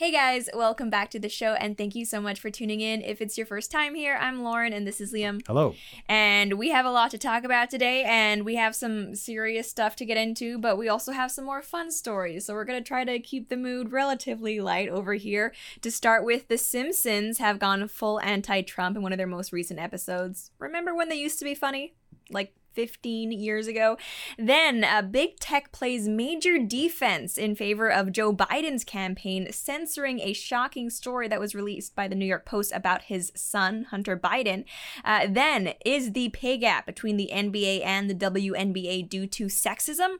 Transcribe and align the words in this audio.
Hey 0.00 0.12
guys, 0.12 0.48
welcome 0.54 0.88
back 0.88 1.10
to 1.10 1.18
the 1.18 1.28
show 1.28 1.52
and 1.52 1.76
thank 1.76 1.94
you 1.94 2.06
so 2.06 2.22
much 2.22 2.40
for 2.40 2.48
tuning 2.48 2.80
in. 2.80 3.02
If 3.02 3.20
it's 3.20 3.36
your 3.36 3.46
first 3.46 3.70
time 3.70 3.94
here, 3.94 4.16
I'm 4.18 4.42
Lauren 4.42 4.72
and 4.72 4.86
this 4.86 4.98
is 4.98 5.12
Liam. 5.12 5.46
Hello. 5.46 5.74
And 6.08 6.54
we 6.54 6.70
have 6.70 6.86
a 6.86 6.90
lot 6.90 7.10
to 7.10 7.18
talk 7.18 7.44
about 7.44 7.68
today 7.68 8.02
and 8.04 8.46
we 8.46 8.54
have 8.54 8.74
some 8.74 9.14
serious 9.14 9.68
stuff 9.68 9.96
to 9.96 10.06
get 10.06 10.16
into, 10.16 10.56
but 10.56 10.78
we 10.78 10.88
also 10.88 11.12
have 11.12 11.30
some 11.30 11.44
more 11.44 11.60
fun 11.60 11.90
stories. 11.90 12.46
So 12.46 12.54
we're 12.54 12.64
going 12.64 12.82
to 12.82 12.88
try 12.88 13.04
to 13.04 13.18
keep 13.18 13.50
the 13.50 13.58
mood 13.58 13.92
relatively 13.92 14.58
light 14.58 14.88
over 14.88 15.12
here. 15.12 15.52
To 15.82 15.90
start 15.90 16.24
with, 16.24 16.48
The 16.48 16.56
Simpsons 16.56 17.36
have 17.36 17.58
gone 17.58 17.86
full 17.86 18.22
anti 18.22 18.62
Trump 18.62 18.96
in 18.96 19.02
one 19.02 19.12
of 19.12 19.18
their 19.18 19.26
most 19.26 19.52
recent 19.52 19.78
episodes. 19.78 20.50
Remember 20.58 20.94
when 20.94 21.10
they 21.10 21.16
used 21.16 21.38
to 21.40 21.44
be 21.44 21.54
funny? 21.54 21.92
Like 22.30 22.54
15 22.80 23.30
years 23.30 23.66
ago. 23.66 23.98
Then, 24.38 24.84
uh, 24.84 25.02
big 25.02 25.38
tech 25.38 25.70
plays 25.70 26.08
major 26.08 26.56
defense 26.56 27.36
in 27.36 27.54
favor 27.54 27.90
of 27.90 28.10
Joe 28.10 28.32
Biden's 28.32 28.84
campaign, 28.84 29.52
censoring 29.52 30.18
a 30.20 30.32
shocking 30.32 30.88
story 30.88 31.28
that 31.28 31.38
was 31.38 31.54
released 31.54 31.94
by 31.94 32.08
the 32.08 32.14
New 32.14 32.24
York 32.24 32.46
Post 32.46 32.72
about 32.74 33.02
his 33.02 33.32
son, 33.36 33.84
Hunter 33.90 34.16
Biden. 34.16 34.64
Uh, 35.04 35.26
then, 35.28 35.74
is 35.84 36.12
the 36.12 36.30
pay 36.30 36.56
gap 36.56 36.86
between 36.86 37.18
the 37.18 37.28
NBA 37.30 37.84
and 37.84 38.08
the 38.08 38.14
WNBA 38.14 39.06
due 39.10 39.26
to 39.26 39.46
sexism? 39.48 40.16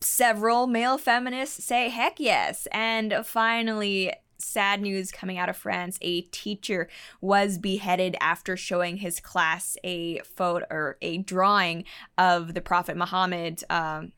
Several 0.00 0.68
male 0.68 0.96
feminists 0.96 1.64
say 1.64 1.88
heck 1.88 2.20
yes. 2.20 2.68
And 2.70 3.14
finally, 3.24 4.12
sad 4.40 4.80
news 4.80 5.12
coming 5.12 5.38
out 5.38 5.48
of 5.48 5.56
France. 5.56 5.98
A 6.00 6.22
teacher 6.22 6.88
was 7.20 7.58
beheaded 7.58 8.16
after 8.20 8.56
showing 8.56 8.98
his 8.98 9.20
class 9.20 9.76
a 9.84 10.18
photo 10.20 10.66
or 10.70 10.96
a 11.00 11.18
drawing 11.18 11.84
of 12.18 12.54
the 12.54 12.60
Prophet 12.60 12.96
Muhammad. 12.96 13.62
Um, 13.70 14.12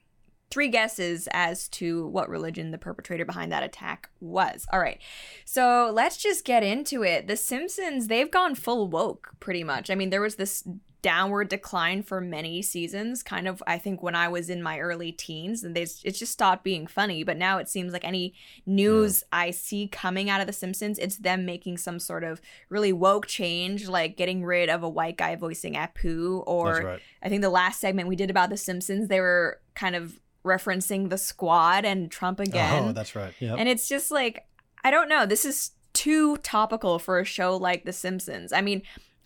three 0.50 0.68
guesses 0.68 1.28
as 1.32 1.66
to 1.66 2.06
what 2.08 2.28
religion 2.28 2.72
the 2.72 2.78
perpetrator 2.78 3.24
behind 3.24 3.50
that 3.50 3.62
attack 3.62 4.10
was. 4.20 4.66
All 4.70 4.80
right. 4.80 5.00
So 5.46 5.90
let's 5.92 6.18
just 6.18 6.44
get 6.44 6.62
into 6.62 7.02
it. 7.02 7.26
The 7.26 7.36
Simpsons, 7.36 8.08
they've 8.08 8.30
gone 8.30 8.54
full 8.54 8.86
woke 8.88 9.30
pretty 9.40 9.64
much. 9.64 9.88
I 9.88 9.94
mean, 9.94 10.10
there 10.10 10.20
was 10.20 10.34
this 10.36 10.62
downward 11.02 11.48
decline 11.48 12.02
for 12.02 12.20
many 12.20 12.62
seasons 12.62 13.22
kind 13.22 13.48
of 13.48 13.62
i 13.66 13.76
think 13.76 14.02
when 14.02 14.14
i 14.14 14.28
was 14.28 14.48
in 14.48 14.62
my 14.62 14.78
early 14.78 15.10
teens 15.10 15.64
and 15.64 15.74
they 15.74 15.82
it 15.82 16.12
just 16.12 16.32
stopped 16.32 16.64
being 16.64 16.86
funny. 16.86 17.24
But 17.24 17.36
now 17.36 17.58
it 17.58 17.68
seems 17.68 17.92
like 17.92 18.04
any 18.04 18.34
news 18.64 19.24
yeah. 19.32 19.38
i 19.40 19.50
see 19.50 19.88
coming 19.88 20.30
out 20.30 20.40
of 20.40 20.46
the 20.46 20.52
simpsons 20.52 20.98
it's 20.98 21.16
them 21.16 21.44
making 21.44 21.78
some 21.78 21.98
sort 21.98 22.24
of 22.24 22.40
really 22.68 22.92
woke 22.92 23.26
change 23.26 23.88
like 23.88 24.16
getting 24.16 24.44
rid 24.44 24.70
of 24.70 24.82
a 24.82 24.88
white 24.88 25.16
guy 25.16 25.34
voicing 25.36 25.74
apu 25.74 26.42
or 26.46 26.82
right. 26.82 27.00
i 27.22 27.28
think 27.28 27.42
the 27.42 27.50
last 27.50 27.80
segment 27.80 28.08
we 28.08 28.16
did 28.16 28.30
about 28.30 28.50
the 28.50 28.56
simpsons 28.56 29.08
they 29.08 29.20
were 29.20 29.60
kind 29.74 29.96
of 29.96 30.20
referencing 30.44 31.10
the 31.10 31.18
squad 31.18 31.84
and 31.84 32.10
trump 32.10 32.38
oh, 32.40 32.44
again. 32.44 32.84
oh 32.84 32.92
that's 32.92 33.14
right. 33.14 33.34
Yeah 33.40 33.56
and 33.56 33.68
it's 33.68 33.88
just 33.88 34.10
like 34.10 34.46
i 34.84 34.90
don't 34.90 35.08
know 35.08 35.26
this 35.26 35.44
is 35.44 35.72
too 35.92 36.36
topical 36.38 36.98
for 36.98 37.18
a 37.18 37.24
show 37.24 37.56
like 37.56 37.84
the 37.84 37.92
simpsons. 37.92 38.52
I 38.52 38.60
mean 38.60 38.82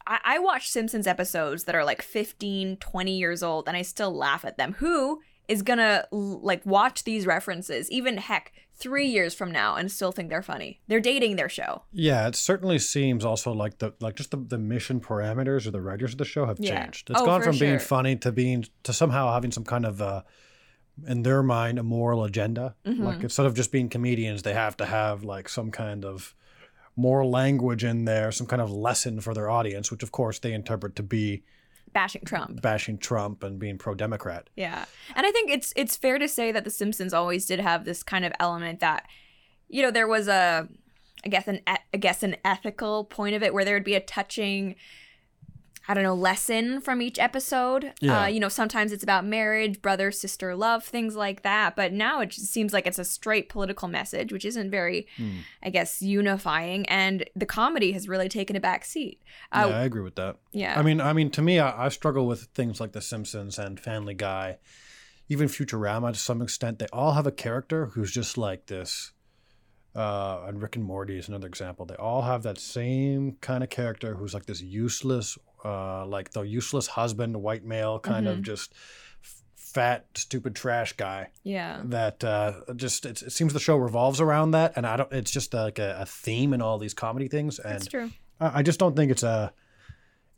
I, 0.07 0.21
I 0.25 0.39
watch 0.39 0.71
Simpsons 0.71 1.07
episodes 1.07 1.65
that 1.65 1.75
are 1.75 1.85
like 1.85 2.03
15, 2.03 2.77
20 2.77 3.17
years 3.17 3.43
old, 3.43 3.69
and 3.69 3.77
I 3.77 3.83
still 3.83 4.15
laugh 4.15 4.45
at 4.45 4.57
them. 4.57 4.75
Who 4.75 5.21
is 5.49 5.63
gonna 5.63 6.07
like 6.11 6.65
watch 6.67 7.05
these 7.05 7.27
references, 7.27 7.91
even 7.91 8.17
heck, 8.19 8.53
three 8.75 9.07
years 9.07 9.35
from 9.35 9.53
now, 9.53 9.77
and 9.77 9.91
still 9.91 10.13
think 10.13 10.29
they're 10.29 10.43
funny? 10.43 10.81
They're 10.89 11.01
dating 11.01 11.37
their 11.37 11.49
show. 11.49 11.83
Yeah, 11.93 12.27
it 12.27 12.35
certainly 12.35 12.79
seems 12.79 13.25
also 13.25 13.53
like 13.53 13.79
the 13.79 13.95
like 14.01 14.17
just 14.17 14.31
the, 14.31 14.39
the 14.39 14.59
mission 14.59 15.01
parameters 15.01 15.67
or 15.67 15.71
the 15.71 15.81
writers 15.81 16.13
of 16.13 16.19
the 16.19 16.25
show 16.25 16.47
have 16.47 16.59
yeah. 16.59 16.83
changed. 16.83 17.11
It's 17.11 17.21
oh, 17.21 17.25
gone 17.25 17.43
from 17.43 17.57
sure. 17.57 17.69
being 17.69 17.79
funny 17.79 18.17
to 18.17 18.33
being 18.33 18.65
to 18.85 18.93
somehow 18.93 19.33
having 19.33 19.53
some 19.53 19.65
kind 19.65 19.87
of 19.87 20.03
uh 20.03 20.23
in 21.07 21.23
their 21.23 21.43
mind 21.43 21.79
a 21.79 21.83
moral 21.83 22.25
agenda. 22.25 22.75
Mm-hmm. 22.87 23.05
Like 23.05 23.23
instead 23.23 23.47
of 23.47 23.55
just 23.55 23.71
being 23.71 23.89
comedians, 23.89 24.43
they 24.43 24.55
have 24.55 24.77
to 24.79 24.87
have 24.87 25.25
like 25.25 25.49
some 25.49 25.71
kind 25.71 26.05
of 26.05 26.35
more 26.97 27.25
language 27.25 27.85
in 27.85 28.07
there, 28.07 28.33
some 28.33 28.47
kind 28.47 28.63
of 28.63 28.71
lesson 28.71 29.21
for 29.21 29.35
their 29.35 29.51
audience, 29.51 29.91
which 29.91 30.03
of 30.03 30.13
course 30.13 30.39
they 30.39 30.53
interpret 30.53 30.97
to 30.97 31.03
be 31.03 31.43
bashing 31.93 32.23
Trump. 32.25 32.61
Bashing 32.63 32.99
Trump 32.99 33.43
and 33.43 33.59
being 33.59 33.79
pro-democrat. 33.79 34.49
Yeah. 34.57 34.85
And 35.15 35.27
I 35.27 35.31
think 35.31 35.51
it's 35.51 35.73
it's 35.77 35.97
fair 35.97 36.19
to 36.19 36.29
say 36.29 36.53
that 36.53 36.65
the 36.65 36.71
Simpsons 36.71 37.13
always 37.13 37.47
did 37.47 37.61
have 37.61 37.85
this 37.85 38.03
kind 38.03 38.25
of 38.25 38.33
element 38.41 38.81
that 38.81 39.07
you 39.69 39.83
know, 39.83 39.91
there 39.91 40.07
was 40.07 40.29
a 40.29 40.69
I 41.25 41.29
guess 41.29 41.49
an 41.49 41.61
I 41.67 41.97
guess 41.99 42.23
an 42.23 42.37
ethical 42.45 43.05
point 43.05 43.35
of 43.35 43.43
it 43.43 43.53
where 43.53 43.65
there 43.65 43.75
would 43.75 43.85
be 43.85 43.95
a 43.95 44.01
touching 44.01 44.77
I 45.89 45.95
don't 45.95 46.03
know, 46.03 46.15
lesson 46.15 46.81
from 46.81 47.01
each 47.01 47.19
episode. 47.19 47.93
Yeah. 48.01 48.23
Uh, 48.23 48.27
you 48.27 48.41
know, 48.41 48.49
sometimes 48.49 48.93
it's 48.93 49.05
about 49.05 49.25
marriage, 49.25 49.81
brother, 49.81 50.11
sister, 50.11 50.57
love, 50.57 50.85
things 50.85 51.15
like 51.15 51.43
that. 51.43 51.77
But 51.77 51.93
now 51.93 52.21
it 52.21 52.31
just 52.31 52.53
seems 52.53 52.73
like 52.73 52.87
it's 52.87 52.99
a 52.99 53.05
straight 53.05 53.49
political 53.49 53.87
message, 53.87 54.33
which 54.33 54.45
isn't 54.45 54.71
very, 54.71 55.07
mm. 55.17 55.39
I 55.63 55.71
guess, 55.71 56.03
unifying. 56.03 56.87
And 56.87 57.29
the 57.37 57.47
comedy 57.47 57.93
has 57.93 58.09
really 58.09 58.29
taken 58.29 58.57
a 58.57 58.61
back 58.61 58.85
seat. 58.85 59.23
Uh, 59.53 59.67
yeah, 59.71 59.79
I 59.79 59.85
agree 59.85 60.03
with 60.03 60.17
that. 60.17 60.37
Yeah. 60.53 60.79
I 60.79 60.83
mean, 60.83 61.01
I 61.01 61.13
mean, 61.13 61.31
to 61.31 61.43
me, 61.43 61.61
I, 61.61 61.87
I 61.87 61.89
struggle 61.89 62.27
with 62.27 62.43
things 62.55 62.81
like 62.81 62.93
The 62.93 63.01
Simpsons 63.01 63.59
and 63.59 63.79
Family 63.79 64.15
Guy, 64.15 64.59
even 65.29 65.49
Futurama 65.49 66.13
to 66.13 66.19
some 66.19 66.43
extent. 66.43 66.79
They 66.79 66.89
all 66.93 67.13
have 67.13 67.27
a 67.27 67.33
character 67.33 67.87
who's 67.87 68.11
just 68.11 68.37
like 68.37 68.67
this. 68.67 69.13
Uh, 69.95 70.45
and 70.47 70.61
Rick 70.61 70.77
and 70.77 70.85
Morty 70.85 71.17
is 71.17 71.29
another 71.29 71.47
example. 71.47 71.87
They 71.87 71.95
all 71.95 72.23
have 72.23 72.43
that 72.43 72.59
same 72.59 73.39
kind 73.41 73.65
of 73.65 73.71
character 73.71 74.17
who's 74.17 74.35
like 74.35 74.45
this 74.45 74.61
useless 74.61 75.39
uh, 75.67 76.07
like 76.07 76.31
the 76.31 76.43
useless 76.43 76.87
husband, 76.87 77.43
white 77.43 77.65
male, 77.65 77.99
kind 77.99 78.27
mm-hmm. 78.27 78.39
of 78.39 78.43
just 78.43 78.73
fat, 79.77 80.07
stupid 80.15 80.55
trash 80.55 80.95
guy. 80.95 81.29
Yeah. 81.43 81.83
That 81.85 82.25
uh, 82.25 82.61
just 82.77 83.05
it, 83.05 83.23
it, 83.23 83.33
seems 83.33 83.53
the 83.53 83.61
show 83.61 83.77
revolves 83.77 84.21
around 84.21 84.53
that, 84.53 84.73
and 84.77 84.87
I 84.87 84.97
don't. 84.97 85.13
It's 85.13 85.31
just 85.31 85.53
like 85.53 85.79
a, 85.79 85.99
a 86.01 86.07
theme 86.07 86.55
in 86.55 86.63
all 86.63 86.79
these 86.79 86.95
comedy 86.95 87.29
things, 87.29 87.59
and 87.59 87.75
That's 87.75 87.87
true. 87.87 88.11
I, 88.41 88.61
I 88.61 88.63
just 88.63 88.79
don't 88.79 88.97
think 88.97 89.11
it's 89.11 89.23
a 89.23 89.53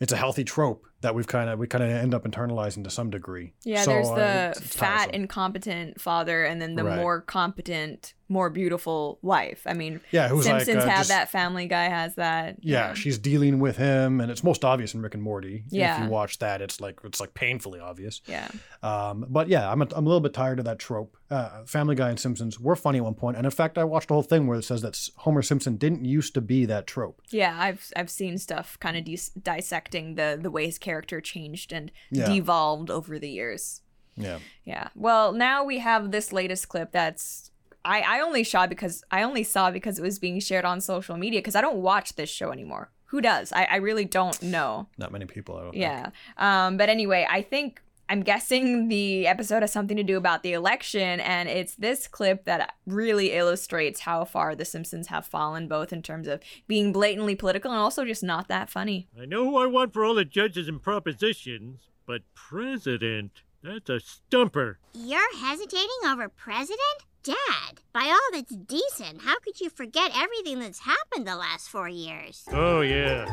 it's 0.00 0.12
a 0.12 0.16
healthy 0.16 0.44
trope 0.44 0.86
that 1.00 1.14
we've 1.14 1.26
kind 1.26 1.48
of 1.48 1.58
we 1.58 1.66
kind 1.66 1.84
of 1.84 1.90
end 1.90 2.14
up 2.14 2.24
internalizing 2.24 2.84
to 2.84 2.90
some 2.90 3.10
degree. 3.10 3.52
Yeah, 3.64 3.82
so, 3.82 3.90
there's 3.90 4.08
the 4.08 4.14
uh, 4.14 4.48
it's, 4.50 4.60
it's 4.60 4.76
fat, 4.76 4.96
tiresome. 4.96 5.14
incompetent 5.14 6.00
father, 6.00 6.44
and 6.44 6.60
then 6.60 6.74
the 6.74 6.84
right. 6.84 6.96
more 6.96 7.20
competent 7.20 8.14
more 8.28 8.50
beautiful 8.50 9.18
wife. 9.22 9.62
I 9.66 9.72
mean, 9.72 10.00
yeah, 10.10 10.28
Simpsons 10.28 10.68
like, 10.68 10.76
uh, 10.76 10.88
have 10.88 10.98
just, 10.98 11.08
that. 11.08 11.30
Family 11.30 11.66
Guy 11.66 11.84
has 11.84 12.14
that. 12.16 12.58
Yeah, 12.60 12.94
she's 12.94 13.18
dealing 13.18 13.58
with 13.58 13.76
him, 13.76 14.20
and 14.20 14.30
it's 14.30 14.44
most 14.44 14.64
obvious 14.64 14.94
in 14.94 15.00
Rick 15.00 15.14
and 15.14 15.22
Morty. 15.22 15.64
Yeah, 15.70 15.96
if 15.96 16.04
you 16.04 16.10
watch 16.10 16.38
that, 16.40 16.60
it's 16.60 16.80
like 16.80 17.00
it's 17.04 17.20
like 17.20 17.34
painfully 17.34 17.80
obvious. 17.80 18.20
Yeah. 18.26 18.48
Um, 18.82 19.26
but 19.28 19.48
yeah, 19.48 19.70
I'm 19.70 19.82
a, 19.82 19.88
I'm 19.92 20.04
a 20.04 20.08
little 20.08 20.20
bit 20.20 20.34
tired 20.34 20.58
of 20.58 20.66
that 20.66 20.78
trope. 20.78 21.16
Uh, 21.30 21.64
Family 21.64 21.94
Guy 21.94 22.10
and 22.10 22.20
Simpsons 22.20 22.60
were 22.60 22.76
funny 22.76 22.98
at 22.98 23.04
one 23.04 23.14
point, 23.14 23.36
and 23.36 23.46
in 23.46 23.50
fact, 23.50 23.78
I 23.78 23.84
watched 23.84 24.10
a 24.10 24.14
whole 24.14 24.22
thing 24.22 24.46
where 24.46 24.58
it 24.58 24.64
says 24.64 24.82
that 24.82 24.98
Homer 25.16 25.42
Simpson 25.42 25.76
didn't 25.76 26.04
used 26.04 26.34
to 26.34 26.40
be 26.40 26.66
that 26.66 26.86
trope. 26.86 27.22
Yeah, 27.30 27.56
I've 27.58 27.90
I've 27.96 28.10
seen 28.10 28.38
stuff 28.38 28.78
kind 28.80 28.96
of 28.96 29.04
de- 29.04 29.40
dissecting 29.42 30.16
the 30.16 30.38
the 30.40 30.50
way 30.50 30.66
his 30.66 30.78
character 30.88 31.20
changed 31.20 31.70
and 31.70 31.92
yeah. 32.10 32.32
devolved 32.32 32.90
over 32.90 33.18
the 33.18 33.28
years. 33.28 33.82
Yeah. 34.16 34.38
Yeah. 34.64 34.88
Well, 34.94 35.32
now 35.32 35.62
we 35.64 35.78
have 35.78 36.10
this 36.10 36.32
latest 36.32 36.68
clip 36.68 36.92
that's 36.92 37.50
I, 37.84 38.00
I 38.00 38.20
only 38.20 38.42
saw 38.42 38.66
because 38.66 39.04
I 39.10 39.22
only 39.22 39.44
saw 39.44 39.70
because 39.70 39.98
it 39.98 40.02
was 40.02 40.18
being 40.18 40.40
shared 40.40 40.64
on 40.64 40.80
social 40.80 41.16
media 41.18 41.40
because 41.40 41.54
I 41.54 41.60
don't 41.60 41.82
watch 41.82 42.16
this 42.16 42.30
show 42.30 42.52
anymore. 42.52 42.90
Who 43.06 43.20
does? 43.20 43.52
I, 43.52 43.64
I 43.64 43.76
really 43.76 44.04
don't 44.04 44.40
know. 44.42 44.88
Not 44.96 45.12
many 45.12 45.26
people. 45.26 45.56
I 45.58 45.62
don't. 45.64 45.74
Yeah. 45.74 46.10
Um. 46.38 46.78
But 46.78 46.88
anyway, 46.88 47.26
I 47.30 47.42
think 47.42 47.82
I'm 48.10 48.22
guessing 48.22 48.88
the 48.88 49.26
episode 49.26 49.62
has 49.62 49.70
something 49.70 49.96
to 49.96 50.02
do 50.02 50.16
about 50.16 50.42
the 50.42 50.54
election, 50.54 51.20
and 51.20 51.46
it's 51.48 51.74
this 51.74 52.08
clip 52.08 52.44
that 52.46 52.74
really 52.86 53.32
illustrates 53.32 54.00
how 54.00 54.24
far 54.24 54.54
The 54.54 54.64
Simpsons 54.64 55.08
have 55.08 55.26
fallen, 55.26 55.68
both 55.68 55.92
in 55.92 56.00
terms 56.00 56.26
of 56.26 56.40
being 56.66 56.90
blatantly 56.90 57.34
political 57.34 57.70
and 57.70 57.78
also 57.78 58.06
just 58.06 58.22
not 58.22 58.48
that 58.48 58.70
funny. 58.70 59.08
I 59.20 59.26
know 59.26 59.44
who 59.44 59.58
I 59.58 59.66
want 59.66 59.92
for 59.92 60.04
all 60.06 60.14
the 60.14 60.24
judges 60.24 60.68
and 60.68 60.82
propositions, 60.82 61.80
but 62.06 62.22
president, 62.34 63.42
that's 63.62 63.90
a 63.90 64.00
stumper. 64.00 64.78
You're 64.94 65.36
hesitating 65.36 65.88
over 66.06 66.30
president? 66.30 66.78
Dad, 67.24 67.82
by 67.92 68.04
all 68.04 68.20
that's 68.32 68.54
decent, 68.56 69.20
how 69.22 69.38
could 69.40 69.60
you 69.60 69.68
forget 69.68 70.12
everything 70.14 70.60
that's 70.60 70.78
happened 70.78 71.26
the 71.26 71.36
last 71.36 71.68
four 71.68 71.88
years? 71.88 72.44
Oh, 72.52 72.80
yeah. 72.80 73.26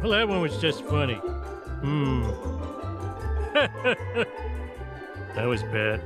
Well, 0.00 0.12
that 0.12 0.28
one 0.28 0.40
was 0.40 0.56
just 0.58 0.84
funny. 0.84 1.14
Hmm. 1.14 2.53
that 3.54 4.26
was 5.46 5.62
bad. 5.62 6.00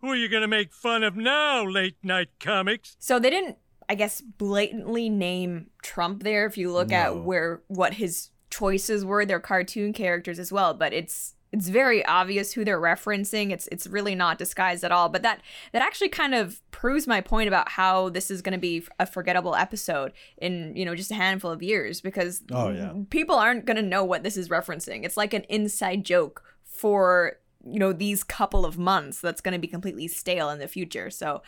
Who 0.00 0.08
are 0.08 0.16
you 0.16 0.30
going 0.30 0.40
to 0.40 0.48
make 0.48 0.72
fun 0.72 1.02
of 1.02 1.16
now, 1.16 1.62
late 1.66 1.96
night 2.02 2.30
comics? 2.40 2.96
So 2.98 3.18
they 3.18 3.28
didn't, 3.28 3.58
I 3.90 3.94
guess, 3.94 4.22
blatantly 4.22 5.10
name 5.10 5.66
Trump 5.82 6.22
there 6.22 6.46
if 6.46 6.56
you 6.56 6.72
look 6.72 6.88
no. 6.88 6.96
at 6.96 7.22
where 7.22 7.62
what 7.68 7.94
his 7.94 8.30
choices 8.48 9.04
were. 9.04 9.26
They're 9.26 9.38
cartoon 9.38 9.92
characters 9.92 10.38
as 10.38 10.50
well, 10.50 10.72
but 10.72 10.94
it's 10.94 11.34
it's 11.54 11.68
very 11.68 12.04
obvious 12.04 12.52
who 12.52 12.64
they're 12.64 12.80
referencing. 12.80 13.52
It's 13.52 13.68
it's 13.68 13.86
really 13.86 14.16
not 14.16 14.38
disguised 14.38 14.82
at 14.82 14.90
all. 14.90 15.08
But 15.08 15.22
that 15.22 15.40
that 15.72 15.82
actually 15.82 16.08
kind 16.08 16.34
of 16.34 16.60
proves 16.72 17.06
my 17.06 17.20
point 17.20 17.46
about 17.46 17.68
how 17.68 18.08
this 18.08 18.28
is 18.28 18.42
going 18.42 18.54
to 18.54 18.58
be 18.58 18.84
a 18.98 19.06
forgettable 19.06 19.54
episode 19.54 20.12
in 20.36 20.74
you 20.74 20.84
know 20.84 20.96
just 20.96 21.12
a 21.12 21.14
handful 21.14 21.52
of 21.52 21.62
years 21.62 22.00
because 22.00 22.42
oh, 22.50 22.70
yeah. 22.70 22.92
people 23.08 23.36
aren't 23.36 23.66
going 23.66 23.76
to 23.76 23.82
know 23.82 24.02
what 24.02 24.24
this 24.24 24.36
is 24.36 24.48
referencing. 24.48 25.04
It's 25.04 25.16
like 25.16 25.32
an 25.32 25.44
inside 25.48 26.04
joke 26.04 26.42
for 26.64 27.36
you 27.64 27.78
know 27.78 27.92
these 27.92 28.24
couple 28.24 28.66
of 28.66 28.76
months 28.76 29.20
that's 29.20 29.40
going 29.40 29.52
to 29.52 29.60
be 29.60 29.68
completely 29.68 30.08
stale 30.08 30.50
in 30.50 30.58
the 30.58 30.66
future. 30.66 31.08
So 31.08 31.40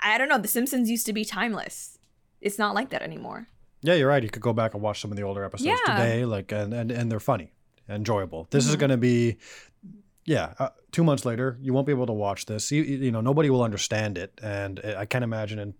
I 0.00 0.18
don't 0.18 0.28
know. 0.28 0.36
The 0.38 0.46
Simpsons 0.46 0.90
used 0.90 1.06
to 1.06 1.14
be 1.14 1.24
timeless. 1.24 1.98
It's 2.42 2.58
not 2.58 2.74
like 2.74 2.90
that 2.90 3.00
anymore. 3.00 3.48
Yeah, 3.80 3.94
you're 3.94 4.08
right. 4.08 4.22
You 4.22 4.28
could 4.28 4.42
go 4.42 4.52
back 4.52 4.74
and 4.74 4.82
watch 4.82 5.00
some 5.00 5.10
of 5.10 5.16
the 5.16 5.22
older 5.22 5.42
episodes 5.42 5.80
Yeah. 5.86 5.94
today, 5.96 6.26
like 6.26 6.52
and 6.52 6.74
and, 6.74 6.90
and 6.90 7.10
they're 7.10 7.18
funny, 7.18 7.52
enjoyable. 7.88 8.46
This 8.50 8.66
is 8.66 8.76
Mhm. 8.76 8.78
going 8.80 8.90
to 8.90 8.96
be, 8.96 9.36
yeah, 10.24 10.54
uh, 10.58 10.70
two 10.92 11.04
months 11.04 11.24
later, 11.24 11.58
you 11.60 11.72
won't 11.72 11.86
be 11.86 11.92
able 11.92 12.06
to 12.06 12.12
watch 12.12 12.46
this. 12.46 12.70
You, 12.70 12.82
you 12.82 13.10
know, 13.10 13.20
nobody 13.20 13.50
will 13.50 13.62
understand 13.62 14.18
it, 14.18 14.38
and 14.42 14.80
I 14.84 15.04
can't 15.06 15.24
imagine 15.24 15.58
in 15.58 15.74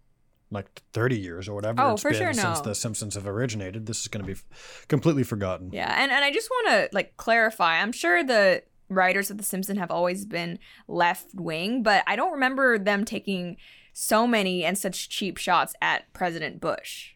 like 0.51 0.81
30 0.95 1.19
years 1.19 1.47
or 1.49 1.55
whatever 1.55 1.83
Oh, 1.83 1.93
it's 1.93 2.03
for 2.03 2.11
been 2.11 2.19
sure, 2.21 2.33
since 2.33 2.61
the 2.63 2.75
Simpsons 2.75 3.15
have 3.15 3.27
originated, 3.27 3.85
this 3.85 4.01
is 4.01 4.09
going 4.09 4.23
to 4.23 4.27
be 4.27 4.33
f- 4.33 4.87
completely 4.89 5.23
forgotten. 5.23 5.71
Yeah, 5.73 5.95
and 6.03 6.11
and 6.11 6.25
I 6.25 6.31
just 6.33 6.49
want 6.49 6.69
to 6.69 6.89
like 6.93 7.17
clarify. 7.19 7.83
I'm 7.83 7.93
sure 7.93 8.25
the 8.25 8.63
writers 8.89 9.31
of 9.31 9.37
The 9.37 9.45
Simpsons 9.45 9.79
have 9.79 9.91
always 9.91 10.25
been 10.25 10.59
left 10.87 11.35
wing, 11.35 11.83
but 11.83 12.03
I 12.07 12.17
don't 12.17 12.33
remember 12.33 12.79
them 12.79 13.05
taking 13.05 13.59
so 13.93 14.27
many 14.27 14.65
and 14.65 14.79
such 14.79 15.11
cheap 15.11 15.37
shots 15.37 15.75
at 15.83 16.11
President 16.15 16.61
Bush. 16.63 17.11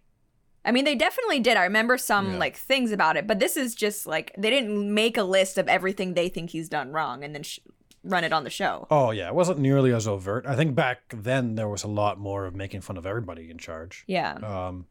I 0.64 0.70
mean, 0.72 0.84
they 0.84 0.94
definitely 0.94 1.40
did. 1.40 1.56
I 1.56 1.64
remember 1.64 1.98
some 1.98 2.32
Yeah. 2.32 2.38
like 2.38 2.56
things 2.56 2.92
about 2.92 3.16
it, 3.16 3.26
but 3.26 3.38
this 3.40 3.56
is 3.56 3.74
just 3.74 4.06
like 4.06 4.32
they 4.38 4.50
didn't 4.50 4.92
make 4.94 5.16
a 5.16 5.24
list 5.24 5.58
of 5.58 5.68
everything 5.68 6.14
they 6.14 6.28
think 6.28 6.50
he's 6.50 6.68
done 6.68 6.92
wrong 6.92 7.24
and 7.24 7.34
then 7.34 7.42
sh- 7.42 7.58
run 8.04 8.22
it 8.24 8.32
on 8.32 8.44
the 8.44 8.50
show. 8.50 8.86
Oh 8.90 9.10
yeah, 9.10 9.26
it 9.28 9.34
wasn't 9.34 9.58
nearly 9.58 9.92
as 9.92 10.06
overt. 10.06 10.46
I 10.46 10.54
think 10.56 10.74
back 10.74 10.98
then 11.16 11.54
there 11.56 11.68
was 11.68 11.82
a 11.82 11.88
lot 11.88 12.18
more 12.18 12.46
of 12.46 12.54
making 12.54 12.80
fun 12.82 12.96
of 12.96 13.06
everybody 13.06 13.50
in 13.50 13.58
charge. 13.58 14.04
Yeah, 14.06 14.34
Um, 14.34 14.86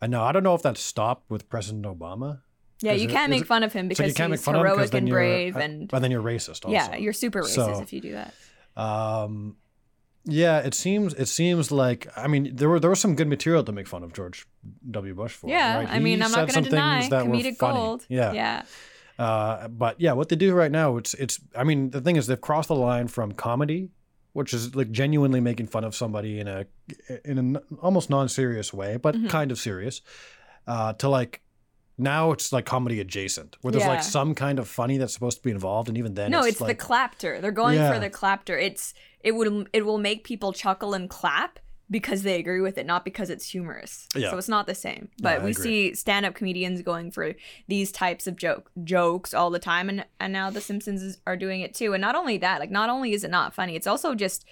and 0.00 0.10
no, 0.12 0.22
I 0.22 0.32
don't 0.32 0.42
know 0.42 0.54
if 0.54 0.62
that 0.62 0.76
stopped 0.78 1.30
with 1.30 1.48
President 1.48 1.84
Obama. 1.86 2.40
yeah. 2.80 2.92
You 2.92 3.08
can't 3.08 3.30
make 3.30 3.42
it- 3.42 3.46
fun 3.46 3.62
of 3.62 3.72
him 3.72 3.88
because 3.88 4.14
can't 4.14 4.32
he's 4.32 4.44
heroic 4.44 4.94
and 4.94 5.08
brave, 5.08 5.56
and 5.56 5.92
and 5.92 6.02
then 6.04 6.10
you're 6.10 6.22
racist. 6.22 6.64
Also. 6.64 6.70
yeah, 6.70 6.94
you're 6.96 7.12
super 7.12 7.42
racist 7.42 7.54
So- 7.76 7.80
if 7.82 7.92
you 7.92 8.00
do 8.00 8.12
that. 8.12 8.32
Um, 8.76 9.56
yeah, 10.24 10.58
it 10.58 10.74
seems 10.74 11.14
it 11.14 11.26
seems 11.26 11.70
like 11.72 12.06
I 12.16 12.26
mean 12.26 12.54
there 12.54 12.68
were 12.68 12.78
there 12.80 12.90
was 12.90 13.00
some 13.00 13.14
good 13.16 13.28
material 13.28 13.64
to 13.64 13.72
make 13.72 13.86
fun 13.88 14.02
of 14.02 14.12
George 14.12 14.46
W. 14.90 15.14
Bush 15.14 15.32
for. 15.32 15.48
Yeah, 15.48 15.78
right? 15.78 15.88
I 15.90 15.98
mean, 15.98 16.18
He 16.18 16.24
I'm 16.24 16.30
not 16.32 16.48
going 16.48 16.64
to 16.64 16.70
deny 16.70 17.08
that 17.08 17.26
comedic 17.26 17.58
gold. 17.58 18.04
Yeah, 18.08 18.32
yeah. 18.32 18.62
Uh, 19.18 19.68
but 19.68 20.00
yeah, 20.00 20.12
what 20.12 20.28
they 20.28 20.36
do 20.36 20.54
right 20.54 20.70
now, 20.70 20.96
it's 20.96 21.14
it's. 21.14 21.40
I 21.56 21.64
mean, 21.64 21.90
the 21.90 22.00
thing 22.00 22.16
is, 22.16 22.26
they've 22.26 22.40
crossed 22.40 22.68
the 22.68 22.74
line 22.76 23.08
from 23.08 23.32
comedy, 23.32 23.90
which 24.32 24.54
is 24.54 24.74
like 24.74 24.90
genuinely 24.90 25.40
making 25.40 25.66
fun 25.68 25.84
of 25.84 25.94
somebody 25.94 26.40
in 26.40 26.48
a 26.48 26.66
in 27.24 27.36
an 27.38 27.58
almost 27.82 28.08
non-serious 28.10 28.72
way, 28.72 28.96
but 28.96 29.14
Mhm. 29.14 29.28
kind 29.28 29.50
of 29.52 29.58
serious, 29.58 30.00
uh, 30.66 30.92
to 30.94 31.08
like. 31.08 31.42
Now 31.98 32.32
it's 32.32 32.50
like 32.50 32.64
comedy 32.64 32.98
adjacent, 33.00 33.58
where 33.60 33.72
there's 33.72 33.84
Yeah. 33.84 33.90
like 33.90 34.02
some 34.02 34.34
kind 34.34 34.58
of 34.58 34.66
funny 34.66 34.96
that's 34.96 35.12
supposed 35.12 35.36
to 35.36 35.42
be 35.44 35.50
involved, 35.50 35.90
and 35.90 35.98
even 35.98 36.14
then, 36.14 36.30
no, 36.30 36.38
it's, 36.38 36.48
it's 36.52 36.60
like, 36.62 36.78
the 36.78 36.82
clapter. 36.82 37.42
They're 37.42 37.50
going 37.52 37.76
Yeah. 37.76 37.92
for 37.92 37.98
the 38.00 38.08
clapter. 38.08 38.56
It's 38.58 38.94
it 39.20 39.32
would 39.32 39.68
it 39.72 39.84
will 39.84 39.98
make 39.98 40.24
people 40.24 40.52
chuckle 40.52 40.94
and 40.94 41.08
clap 41.08 41.58
because 41.90 42.22
they 42.22 42.38
agree 42.38 42.60
with 42.60 42.78
it, 42.78 42.86
not 42.86 43.04
because 43.04 43.30
it's 43.30 43.48
humorous. 43.48 44.06
Yeah. 44.14 44.30
So 44.30 44.38
it's 44.38 44.48
not 44.48 44.66
the 44.68 44.76
same. 44.76 45.08
But 45.20 45.42
we 45.42 45.52
see 45.52 45.92
stand-up 45.94 46.34
comedians 46.34 46.82
going 46.82 47.10
for 47.10 47.34
these 47.66 47.90
types 47.90 48.28
of 48.28 48.36
joke 48.36 48.70
jokes 48.84 49.34
all 49.34 49.50
the 49.50 49.58
time, 49.58 49.88
and 49.88 50.04
and 50.20 50.32
now 50.32 50.50
the 50.50 50.60
Simpsons 50.60 51.02
is, 51.02 51.18
are 51.26 51.36
doing 51.36 51.60
it 51.60 51.74
too. 51.74 51.92
And 51.92 52.00
not 52.00 52.14
only 52.14 52.38
that, 52.38 52.60
like 52.60 52.70
not 52.70 52.90
only 52.90 53.12
is 53.12 53.24
it 53.24 53.30
not 53.30 53.54
funny, 53.54 53.74
it's 53.74 53.88
also 53.88 54.14
just 54.14 54.44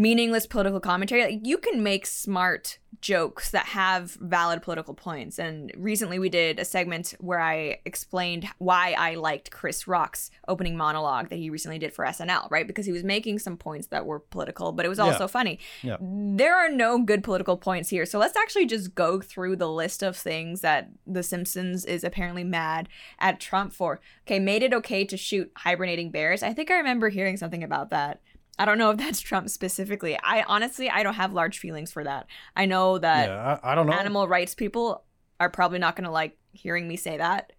meaningless 0.00 0.46
political 0.46 0.80
commentary. 0.80 1.22
Like 1.24 1.46
you 1.46 1.58
can 1.58 1.82
make 1.82 2.06
smart 2.06 2.78
jokes 3.02 3.50
that 3.50 3.66
have 3.66 4.12
valid 4.20 4.62
political 4.62 4.94
points. 4.94 5.38
And 5.38 5.70
recently 5.76 6.18
we 6.18 6.28
did 6.30 6.58
a 6.58 6.64
segment 6.64 7.14
where 7.18 7.38
I 7.38 7.80
explained 7.84 8.48
why 8.58 8.94
I 8.98 9.14
liked 9.16 9.50
Chris 9.50 9.86
Rock's 9.86 10.30
opening 10.48 10.74
monologue 10.76 11.28
that 11.28 11.36
he 11.36 11.50
recently 11.50 11.78
did 11.78 11.92
for 11.92 12.04
SNL, 12.06 12.50
right? 12.50 12.66
Because 12.66 12.86
he 12.86 12.92
was 12.92 13.04
making 13.04 13.38
some 13.40 13.58
points 13.58 13.88
that 13.88 14.06
were 14.06 14.20
political, 14.20 14.72
but 14.72 14.86
it 14.86 14.88
was 14.88 14.98
Yeah. 14.98 15.04
also 15.04 15.28
funny. 15.28 15.58
Yeah. 15.82 15.96
There 16.00 16.56
are 16.56 16.70
no 16.70 16.98
good 16.98 17.22
political 17.22 17.58
points 17.58 17.90
here. 17.90 18.06
So 18.06 18.18
let's 18.18 18.36
actually 18.36 18.66
just 18.66 18.94
go 18.94 19.20
through 19.20 19.56
the 19.56 19.68
list 19.70 20.02
of 20.02 20.16
things 20.16 20.62
that 20.62 20.88
The 21.06 21.22
Simpsons 21.22 21.84
is 21.84 22.04
apparently 22.04 22.44
mad 22.44 22.88
at 23.18 23.38
Trump 23.38 23.74
for. 23.74 24.00
Okay, 24.26 24.38
made 24.38 24.62
it 24.62 24.72
okay 24.72 25.04
to 25.04 25.16
shoot 25.18 25.52
hibernating 25.56 26.10
bears. 26.10 26.42
I 26.42 26.54
think 26.54 26.70
I 26.70 26.76
remember 26.76 27.10
hearing 27.10 27.36
something 27.36 27.62
about 27.62 27.90
that. 27.90 28.20
I 28.60 28.66
don't 28.66 28.76
know 28.76 28.90
if 28.90 28.98
that's 28.98 29.20
Trump 29.20 29.48
specifically. 29.48 30.18
I 30.22 30.42
honestly, 30.42 30.90
I 30.90 31.02
don't 31.02 31.14
have 31.14 31.32
large 31.32 31.58
feelings 31.58 31.90
for 31.90 32.04
that. 32.04 32.26
I 32.54 32.66
know 32.66 32.98
that 32.98 33.28
yeah, 33.30 33.58
I, 33.64 33.72
I 33.72 33.74
don't 33.74 33.86
know. 33.86 33.94
animal 33.94 34.28
rights 34.28 34.54
people 34.54 35.02
are 35.40 35.48
probably 35.48 35.78
not 35.78 35.96
going 35.96 36.04
to 36.04 36.10
like 36.10 36.36
hearing 36.52 36.86
me 36.86 36.96
say 36.96 37.16
that. 37.16 37.52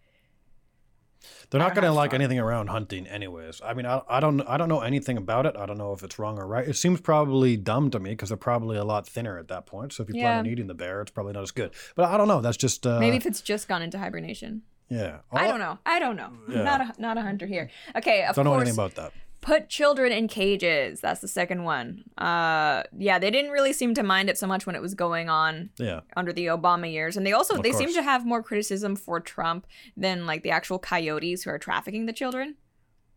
They're 1.50 1.60
not 1.60 1.74
going 1.76 1.86
to 1.86 1.92
like 1.92 2.14
anything 2.14 2.40
around 2.40 2.68
hunting, 2.68 3.06
anyways. 3.08 3.62
I 3.64 3.74
mean, 3.74 3.86
I, 3.86 4.02
I 4.10 4.20
don't 4.20 4.42
I 4.42 4.58
don't 4.58 4.70
know 4.70 4.82
anything 4.82 5.18
about 5.18 5.46
it. 5.46 5.56
I 5.58 5.66
don't 5.66 5.78
know 5.78 5.92
if 5.94 6.02
it's 6.04 6.18
wrong 6.18 6.40
or 6.40 6.48
right. 6.48 6.68
It 6.68 6.76
seems 6.76 7.02
probably 7.02 7.58
dumb 7.58 7.90
to 7.92 8.00
me 8.00 8.12
because 8.12 8.30
they're 8.30 8.38
probably 8.38 8.78
a 8.78 8.84
lot 8.84 9.08
thinner 9.08 9.38
at 9.38 9.48
that 9.50 9.66
point. 9.66 9.94
So 9.94 10.04
if 10.04 10.10
you 10.10 10.16
plan 10.16 10.40
on 10.40 10.46
eating 10.48 10.68
the 10.68 10.74
bear, 10.74 11.02
it's 11.02 11.12
probably 11.12 11.34
not 11.34 11.44
as 11.44 11.52
good. 11.52 11.72
But 11.96 12.06
I 12.06 12.18
don't 12.18 12.28
know. 12.28 12.42
That's 12.42 12.58
just 12.58 12.88
uh, 12.88 13.00
Maybe 13.00 13.18
if 13.18 13.26
it's 13.26 13.42
just 13.42 13.68
gone 13.68 13.82
into 13.82 13.98
hibernation. 14.00 14.64
yeah. 14.90 15.20
I 15.32 15.48
don't 15.48 15.60
know. 15.60 15.78
I 15.86 16.00
don't 16.00 16.16
know. 16.16 16.32
Yeah. 16.48 16.64
Not 16.64 16.82
a 16.82 17.02
not 17.02 17.18
a 17.18 17.22
hunter 17.22 17.46
here. 17.48 17.70
Okay, 17.96 18.24
of 18.24 18.36
Don't 18.36 18.46
know 18.46 18.52
course. 18.52 18.62
anything 18.62 18.80
about 18.80 18.96
that. 18.96 19.12
Put 19.42 19.68
children 19.70 20.12
in 20.12 20.28
cages. 20.28 21.02
That's 21.02 21.20
the 21.22 21.28
second 21.28 21.64
one. 21.64 22.04
Uh, 22.18 22.84
yeah, 22.98 23.18
they 23.20 23.32
didn't 23.32 23.52
really 23.52 23.74
seem 23.74 23.94
to 23.96 24.04
mind 24.04 24.30
it 24.30 24.38
so 24.38 24.48
much 24.48 24.66
when 24.66 24.76
it 24.76 24.82
was 24.82 24.94
going 24.94 25.30
on 25.30 25.72
Yeah. 25.78 26.02
under 26.16 26.32
the 26.32 26.46
Obama 26.46 26.92
years, 26.92 27.18
and 27.18 27.26
they 27.26 27.34
also 27.34 27.56
Of 27.58 27.64
they 27.64 27.72
seem 27.72 27.92
to 27.94 28.04
have 28.04 28.26
more 28.26 28.44
criticism 28.44 28.96
for 28.96 29.20
Trump 29.20 29.66
than 29.98 30.26
like 30.26 30.44
the 30.44 30.52
actual 30.52 30.80
coyotes 30.80 31.44
who 31.44 31.50
are 31.50 31.60
trafficking 31.60 32.06
the 32.06 32.14
children. 32.14 32.56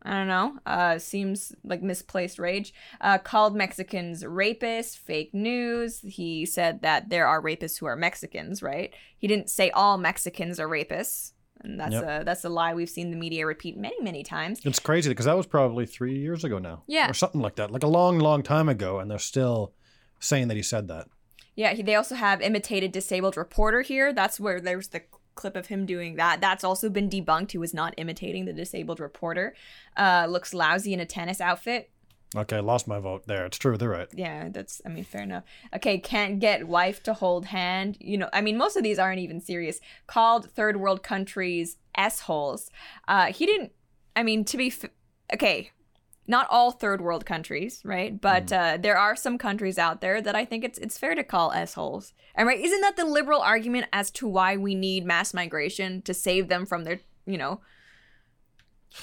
I 0.06 0.12
don't 0.12 0.28
know. 0.28 0.58
Uh, 0.66 0.98
seems 0.98 1.54
like 1.64 1.82
misplaced 1.82 2.38
rage. 2.38 2.74
Uh, 3.00 3.16
called 3.16 3.56
Mexicans 3.56 4.22
rapists, 4.22 4.98
fake 4.98 5.32
news. 5.32 6.00
He 6.00 6.44
said 6.44 6.82
that 6.82 7.08
there 7.08 7.26
are 7.26 7.40
rapists 7.40 7.78
who 7.78 7.86
are 7.86 7.96
Mexicans, 7.96 8.62
right? 8.62 8.92
He 9.16 9.26
didn't 9.26 9.48
say 9.48 9.70
all 9.70 9.96
Mexicans 9.96 10.60
are 10.60 10.68
rapists, 10.68 11.32
and 11.64 11.80
that's 11.80 11.92
Yep. 11.92 12.22
a 12.22 12.24
that's 12.24 12.44
a 12.44 12.48
lie 12.48 12.74
we've 12.74 12.90
seen 12.90 13.10
the 13.10 13.16
media 13.16 13.46
repeat 13.46 13.76
many 13.76 14.00
many 14.00 14.22
times. 14.22 14.60
It's 14.64 14.78
crazy 14.78 15.08
because 15.10 15.24
that 15.26 15.36
was 15.36 15.46
probably 15.46 15.86
three 15.86 16.18
years 16.18 16.44
ago 16.44 16.58
now. 16.58 16.82
Yeah. 16.86 17.10
Or 17.10 17.14
something 17.14 17.40
like 17.40 17.56
that. 17.56 17.70
Like 17.70 17.82
a 17.82 17.88
long, 17.88 18.18
long 18.18 18.42
time 18.42 18.68
ago. 18.68 18.98
And 19.00 19.10
they're 19.10 19.18
still 19.18 19.72
saying 20.20 20.48
that 20.48 20.56
he 20.56 20.62
said 20.62 20.88
that. 20.88 21.08
Yeah, 21.56 21.72
he, 21.74 21.82
they 21.82 21.94
also 21.94 22.14
have 22.16 22.40
imitated 22.42 22.92
disabled 22.92 23.36
reporter 23.36 23.82
here. 23.82 24.12
That's 24.12 24.40
where 24.40 24.60
there's 24.60 24.88
the 24.88 25.02
clip 25.36 25.56
of 25.56 25.66
him 25.66 25.86
doing 25.86 26.16
that. 26.16 26.40
That's 26.40 26.64
also 26.64 26.88
been 26.88 27.08
debunked. 27.10 27.52
He 27.52 27.58
was 27.58 27.74
not 27.74 27.94
imitating 27.96 28.44
the 28.44 28.52
disabled 28.52 29.00
reporter. 29.00 29.54
Uh, 29.96 30.26
looks 30.28 30.52
lousy 30.54 30.92
in 30.92 31.00
a 31.00 31.06
tennis 31.06 31.40
outfit. 31.40 31.90
Okay, 32.36 32.60
lost 32.60 32.88
my 32.88 32.98
vote 32.98 33.26
there. 33.26 33.46
It's 33.46 33.58
true. 33.58 33.76
They're 33.76 33.88
right. 33.88 34.08
Yeah, 34.12 34.48
that's. 34.50 34.82
I 34.84 34.88
mean, 34.88 35.04
fair 35.04 35.22
enough. 35.22 35.44
Okay, 35.74 35.98
can't 35.98 36.40
get 36.40 36.66
wife 36.66 37.02
to 37.04 37.14
hold 37.14 37.46
hand. 37.46 37.96
You 38.00 38.18
know, 38.18 38.28
I 38.32 38.40
mean, 38.40 38.56
most 38.56 38.76
of 38.76 38.82
these 38.82 38.98
aren't 38.98 39.20
even 39.20 39.40
serious. 39.40 39.80
Called 40.06 40.50
third 40.50 40.78
world 40.78 41.02
countries 41.02 41.76
s 41.94 42.20
holes. 42.20 42.70
Uh, 43.06 43.26
he 43.26 43.46
didn't. 43.46 43.72
I 44.16 44.22
mean, 44.22 44.44
to 44.46 44.56
be 44.56 44.68
f- 44.68 44.90
okay. 45.32 45.70
Not 46.26 46.46
all 46.50 46.70
third 46.70 47.02
world 47.02 47.26
countries, 47.26 47.82
right? 47.84 48.18
But 48.18 48.50
uh, 48.50 48.78
there 48.80 48.96
are 48.96 49.14
some 49.14 49.36
countries 49.36 49.78
out 49.78 50.00
there 50.00 50.22
that 50.22 50.34
I 50.34 50.46
think 50.46 50.64
it's 50.64 50.78
it's 50.78 50.98
fair 50.98 51.14
to 51.14 51.22
call 51.22 51.52
s 51.52 51.74
holes. 51.74 52.14
And 52.34 52.48
right, 52.48 52.58
isn't 52.58 52.80
that 52.80 52.96
the 52.96 53.04
liberal 53.04 53.42
argument 53.42 53.86
as 53.92 54.10
to 54.12 54.26
why 54.26 54.56
we 54.56 54.74
need 54.74 55.04
mass 55.04 55.34
migration 55.34 56.00
to 56.02 56.14
save 56.14 56.48
them 56.48 56.64
from 56.64 56.84
their, 56.84 57.00
you 57.26 57.36
know, 57.36 57.60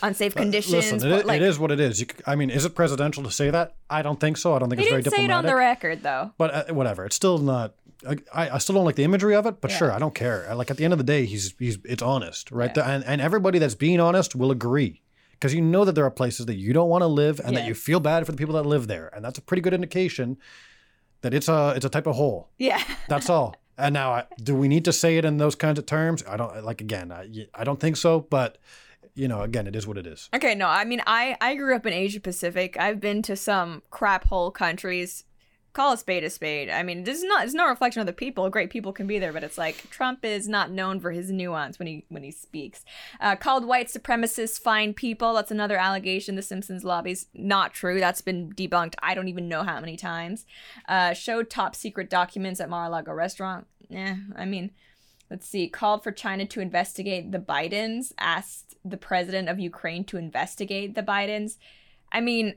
unsafe 0.01 0.35
Uh, 0.35 0.41
conditions? 0.41 0.73
Listen, 0.73 1.11
it, 1.11 1.25
like, 1.25 1.41
it 1.41 1.47
is 1.47 1.59
what 1.59 1.71
it 1.71 1.79
is. 1.79 1.99
You, 1.99 2.07
I 2.25 2.35
mean, 2.35 2.49
is 2.49 2.65
it 2.65 2.75
presidential 2.75 3.23
to 3.23 3.31
say 3.31 3.49
that? 3.49 3.75
I 3.89 4.01
don't 4.01 4.19
think 4.19 4.37
so. 4.37 4.53
I 4.55 4.59
don't 4.59 4.69
think 4.69 4.81
it's 4.81 4.89
very 4.89 5.01
didn't 5.01 5.15
say 5.15 5.23
it 5.23 5.27
diplomatic. 5.27 5.49
on 5.51 5.53
the 5.53 5.55
record, 5.55 6.03
though. 6.03 6.31
But 6.37 6.69
uh, 6.69 6.73
whatever, 6.73 7.05
it's 7.05 7.15
still 7.15 7.37
not. 7.37 7.75
I, 8.33 8.49
I 8.49 8.57
still 8.57 8.73
don't 8.75 8.85
like 8.85 8.95
the 8.95 9.03
imagery 9.03 9.35
of 9.35 9.45
it, 9.45 9.61
but 9.61 9.69
Yeah. 9.69 9.77
sure, 9.77 9.91
I 9.91 9.99
don't 9.99 10.15
care. 10.15 10.47
I- 10.49 10.53
Like 10.53 10.71
at 10.71 10.77
the 10.77 10.83
end 10.85 10.93
of 10.93 10.97
the 10.97 11.03
day, 11.03 11.25
he's 11.25 11.53
he's 11.59 11.77
it's 11.85 12.01
honest, 12.01 12.49
right? 12.51 12.71
Yeah. 12.75 12.89
And 12.89 13.03
and 13.05 13.21
everybody 13.21 13.59
that's 13.59 13.75
being 13.75 13.99
honest 13.99 14.35
will 14.35 14.49
agree 14.49 15.01
because 15.33 15.53
you 15.53 15.61
know 15.61 15.85
that 15.85 15.93
there 15.93 16.05
are 16.05 16.11
places 16.11 16.47
that 16.47 16.55
you 16.55 16.73
don't 16.73 16.89
want 16.89 17.03
to 17.03 17.07
live 17.07 17.39
and 17.43 17.55
that 17.55 17.67
you 17.67 17.75
feel 17.75 17.99
bad 17.99 18.25
for 18.25 18.31
the 18.31 18.37
people 18.39 18.55
that 18.55 18.65
live 18.65 18.87
there, 18.87 19.11
and 19.15 19.23
that's 19.23 19.37
a 19.37 19.41
pretty 19.41 19.61
good 19.61 19.73
indication 19.73 20.37
that 21.21 21.33
it's 21.33 21.47
a 21.47 21.73
it's 21.75 21.85
a 21.85 21.89
type 21.89 22.07
of 22.07 22.15
hole. 22.15 22.49
Yeah. 22.57 22.81
That's 23.07 23.29
all. 23.29 23.55
And 23.77 23.93
now, 23.93 24.11
I, 24.11 24.23
do 24.43 24.55
we 24.55 24.67
need 24.67 24.85
to 24.85 24.93
say 24.93 25.17
it 25.17 25.25
in 25.25 25.37
those 25.37 25.55
kinds 25.55 25.77
of 25.79 25.85
terms? 25.85 26.23
I 26.27 26.37
don't 26.37 26.63
like. 26.63 26.81
Again, 26.81 27.11
I, 27.11 27.27
I 27.53 27.63
don't 27.63 27.79
think 27.79 27.97
so. 27.97 28.19
But 28.19 28.57
you 29.13 29.27
know, 29.27 29.41
again, 29.41 29.67
it 29.67 29.75
is 29.75 29.85
what 29.87 29.97
it 29.97 30.07
is. 30.07 30.29
Okay, 30.33 30.55
no, 30.55 30.67
I 30.67 30.85
mean 30.85 31.01
I 31.05 31.37
I 31.41 31.55
grew 31.55 31.75
up 31.75 31.85
in 31.85 31.93
Asia 31.93 32.19
Pacific. 32.19 32.77
I've 32.77 32.99
been 32.99 33.21
to 33.23 33.35
some 33.35 33.83
crap 33.89 34.25
hole 34.25 34.51
countries. 34.51 35.25
Call 35.73 35.93
a 35.93 35.97
spade 35.97 36.25
a 36.25 36.29
spade. 36.29 36.69
I 36.69 36.83
mean, 36.83 37.05
this 37.05 37.17
is 37.17 37.23
not 37.23 37.45
it's 37.45 37.53
no 37.53 37.65
reflection 37.65 38.01
of 38.01 38.05
the 38.05 38.11
people. 38.11 38.49
Great 38.49 38.69
people 38.69 38.91
can 38.91 39.07
be 39.07 39.19
there, 39.19 39.31
but 39.31 39.43
it's 39.43 39.57
like 39.57 39.89
Trump 39.89 40.25
is 40.25 40.49
not 40.49 40.69
known 40.69 40.99
for 40.99 41.11
his 41.11 41.31
nuance 41.31 41.79
when 41.79 41.87
he 41.87 42.05
when 42.09 42.23
he 42.23 42.31
speaks. 42.31 42.83
Uh, 43.21 43.37
called 43.37 43.63
white 43.63 43.87
supremacists 43.87 44.59
fine 44.59 44.93
people. 44.93 45.33
That's 45.33 45.49
another 45.51 45.77
allegation. 45.77 46.35
The 46.35 46.41
Simpsons 46.41 46.83
lobby's 46.83 47.27
not 47.33 47.73
true. 47.73 48.01
That's 48.01 48.19
been 48.19 48.51
debunked. 48.51 48.95
I 49.01 49.13
don't 49.15 49.29
even 49.29 49.47
know 49.47 49.63
how 49.63 49.79
many 49.79 49.95
times. 49.95 50.45
Uh, 50.89 51.13
showed 51.13 51.49
top 51.49 51.73
secret 51.73 52.09
documents 52.09 52.59
at 52.59 52.69
Mar-a-Lago 52.69 53.13
restaurant. 53.13 53.65
Yeah, 53.87 54.17
I 54.35 54.43
mean, 54.43 54.71
Let's 55.31 55.47
see. 55.47 55.69
Called 55.69 56.03
for 56.03 56.11
China 56.11 56.45
to 56.47 56.59
investigate 56.59 57.31
the 57.31 57.39
Bidens. 57.39 58.11
Asked 58.19 58.75
the 58.83 58.97
president 58.97 59.47
of 59.47 59.59
Ukraine 59.59 60.03
to 60.05 60.17
investigate 60.17 60.93
the 60.93 61.01
Bidens. 61.03 61.57
I 62.11 62.19
mean, 62.19 62.55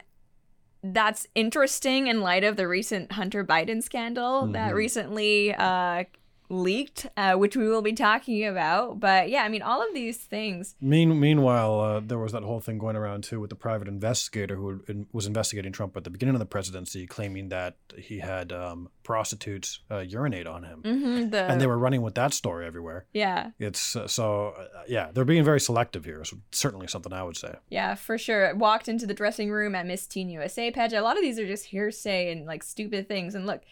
that's 0.83 1.29
interesting 1.37 2.09
in 2.09 2.21
light 2.21 2.43
of 2.43 2.57
the 2.57 2.67
recent 2.67 3.13
Hunter 3.13 3.45
Biden 3.45 3.81
scandal 3.83 4.49
that 4.49 4.73
Mhm. 4.73 4.75
recently 4.75 5.55
uh, 5.55 6.05
leaked, 6.49 7.07
uh, 7.17 7.35
which 7.35 7.57
we 7.57 7.69
will 7.69 7.83
be 7.83 7.93
talking 7.93 8.45
about. 8.47 9.01
But 9.01 9.29
yeah, 9.31 9.43
I 9.45 9.49
mean, 9.49 9.63
all 9.63 9.81
of 9.81 9.95
these 9.95 10.19
things. 10.19 10.75
Mean, 10.81 11.19
meanwhile, 11.19 11.81
uh, 11.81 12.01
there 12.01 12.19
was 12.19 12.33
that 12.33 12.43
whole 12.43 12.61
thing 12.61 12.79
going 12.79 12.97
around 12.97 13.25
too 13.25 13.41
with 13.41 13.51
the 13.51 13.57
private 13.57 13.89
investigator 13.89 14.57
who 14.57 14.83
in, 14.89 15.07
was 15.13 15.27
investigating 15.27 15.73
Trump 15.73 15.97
at 15.97 16.05
the 16.05 16.11
beginning 16.11 16.35
of 16.35 16.39
the 16.39 16.47
presidency, 16.47 17.07
claiming 17.07 17.49
that 17.49 17.77
he 17.97 18.19
had 18.19 18.53
um, 18.53 18.89
prostitutes 19.03 19.81
uh, 19.91 19.99
urinate 20.01 20.47
on 20.47 20.65
him, 20.65 20.83
mhm, 20.85 21.31
the, 21.31 21.45
and 21.45 21.61
they 21.61 21.67
were 21.67 21.79
running 21.79 22.03
with 22.03 22.15
that 22.15 22.33
story 22.35 22.67
everywhere. 22.67 23.07
yeah, 23.13 23.51
It's 23.59 23.97
uh, 23.97 24.07
so 24.07 24.49
uh, 24.59 24.83
yeah, 24.89 25.11
they're 25.13 25.25
being 25.25 25.45
very 25.45 25.61
selective 25.61 26.05
here. 26.05 26.21
Is 26.23 26.33
certainly 26.53 26.87
something 26.87 27.13
I 27.13 27.23
would 27.23 27.37
say. 27.37 27.55
yeah, 27.71 27.95
for 27.95 28.19
sure. 28.19 28.55
Walked 28.55 28.89
into 28.89 29.07
the 29.07 29.15
dressing 29.15 29.51
room 29.51 29.75
at 29.75 29.87
Miss 29.87 30.07
Teen 30.07 30.29
USA 30.31 30.71
pageant. 30.71 31.01
A 31.01 31.05
lot 31.05 31.17
of 31.17 31.23
these 31.23 31.39
are 31.39 31.47
just 31.47 31.67
hearsay 31.67 32.33
and 32.33 32.47
like 32.47 32.63
stupid 32.63 33.09
things. 33.09 33.35
And 33.35 33.47
look, 33.47 33.63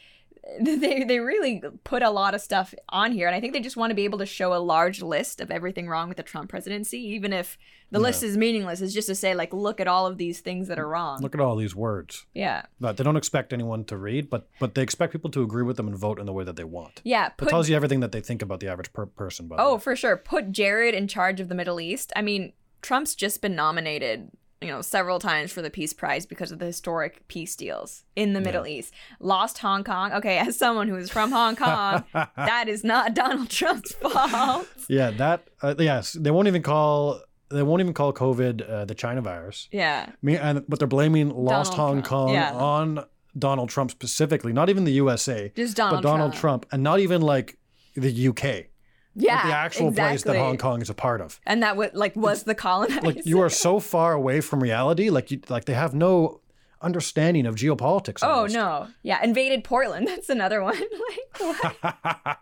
they 0.61 1.05
they 1.05 1.21
really 1.21 1.63
put 1.85 2.03
a 2.03 2.11
lot 2.11 2.35
of 2.35 2.41
stuff 2.41 2.75
on 2.89 3.13
here, 3.13 3.27
and 3.29 3.35
I 3.37 3.41
think 3.41 3.53
they 3.53 3.61
just 3.61 3.77
want 3.77 3.91
to 3.91 3.95
be 3.95 4.05
able 4.05 4.19
to 4.19 4.27
show 4.27 4.55
a 4.55 4.59
large 4.59 5.01
list 5.03 5.41
of 5.41 5.51
everything 5.51 5.89
wrong 5.89 6.09
with 6.09 6.17
the 6.17 6.23
Trump 6.23 6.51
presidency, 6.51 6.99
even 6.99 7.33
if 7.33 7.57
the 7.91 7.99
Yeah. 7.99 8.03
list 8.03 8.23
is 8.25 8.37
meaningless. 8.37 8.81
It's 8.81 8.93
just 8.93 9.07
to 9.09 9.15
say 9.15 9.35
like, 9.35 9.53
look 9.53 9.79
at 9.81 9.87
all 9.87 10.07
of 10.07 10.19
these 10.19 10.41
things 10.41 10.67
that 10.69 10.79
are 10.79 10.89
wrong. 10.89 11.21
Look 11.23 11.35
at 11.35 11.41
all 11.41 11.55
these 11.57 11.77
words 11.77 12.27
yeah, 12.35 12.63
but 12.81 12.97
they 12.97 13.05
don't 13.05 13.17
expect 13.17 13.53
anyone 13.53 13.85
to 13.85 13.97
read, 13.97 14.29
but 14.31 14.49
but 14.59 14.75
they 14.75 14.83
expect 14.83 15.13
people 15.13 15.31
to 15.31 15.43
agree 15.43 15.63
with 15.63 15.77
them 15.77 15.87
and 15.87 15.97
vote 15.97 16.19
in 16.19 16.27
the 16.27 16.33
way 16.33 16.45
that 16.45 16.57
they 16.57 16.65
want. 16.65 17.01
yeah. 17.05 17.29
Put 17.31 17.49
tells 17.49 17.69
you 17.69 17.77
everything 17.77 18.01
that 18.01 18.11
they 18.13 18.21
think 18.21 18.43
about 18.43 18.61
the 18.61 18.69
average 18.69 18.93
per- 18.93 19.07
person. 19.07 19.47
By 19.47 19.57
the 19.57 19.63
Oh, 19.63 19.79
for 19.79 19.95
sure. 19.95 20.17
Put 20.17 20.51
Jared 20.53 20.95
in 20.95 21.07
charge 21.07 21.39
of 21.41 21.49
the 21.49 21.55
Middle 21.55 21.81
East. 21.81 22.13
I 22.17 22.23
mean, 22.23 22.53
Trump's 22.81 23.15
just 23.15 23.41
been 23.41 23.55
nominated, 23.55 24.31
you 24.62 24.71
know, 24.71 24.83
several 24.83 25.19
times 25.19 25.52
for 25.52 25.62
the 25.62 25.71
Peace 25.71 25.92
Prize 25.92 26.26
because 26.26 26.52
of 26.52 26.59
the 26.59 26.66
historic 26.66 27.26
peace 27.28 27.57
deals 27.57 28.04
in 28.16 28.33
the 28.33 28.40
Yeah. 28.40 28.45
Middle 28.47 28.66
East. 28.66 28.92
Lost 29.21 29.59
Hong 29.59 29.85
Kong. 29.85 30.12
Okay, 30.12 30.38
as 30.38 30.57
someone 30.59 30.88
who 30.88 30.97
is 30.97 31.11
from 31.11 31.31
Hong 31.33 31.57
Kong, 31.57 32.04
that 32.37 32.69
is 32.69 32.85
not 32.85 33.14
Donald 33.14 33.49
Trump's 33.50 33.92
fault. 34.02 34.66
yeah, 34.88 35.11
that 35.12 35.45
uh, 35.62 35.75
yes, 35.78 36.12
they 36.12 36.31
won't 36.31 36.49
even 36.49 36.62
call 36.62 37.21
they 37.50 37.62
won't 37.62 37.81
even 37.81 37.92
call 37.92 38.12
COVID 38.14 38.69
uh, 38.69 38.85
the 38.87 38.95
China 38.95 39.21
virus. 39.21 39.69
Yeah. 39.73 40.11
Me 40.23 40.37
and 40.37 40.64
but 40.69 40.78
they're 40.78 40.88
blaming 40.88 41.28
lost 41.31 41.73
Donald 41.73 41.76
Hong 41.76 42.02
Trump, 42.02 42.07
Kong 42.07 42.35
yeah. 42.35 42.52
on 42.54 43.04
Donald 43.38 43.69
Trump 43.71 43.90
specifically, 43.90 44.52
not 44.52 44.69
even 44.71 44.85
the 44.85 44.92
USA, 44.92 45.52
Just 45.54 45.76
Donald 45.76 46.02
but 46.02 46.09
Donald 46.09 46.33
Trump. 46.33 46.62
Trump. 46.62 46.66
and 46.73 46.83
not 46.83 47.00
even 47.00 47.21
like 47.23 47.57
the 47.95 48.28
UK, 48.28 48.66
Yeah. 49.14 49.47
the 49.47 49.54
actual 49.54 49.92
place 49.92 50.23
that. 50.23 50.37
Hong 50.37 50.57
Kong 50.57 50.83
is 50.83 50.90
a 50.90 50.95
part 50.95 51.21
of. 51.21 51.40
And 51.47 51.62
that 51.62 51.76
would 51.76 51.95
like 51.95 52.16
was 52.16 52.45
the 52.45 52.54
colonizer. 52.54 53.00
Like 53.00 53.26
you 53.26 53.40
are 53.40 53.50
so 53.50 53.81
far 53.81 54.12
away 54.12 54.40
from 54.40 54.62
reality, 54.62 55.11
like 55.11 55.31
you 55.31 55.40
like 55.49 55.66
they 55.66 55.75
have 55.75 55.95
no 55.95 56.40
understanding 56.81 57.47
of 57.47 57.54
geopolitics. 57.54 58.21
Oh 58.23 58.47
no. 58.47 58.88
Yeah, 59.02 59.23
invaded 59.23 59.64
Portland. 59.64 60.07
That's 60.09 60.28
another 60.28 60.62
one. 60.62 60.76
like 61.40 61.57
what? 61.59 62.38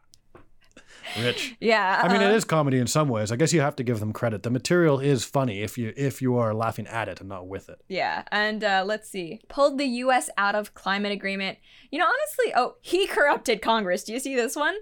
Rich. 1.19 1.57
Yeah. 1.61 2.01
I 2.03 2.13
mean, 2.13 2.23
it 2.23 2.33
uh, 2.33 2.47
comedy 2.47 2.79
in 2.79 2.87
some 2.87 3.09
ways. 3.09 3.33
I 3.33 3.37
guess 3.37 3.53
you 3.53 3.61
have 3.61 3.77
to 3.77 3.83
give 3.83 4.01
them 4.01 4.13
credit. 4.13 4.43
The 4.43 4.51
material 4.51 5.01
is 5.01 5.25
funny 5.25 5.63
if 5.63 5.77
you 5.77 5.93
if 5.97 6.23
you 6.23 6.37
are 6.37 6.55
laughing 6.55 6.87
at 6.87 7.09
it 7.09 7.21
and 7.21 7.29
not 7.29 7.49
with 7.49 7.69
it. 7.69 7.81
Yeah, 7.89 8.23
and 8.31 8.63
uh, 8.63 8.85
let's 8.87 9.09
see. 9.09 9.41
Pulled 9.49 9.79
the 9.79 9.87
U.S. 9.87 10.31
out 10.37 10.55
of 10.55 10.75
climate 10.75 11.13
agreement. 11.13 11.59
You 11.91 11.99
know, 11.99 12.07
honestly, 12.07 12.53
oh, 12.55 12.77
he 12.81 13.07
corrupted 13.09 13.63
Congress. 13.63 14.05
Do 14.05 14.13
you 14.13 14.21
see 14.21 14.37
this 14.37 14.57
one? 14.57 14.77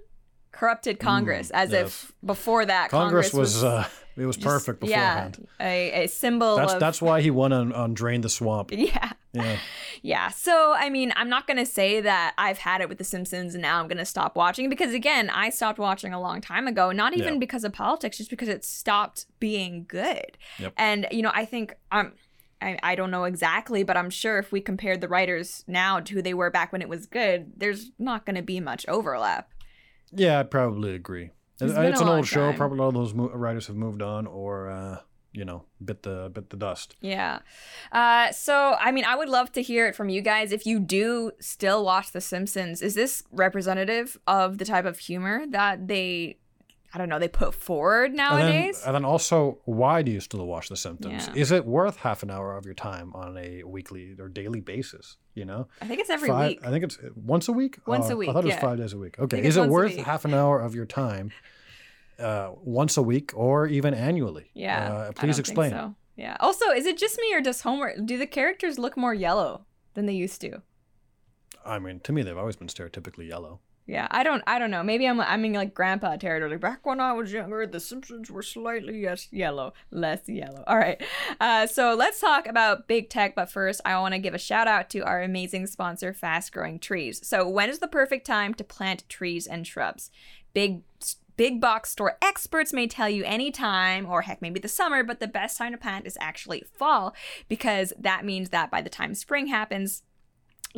Corrupted 0.52 0.99
Congress, 0.99 1.50
as 1.50 1.71
yes. 1.73 1.87
if 1.87 2.12
before 2.25 2.64
that 2.67 2.90
Congress, 2.90 3.31
Congress, 3.31 3.55
was, 3.55 3.64
uh, 3.64 3.87
it 4.17 4.26
was 4.26 4.37
just- 4.37 4.47
perfect 4.47 4.81
beforehand. 4.81 5.47
Yeah, 5.61 5.67
a, 5.67 6.05
a 6.05 6.07
symbol 6.09 6.57
That's 6.57 6.73
of. 6.75 6.81
that's 6.81 7.00
why 7.00 7.21
he 7.21 7.31
won 7.31 7.52
on, 7.52 7.73
on 7.73 7.95
Drain 7.95 8.23
the 8.23 8.28
Swamp. 8.28 8.71
yeah, 8.73 9.12
Yeah. 9.33 9.57
yeah. 10.02 10.28
So, 10.31 10.75
I 10.76 10.90
mean, 10.90 11.12
I'm 11.14 11.28
not 11.28 11.47
gonna 11.47 11.67
say 11.67 12.00
that 12.00 12.35
I've 12.38 12.59
had 12.59 12.81
it 12.81 12.88
with 12.88 12.99
The 12.99 13.05
Simpsons 13.05 13.55
and 13.55 13.62
now 13.62 13.78
I'm 13.81 13.87
gonna 13.88 14.05
stop 14.05 14.35
watching 14.37 14.69
because, 14.69 14.93
again, 14.95 15.31
I 15.31 15.50
stopped 15.50 15.78
watching 15.78 16.12
a 16.12 16.21
long 16.21 16.40
time 16.40 16.67
ago. 16.67 16.90
Not 16.90 17.17
even 17.17 17.35
Yeah. 17.35 17.38
because 17.40 17.62
of 17.62 17.73
politics, 17.73 18.17
just 18.19 18.31
because 18.31 18.49
it 18.49 18.64
stopped 18.64 19.26
being 19.38 19.85
good. 19.87 20.37
Yep. 20.59 20.73
And 20.76 21.07
you 21.12 21.23
know, 21.23 21.33
I 21.35 21.45
think 21.45 21.75
um. 21.93 22.12
I, 22.61 22.76
I 22.83 22.95
don't 22.97 23.12
know 23.12 23.23
exactly, 23.23 23.85
but 23.85 23.97
I'm 23.97 24.11
sure 24.11 24.37
if 24.40 24.50
we 24.50 24.61
compared 24.61 25.00
the 25.00 25.07
writers 25.07 25.62
now 25.69 26.00
to 26.00 26.12
who 26.14 26.21
they 26.21 26.35
were 26.35 26.50
back 26.50 26.73
when 26.73 26.83
it 26.83 26.88
was 26.88 27.07
good, 27.07 27.52
there's 27.57 27.93
not 28.00 28.26
going 28.26 28.35
to 28.35 28.43
be 28.43 28.59
much 28.59 28.85
overlap. 28.88 29.49
Yeah, 30.12 30.41
I'd 30.41 30.50
probably 30.50 30.95
agree. 30.95 31.31
It's 31.61 31.73
It's, 31.73 32.00
an 32.00 32.09
old 32.09 32.27
show. 32.27 32.49
time. 32.50 32.57
Probably 32.57 32.81
all 32.81 32.93
those 32.93 33.12
mo- 33.15 33.31
writers 33.31 33.67
have 33.67 33.77
moved 33.77 34.00
on 34.00 34.27
or, 34.27 34.71
uh, 34.71 34.99
you 35.33 35.45
know, 35.45 35.65
bit 35.85 36.03
the 36.05 36.31
bit 36.33 36.50
the 36.50 36.57
dust. 36.57 36.97
Yeah. 37.00 37.41
Uh, 37.93 38.31
so, 38.33 38.77
I 38.81 38.93
mean, 38.93 39.05
I 39.05 39.17
would 39.17 39.29
love 39.29 39.53
to 39.53 39.62
hear 39.62 39.87
it 39.87 39.95
from 39.97 40.09
you 40.09 40.21
guys. 40.23 40.53
If 40.53 40.67
you 40.67 40.79
do 40.79 41.33
still 41.41 41.85
watch 41.85 42.12
The 42.12 42.21
Simpsons, 42.21 42.81
is 42.81 42.95
this 42.95 43.23
representative 43.33 44.17
of 44.27 44.59
the 44.59 44.65
type 44.65 44.85
of 44.85 44.99
humor 44.99 45.45
that 45.50 45.88
they, 45.88 46.38
I 46.95 46.99
don't 46.99 47.09
know, 47.11 47.18
they 47.18 47.28
put 47.28 47.54
forward 47.54 48.07
And 48.07 48.16
nowadays? 48.16 48.80
then, 48.80 48.87
and 48.88 48.95
then 48.95 49.04
also, 49.04 49.59
why 49.66 50.00
do 50.02 50.11
you 50.11 50.21
still 50.21 50.47
watch 50.47 50.68
The 50.71 50.76
Symptoms? 50.76 51.28
Yeah. 51.28 51.35
Is 51.42 51.52
it 51.52 51.66
worth 51.66 51.97
half 51.99 52.23
an 52.23 52.30
hour 52.30 52.57
of 52.57 52.64
your 52.64 52.75
time 52.75 53.12
on 53.14 53.37
a 53.37 53.62
weekly 53.64 54.16
or 54.18 54.28
daily 54.28 54.61
basis? 54.61 55.18
You 55.35 55.45
know, 55.45 55.68
I 55.83 55.87
think 55.87 56.00
it's 56.00 56.09
every 56.11 56.28
Five- 56.30 56.49
week. 56.49 56.61
I 56.66 56.71
think 56.71 56.85
it's 56.85 56.99
once 57.14 57.47
a 57.49 57.52
week. 57.52 57.78
Once 57.87 58.09
a 58.09 58.14
Oh, 58.14 58.16
week, 58.16 58.30
I 58.30 58.33
thought 58.33 58.45
it 58.45 58.47
was 58.47 58.54
yeah. 58.54 58.61
five 58.61 58.78
days 58.78 58.92
a 58.95 58.99
week. 58.99 59.18
Okay, 59.18 59.45
is 59.45 59.57
it 59.57 59.68
worth 59.68 59.97
half 59.97 60.25
an 60.25 60.33
hour 60.35 60.61
of 60.61 60.75
your 60.75 60.87
time, 60.87 61.30
uh, 62.18 62.52
once 62.62 62.97
a 62.97 63.02
week 63.02 63.33
or 63.37 63.66
even 63.66 63.92
annually? 63.95 64.50
Yeah. 64.54 64.92
Uh, 64.92 65.12
please 65.12 65.38
explain. 65.38 65.71
so. 65.71 65.95
Yeah. 66.16 66.37
Also, 66.40 66.71
is 66.71 66.87
it 66.87 66.97
just 66.99 67.18
me 67.21 67.33
or 67.35 67.40
does 67.40 67.61
Homer, 67.61 67.95
do 68.04 68.16
the 68.18 68.26
characters 68.26 68.78
look 68.78 68.97
more 68.97 69.14
yellow 69.14 69.66
than 69.95 70.07
they 70.07 70.14
used 70.14 70.40
to? 70.40 70.62
I 71.64 71.78
mean, 71.78 72.00
to 72.00 72.12
me, 72.12 72.23
they've 72.23 72.37
always 72.37 72.57
been 72.57 72.66
stereotypically 72.68 73.28
yellow. 73.28 73.61
Yeah, 73.88 74.07
I 74.11 74.23
don't, 74.23 74.42
I 74.47 74.59
don't 74.59 74.71
know. 74.71 74.83
Maybe 74.83 75.07
I'm, 75.07 75.18
I 75.18 75.38
mean, 75.38 75.54
like 75.54 75.73
grandpa 75.73 76.16
territory. 76.16 76.50
Like, 76.50 76.61
back 76.61 76.85
when 76.85 77.00
I 77.00 77.14
was 77.14 77.33
younger, 77.33 77.66
The 77.66 77.80
Simpsons 77.80 78.30
were 78.30 78.42
slightly 78.42 79.00
yes 79.00 79.28
yellow, 79.30 79.73
less 79.90 80.28
yellow. 80.28 80.62
All 80.66 80.76
right, 80.76 81.02
uh, 81.40 81.66
so 81.66 81.95
let's 81.95 82.21
talk 82.21 82.47
about 82.47 82.87
big 82.87 83.09
tech. 83.09 83.35
But 83.35 83.50
first, 83.50 83.80
I 83.87 83.99
want 83.99 84.12
to 84.12 84.18
give 84.18 84.35
a 84.35 84.38
shout 84.38 84.68
out 84.68 84.90
to 84.90 85.00
our 85.00 85.23
amazing 85.23 85.68
sponsor, 85.68 86.12
Fast 86.12 86.52
Growing 86.52 86.78
Trees. 86.78 87.26
So, 87.26 87.49
when 87.49 87.71
is 87.71 87.78
the 87.78 87.88
perfect 87.88 88.26
time 88.26 88.52
to 88.54 88.64
plant 88.64 89.09
trees 89.09 89.47
and 89.47 89.66
shrubs? 89.66 90.11
Big 90.52 90.83
Big 91.38 91.61
box 91.61 91.90
store 91.90 92.18
experts 92.21 92.73
may 92.73 92.88
tell 92.88 93.09
you 93.09 93.23
any 93.25 93.52
time, 93.52 94.07
or 94.07 94.23
heck, 94.23 94.42
maybe 94.42 94.59
the 94.59 94.66
summer, 94.66 95.04
but 95.04 95.21
the 95.21 95.28
best 95.28 95.57
time 95.57 95.71
to 95.71 95.78
plant 95.78 96.04
is 96.04 96.18
actually 96.21 96.64
fall 96.75 97.14
because 97.49 97.92
that 97.97 98.25
means 98.25 98.49
that 98.49 98.73
by 98.73 98.83
the 98.83 98.90
time 98.90 99.14
spring 99.14 99.47
happens, 99.47 100.02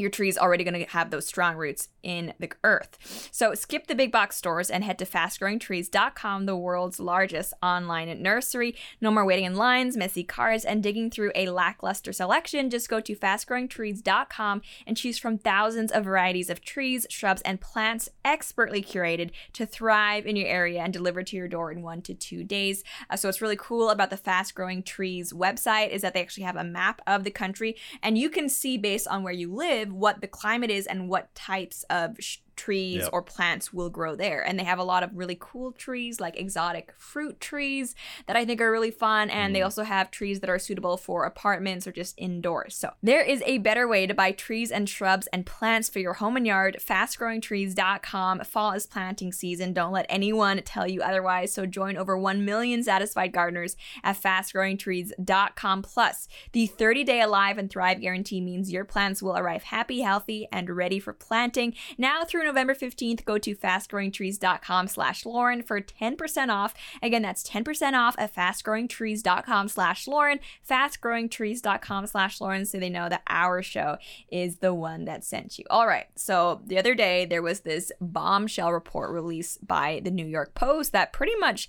your 0.01 0.11
tree 0.11 0.29
is 0.29 0.39
already 0.39 0.65
going 0.65 0.85
to 0.85 0.91
have 0.91 1.11
those 1.11 1.27
strong 1.27 1.57
roots 1.57 1.89
in 2.03 2.33
the 2.39 2.51
earth. 2.65 3.29
So 3.31 3.55
skip 3.55 3.87
the 3.87 3.95
big 3.95 4.11
box 4.11 4.37
stores 4.37 4.71
and 4.71 4.83
head 4.83 4.99
to 4.99 5.05
fastgrowingtrees.com, 5.05 6.47
the 6.47 6.57
world's 6.57 6.99
largest 6.99 7.53
online 7.63 8.23
nursery. 8.23 8.75
No 9.01 9.11
more 9.11 9.25
waiting 9.25 9.45
in 9.45 9.55
lines, 9.55 9.97
messy 9.97 10.25
carts, 10.25 10.65
and 10.65 10.83
digging 10.83 11.11
through 11.11 11.33
a 11.35 11.51
lackluster 11.51 12.13
selection. 12.13 12.71
Just 12.71 12.89
go 12.89 13.01
to 13.01 13.15
fastgrowingtrees.com 13.15 14.63
and 14.87 14.97
choose 14.97 15.19
from 15.19 15.39
thousands 15.39 15.93
of 15.93 16.05
varieties 16.05 16.51
of 16.51 16.63
trees, 16.63 17.07
shrubs, 17.11 17.43
and 17.43 17.61
plants 17.61 18.09
expertly 18.25 18.83
curated 18.83 19.31
to 19.53 19.67
thrive 19.67 20.27
in 20.27 20.37
your 20.37 20.49
area 20.49 20.81
and 20.81 20.93
delivered 20.93 21.27
to 21.29 21.37
your 21.37 21.49
door 21.49 21.71
in 21.71 21.83
one 21.83 22.01
to 22.03 22.15
two 22.15 22.43
days. 22.43 22.83
Uh, 23.11 23.17
so 23.17 23.29
what's 23.29 23.43
really 23.43 23.57
cool 23.57 23.91
about 23.91 24.11
the 24.11 24.17
Fast 24.17 24.55
Growing 24.55 24.83
Trees 24.83 25.33
website 25.33 25.91
is 25.91 26.03
that 26.03 26.15
they 26.15 26.23
actually 26.23 26.45
have 26.45 26.57
a 26.57 26.65
map 26.65 27.03
of 27.07 27.25
the 27.25 27.31
country 27.31 27.77
and 28.03 28.17
you 28.17 28.31
can 28.31 28.49
see 28.49 28.79
based 28.79 29.07
on 29.09 29.23
where 29.23 29.33
you 29.33 29.53
live 29.53 29.90
what 29.93 30.21
the 30.21 30.29
climate 30.29 30.71
is 30.71 30.87
and 30.87 31.09
what 31.09 31.35
types 31.35 31.85
of 31.91 32.17
sh- 32.21 32.39
trees 32.61 33.03
Yep. 33.03 33.11
or 33.13 33.23
plants 33.23 33.73
will 33.73 33.89
grow 33.89 34.15
there. 34.15 34.47
And 34.47 34.59
they 34.59 34.65
have 34.65 34.79
a 34.79 34.85
lot 34.85 35.03
of 35.03 35.11
really 35.15 35.37
cool 35.41 35.73
trees 35.73 36.21
like 36.21 36.39
exotic 36.39 36.93
fruit 36.99 37.41
trees 37.41 37.95
that 38.27 38.37
I 38.37 38.45
think 38.45 38.61
are 38.61 38.71
really 38.71 38.91
fun 38.91 39.31
and 39.31 39.55
they 39.55 39.61
mm-hmm. 39.61 39.65
also 39.65 39.85
have 39.85 40.11
trees 40.11 40.41
that 40.41 40.51
are 40.51 40.59
suitable 40.59 40.99
for 40.99 41.25
apartments 41.25 41.87
or 41.87 41.93
just 41.93 42.15
indoors. 42.19 42.77
So 42.77 42.93
there 43.03 43.23
is 43.23 43.43
a 43.47 43.59
better 43.59 43.89
way 43.89 44.07
to 44.07 44.13
buy 44.13 44.33
trees 44.33 44.71
and 44.71 44.89
shrubs 44.89 45.27
and 45.29 45.47
plants 45.47 45.89
for 45.89 46.01
your 46.01 46.15
home 46.15 46.37
and 46.37 46.47
yard. 46.47 46.77
Fastgrowingtrees.com. 46.81 48.41
Fall 48.41 48.73
is 48.73 48.87
planting 48.87 49.33
season. 49.33 49.73
Don't 49.73 49.93
let 49.93 50.07
anyone 50.11 50.61
tell 50.65 50.87
you 50.87 51.01
otherwise. 51.01 51.53
So 51.53 51.65
join 51.65 51.97
over 51.97 52.19
1 52.19 52.45
million 52.45 52.83
satisfied 52.83 53.33
gardeners 53.33 53.77
at 54.05 54.21
fastgrowingtrees.com. 54.21 55.83
Plus, 55.83 56.29
the 56.53 56.67
30 56.67 57.05
day 57.05 57.21
Alive 57.23 57.57
and 57.57 57.71
Thrive 57.71 58.01
guarantee 58.01 58.41
means 58.41 58.71
your 58.71 58.85
plants 58.85 59.23
will 59.23 59.37
arrive 59.37 59.63
happy, 59.63 60.01
healthy, 60.01 60.47
and 60.53 60.69
ready 60.71 60.99
for 60.99 61.13
planting. 61.13 61.75
Now 61.97 62.25
through 62.25 62.50
November 62.51 62.75
15th, 62.75 63.25
go 63.25 63.39
to 63.39 63.55
fastgrowingtrees.com 63.55 64.89
slash 64.89 65.25
Lauren 65.25 65.63
for 65.63 65.81
10% 65.81 66.49
off. 66.49 66.75
Again, 67.01 67.23
that's 67.23 67.49
10% 67.49 67.93
off 67.93 68.17
at 68.19 68.35
fastgrowingtrees.com 68.35 69.69
slash 69.69 70.09
Lauren, 70.09 70.41
fastgrowingtrees.com 70.69 72.09
slash 72.09 72.41
Lauren, 72.41 72.67
so 72.67 72.81
they 72.81 72.89
know 72.89 73.09
that 73.09 73.23
our 73.29 73.63
show 73.63 73.99
is 74.33 74.57
the 74.57 74.75
one 74.75 75.05
that 75.05 75.23
sent 75.23 75.61
you. 75.61 75.65
All 75.71 75.87
right, 75.87 76.07
so 76.17 76.61
the 76.67 76.77
other 76.77 76.97
day 76.97 77.25
there 77.25 77.41
was 77.41 77.61
this 77.61 77.93
bombshell 78.01 78.73
report 78.73 79.13
released 79.13 79.65
by 79.65 80.01
the 80.03 80.11
New 80.11 80.27
York 80.27 80.57
Post 80.57 80.91
that 80.91 81.13
pretty 81.13 81.37
much 81.37 81.69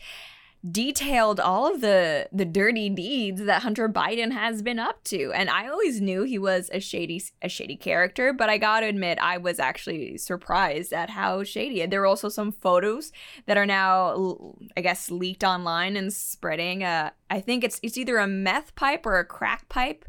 detailed 0.70 1.40
all 1.40 1.74
of 1.74 1.82
the 1.82 2.30
the 2.32 2.46
dirty 2.46 2.90
deeds 2.90 3.44
that 3.46 3.64
Hunter 3.64 3.90
Biden 3.90 4.32
has 4.32 4.62
been 4.62 4.78
up 4.78 5.04
to. 5.06 5.32
And 5.34 5.50
I 5.50 5.68
always 5.68 6.00
knew 6.00 6.24
he 6.24 6.38
was 6.38 6.70
a 6.72 6.80
shady 6.80 7.24
a 7.42 7.50
shady 7.50 7.76
character, 7.76 8.32
but 8.32 8.50
I 8.50 8.58
got 8.58 8.82
to 8.82 8.86
admit 8.86 9.18
I 9.20 9.38
was 9.38 9.60
actually 9.60 10.18
surprised 10.18 10.94
at 10.94 11.10
how 11.10 11.44
shady. 11.44 11.84
There 11.86 12.02
were 12.02 12.06
also 12.06 12.30
some 12.30 12.52
photos 12.52 13.12
that 13.48 13.58
are 13.58 13.66
now 13.66 14.56
I 14.78 14.82
guess 14.82 15.10
leaked 15.10 15.44
online 15.44 15.96
and 15.98 16.14
spreading 16.14 16.84
uh 16.84 17.10
I 17.30 17.42
think 17.42 17.64
it's 17.64 17.80
it's 17.82 17.98
either 17.98 18.18
a 18.18 18.28
meth 18.28 18.76
pipe 18.76 19.06
or 19.06 19.18
a 19.18 19.26
crack 19.26 19.68
pipe 19.68 20.06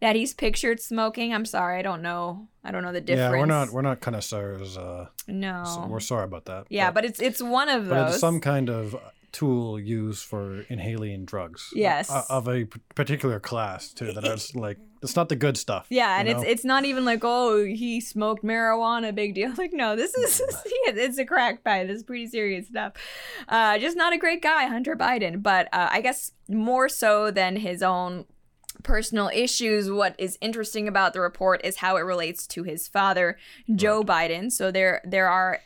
that 0.00 0.16
he's 0.16 0.34
pictured 0.34 0.80
smoking. 0.80 1.32
I'm 1.32 1.44
sorry, 1.44 1.78
I 1.78 1.82
don't 1.82 2.02
know. 2.02 2.48
I 2.64 2.72
don't 2.72 2.82
know 2.82 2.92
the 2.92 3.00
difference. 3.00 3.32
Yeah, 3.32 3.38
we're 3.38 3.46
not 3.46 3.70
we're 3.70 3.82
not 3.82 4.00
connoisseurs. 4.00 4.76
Uh, 4.76 5.06
no, 5.28 5.62
so 5.64 5.86
we're 5.86 6.00
sorry 6.00 6.24
about 6.24 6.46
that. 6.46 6.66
Yeah, 6.70 6.90
but, 6.90 6.94
but 6.94 7.04
it's 7.04 7.20
it's 7.20 7.40
one 7.40 7.68
of 7.68 7.88
but 7.88 8.06
those. 8.06 8.10
It's 8.14 8.20
some 8.20 8.40
kind 8.40 8.68
of 8.68 8.96
tool 9.32 9.80
used 9.80 10.24
for 10.24 10.60
inhaling 10.68 11.24
drugs. 11.24 11.70
Yes, 11.74 12.10
uh, 12.10 12.24
of 12.28 12.48
a 12.48 12.66
particular 12.94 13.40
class 13.40 13.92
too. 13.92 14.12
That 14.12 14.24
is 14.24 14.54
like 14.54 14.78
it's 15.02 15.16
not 15.16 15.28
the 15.28 15.36
good 15.36 15.56
stuff. 15.56 15.86
Yeah, 15.90 16.18
and 16.18 16.28
know? 16.28 16.38
it's 16.38 16.48
it's 16.48 16.64
not 16.64 16.84
even 16.84 17.04
like 17.04 17.20
oh 17.22 17.64
he 17.64 18.00
smoked 18.00 18.44
marijuana, 18.44 19.14
big 19.14 19.34
deal. 19.34 19.52
Like 19.62 19.72
no, 19.72 19.96
this 19.96 20.14
is 20.14 20.40
it's 20.64 21.18
a 21.18 21.24
crack 21.24 21.62
pipe. 21.64 21.88
This 21.88 21.98
is 21.98 22.02
pretty 22.02 22.26
serious 22.26 22.68
stuff. 22.68 22.94
Uh, 23.48 23.78
just 23.78 23.96
not 23.96 24.12
a 24.12 24.18
great 24.18 24.42
guy, 24.42 24.66
Hunter 24.66 24.96
Biden. 24.96 25.42
But 25.42 25.68
uh, 25.72 25.88
I 25.90 26.00
guess 26.00 26.32
more 26.48 26.88
so 26.88 27.30
than 27.30 27.56
his 27.56 27.82
own 27.82 28.24
personal 28.82 29.30
issues. 29.32 29.90
What 29.90 30.14
is 30.18 30.38
interesting 30.40 30.88
about 30.88 31.12
the 31.12 31.20
report 31.20 31.60
is 31.64 31.76
how 31.76 31.96
it 31.96 32.00
relates 32.00 32.46
to 32.48 32.62
his 32.62 32.88
father, 32.88 33.38
Joe 33.74 34.02
right. 34.02 34.30
Biden. 34.30 34.50
So 34.50 34.70
there 34.70 35.00
there 35.04 35.28
are 35.28 35.60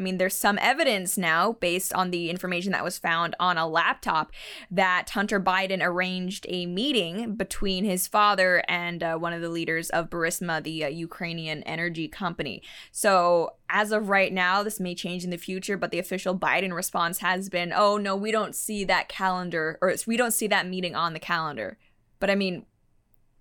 I 0.00 0.02
mean, 0.02 0.16
there's 0.16 0.34
some 0.34 0.58
evidence 0.62 1.18
now, 1.18 1.52
based 1.52 1.92
on 1.92 2.10
the 2.10 2.30
information 2.30 2.72
that 2.72 2.82
was 2.82 2.96
found 2.96 3.36
on 3.38 3.58
a 3.58 3.68
laptop, 3.68 4.32
that 4.70 5.10
Hunter 5.10 5.38
Biden 5.38 5.84
arranged 5.84 6.46
a 6.48 6.64
meeting 6.64 7.34
between 7.34 7.84
his 7.84 8.08
father 8.08 8.64
and 8.66 9.02
uh, 9.02 9.16
one 9.18 9.34
of 9.34 9.42
the 9.42 9.50
leaders 9.50 9.90
of 9.90 10.08
Burisma, 10.08 10.62
the 10.62 10.84
uh, 10.84 10.88
Ukrainian 10.88 11.62
energy 11.64 12.08
company. 12.08 12.62
So, 12.90 13.56
as 13.68 13.92
of 13.92 14.08
right 14.08 14.32
now, 14.32 14.62
this 14.62 14.80
may 14.80 14.94
change 14.94 15.22
in 15.22 15.30
the 15.30 15.36
future, 15.36 15.76
but 15.76 15.90
the 15.90 15.98
official 15.98 16.36
Biden 16.36 16.72
response 16.72 17.18
has 17.18 17.50
been, 17.50 17.70
oh, 17.76 17.98
no, 17.98 18.16
we 18.16 18.32
don't 18.32 18.54
see 18.54 18.84
that 18.84 19.08
calendar, 19.08 19.78
or 19.82 19.94
we 20.06 20.16
don't 20.16 20.32
see 20.32 20.46
that 20.46 20.66
meeting 20.66 20.96
on 20.96 21.12
the 21.12 21.20
calendar. 21.20 21.76
But 22.20 22.30
I 22.30 22.36
mean, 22.36 22.64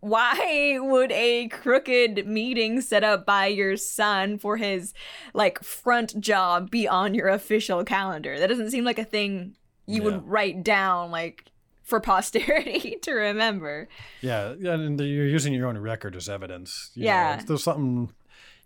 why 0.01 0.77
would 0.79 1.11
a 1.11 1.47
crooked 1.49 2.25
meeting 2.25 2.81
set 2.81 3.03
up 3.03 3.25
by 3.25 3.47
your 3.47 3.75
son 3.77 4.37
for 4.37 4.57
his 4.57 4.93
like 5.33 5.61
front 5.63 6.19
job 6.19 6.71
be 6.71 6.87
on 6.87 7.13
your 7.13 7.27
official 7.27 7.83
calendar? 7.83 8.39
That 8.39 8.47
doesn't 8.47 8.71
seem 8.71 8.85
like 8.85 8.99
a 8.99 9.03
thing 9.03 9.55
you 9.85 9.97
yeah. 9.97 10.03
would 10.03 10.27
write 10.27 10.63
down 10.63 11.11
like 11.11 11.51
for 11.83 11.99
posterity 11.99 12.97
to 13.01 13.11
remember. 13.11 13.89
Yeah, 14.21 14.51
and 14.51 14.99
you're 14.99 15.27
using 15.27 15.53
your 15.53 15.67
own 15.67 15.77
record 15.77 16.15
as 16.15 16.29
evidence. 16.29 16.91
You 16.93 17.05
yeah, 17.05 17.37
know, 17.37 17.45
there's 17.47 17.63
something 17.63 18.13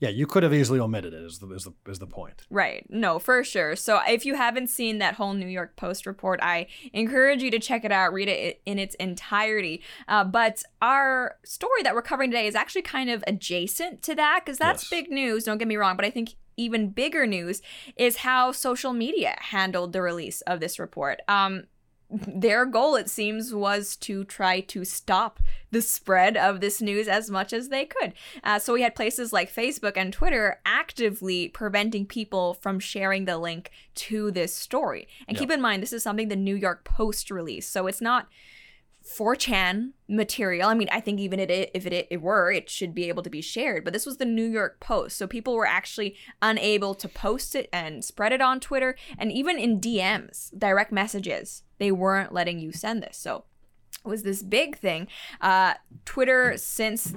yeah, 0.03 0.09
you 0.09 0.27
could 0.27 0.43
have 0.43 0.53
easily 0.53 0.81
omitted 0.81 1.13
it. 1.13 1.21
Is 1.23 1.39
the 1.39 1.49
is 1.51 1.63
the 1.63 1.73
is 1.89 1.97
the 1.97 2.07
point? 2.07 2.43
Right. 2.49 2.85
No, 2.89 3.19
for 3.19 3.41
sure. 3.41 3.77
So 3.77 4.01
if 4.05 4.25
you 4.25 4.35
haven't 4.35 4.67
seen 4.67 4.97
that 4.97 5.13
whole 5.13 5.33
New 5.33 5.47
York 5.47 5.77
Post 5.77 6.05
report, 6.05 6.41
I 6.43 6.67
encourage 6.91 7.41
you 7.41 7.49
to 7.51 7.59
check 7.59 7.85
it 7.85 7.91
out, 7.93 8.11
read 8.11 8.27
it 8.27 8.61
in 8.65 8.79
its 8.79 8.95
entirety. 8.95 9.81
Uh, 10.09 10.25
but 10.25 10.61
our 10.81 11.37
story 11.45 11.83
that 11.83 11.95
we're 11.95 12.01
covering 12.01 12.31
today 12.31 12.47
is 12.47 12.53
actually 12.53 12.81
kind 12.81 13.09
of 13.09 13.23
adjacent 13.27 14.03
to 14.03 14.13
that 14.15 14.41
because 14.43 14.57
that's 14.57 14.83
yes. 14.83 14.89
big 14.89 15.09
news. 15.09 15.45
Don't 15.45 15.57
get 15.57 15.69
me 15.69 15.77
wrong, 15.77 15.95
but 15.95 16.03
I 16.03 16.09
think 16.09 16.35
even 16.57 16.89
bigger 16.89 17.25
news 17.25 17.61
is 17.95 18.17
how 18.17 18.51
social 18.51 18.91
media 18.91 19.37
handled 19.39 19.93
the 19.93 20.01
release 20.01 20.41
of 20.41 20.59
this 20.59 20.79
report. 20.79 21.21
Um, 21.29 21.63
their 22.09 22.65
goal, 22.65 22.95
it 22.95 23.09
seems, 23.09 23.53
was 23.53 23.95
to 23.97 24.23
try 24.23 24.59
to 24.61 24.85
stop 24.85 25.39
the 25.71 25.81
spread 25.81 26.37
of 26.37 26.61
this 26.61 26.81
news 26.81 27.07
as 27.07 27.31
much 27.31 27.51
as 27.51 27.69
they 27.69 27.85
could. 27.85 28.13
Uh, 28.43 28.59
so 28.59 28.73
we 28.73 28.83
had 28.83 28.95
places 28.95 29.33
like 29.33 29.53
Facebook 29.53 29.93
and 29.95 30.13
Twitter 30.13 30.59
actively 30.65 31.49
preventing 31.49 32.05
people 32.05 32.53
from 32.53 32.79
sharing 32.79 33.25
the 33.25 33.37
link 33.37 33.71
to 33.95 34.29
this 34.31 34.53
story. 34.53 35.07
And 35.27 35.35
yep. 35.35 35.41
keep 35.41 35.51
in 35.51 35.61
mind, 35.61 35.81
this 35.81 35.93
is 35.93 36.03
something 36.03 36.27
the 36.27 36.35
New 36.35 36.55
York 36.55 36.83
Post 36.83 37.31
released. 37.31 37.71
So 37.71 37.87
it's 37.87 38.01
not 38.01 38.27
4chan 39.03 39.91
material. 40.07 40.69
I 40.69 40.73
mean, 40.73 40.87
I 40.91 40.99
think 40.99 41.19
even 41.19 41.39
it, 41.39 41.71
if 41.73 41.85
it, 41.85 42.07
it 42.09 42.21
were, 42.21 42.51
it 42.51 42.69
should 42.69 42.95
be 42.95 43.09
able 43.09 43.23
to 43.23 43.29
be 43.29 43.41
shared. 43.41 43.83
But 43.83 43.93
this 43.93 44.05
was 44.05 44.17
the 44.17 44.25
New 44.25 44.45
York 44.45 44.79
Post, 44.79 45.17
so 45.17 45.27
people 45.27 45.55
were 45.55 45.67
actually 45.67 46.15
unable 46.41 46.93
to 46.95 47.07
post 47.07 47.55
it 47.55 47.69
and 47.73 48.03
spread 48.03 48.31
it 48.31 48.41
on 48.41 48.59
Twitter, 48.59 48.95
and 49.17 49.31
even 49.31 49.59
in 49.59 49.81
DMs, 49.81 50.57
direct 50.57 50.91
messages, 50.91 51.63
they 51.79 51.91
weren't 51.91 52.33
letting 52.33 52.59
you 52.59 52.71
send 52.71 53.03
this. 53.03 53.17
So 53.17 53.45
it 54.05 54.07
was 54.07 54.23
this 54.23 54.41
big 54.41 54.77
thing. 54.77 55.07
Uh, 55.41 55.75
Twitter, 56.05 56.55
since 56.57 57.13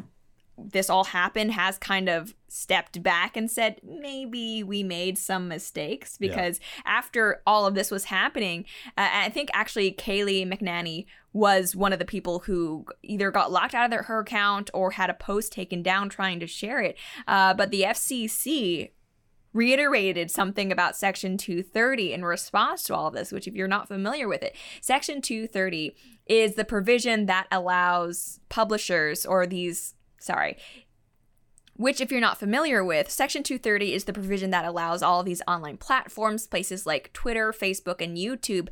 this 0.59 0.88
all 0.88 1.05
happened 1.05 1.53
has 1.53 1.79
kind 1.79 2.09
of 2.09 2.35
stepped 2.49 3.03
back 3.03 3.37
and 3.37 3.51
said 3.51 3.81
maybe 3.83 4.62
we 4.62 4.83
made 4.83 5.19
some 5.19 5.49
mistakes 5.49 6.16
because 6.16 6.59
yeah. 6.59 6.92
after 6.92 7.42
all 7.47 7.66
of 7.66 7.75
this 7.75 7.90
was 7.90 8.05
happening 8.05 8.64
uh, 8.97 9.09
i 9.12 9.29
think 9.29 9.51
actually 9.53 9.92
kayleigh 9.92 10.47
mcenany 10.47 11.07
was 11.33 11.77
one 11.77 11.92
of 11.92 11.99
the 11.99 12.05
people 12.05 12.40
who 12.40 12.87
either 13.03 13.31
got 13.31 13.53
locked 13.53 13.75
out 13.75 13.85
of 13.85 13.90
their, 13.90 14.05
her 14.05 14.21
account 14.21 14.71
or 14.73 14.92
had 14.92 15.11
a 15.11 15.14
post 15.14 15.53
taken 15.53 15.83
down 15.83 16.09
trying 16.09 16.40
to 16.40 16.47
share 16.47 16.81
it 16.81 16.97
uh, 17.29 17.53
but 17.53 17.71
the 17.71 17.83
fcc 17.83 18.90
reiterated 19.57 20.31
something 20.31 20.71
about 20.71 20.97
Section 20.97 21.38
230 21.38 22.12
in 22.12 22.25
response 22.27 22.83
to 22.85 22.95
all 22.95 23.07
of 23.07 23.14
this, 23.14 23.33
which, 23.33 23.49
if 23.49 23.55
you're 23.55 23.66
not 23.66 23.88
familiar 23.88 24.29
with 24.29 24.42
it, 24.42 24.55
Section 24.83 25.23
230 25.23 25.97
is 26.27 26.55
the 26.55 26.64
provision 26.64 27.25
that 27.27 27.47
allows 27.51 28.38
publishers 28.51 29.25
or 29.25 29.47
these 29.47 29.95
sorry, 30.27 30.57
which, 31.77 32.01
if 32.01 32.11
you're 32.11 32.21
not 32.21 32.39
familiar 32.39 32.83
with, 32.83 33.11
Section 33.11 33.43
230 33.43 33.93
is 33.93 34.05
the 34.05 34.12
provision 34.12 34.51
that 34.51 34.65
allows 34.65 35.03
all 35.03 35.21
of 35.21 35.27
these 35.27 35.43
online 35.47 35.77
platforms, 35.77 36.47
places 36.47 36.87
like 36.87 37.12
Twitter, 37.12 37.53
Facebook, 37.53 38.01
and 38.01 38.17
YouTube, 38.17 38.69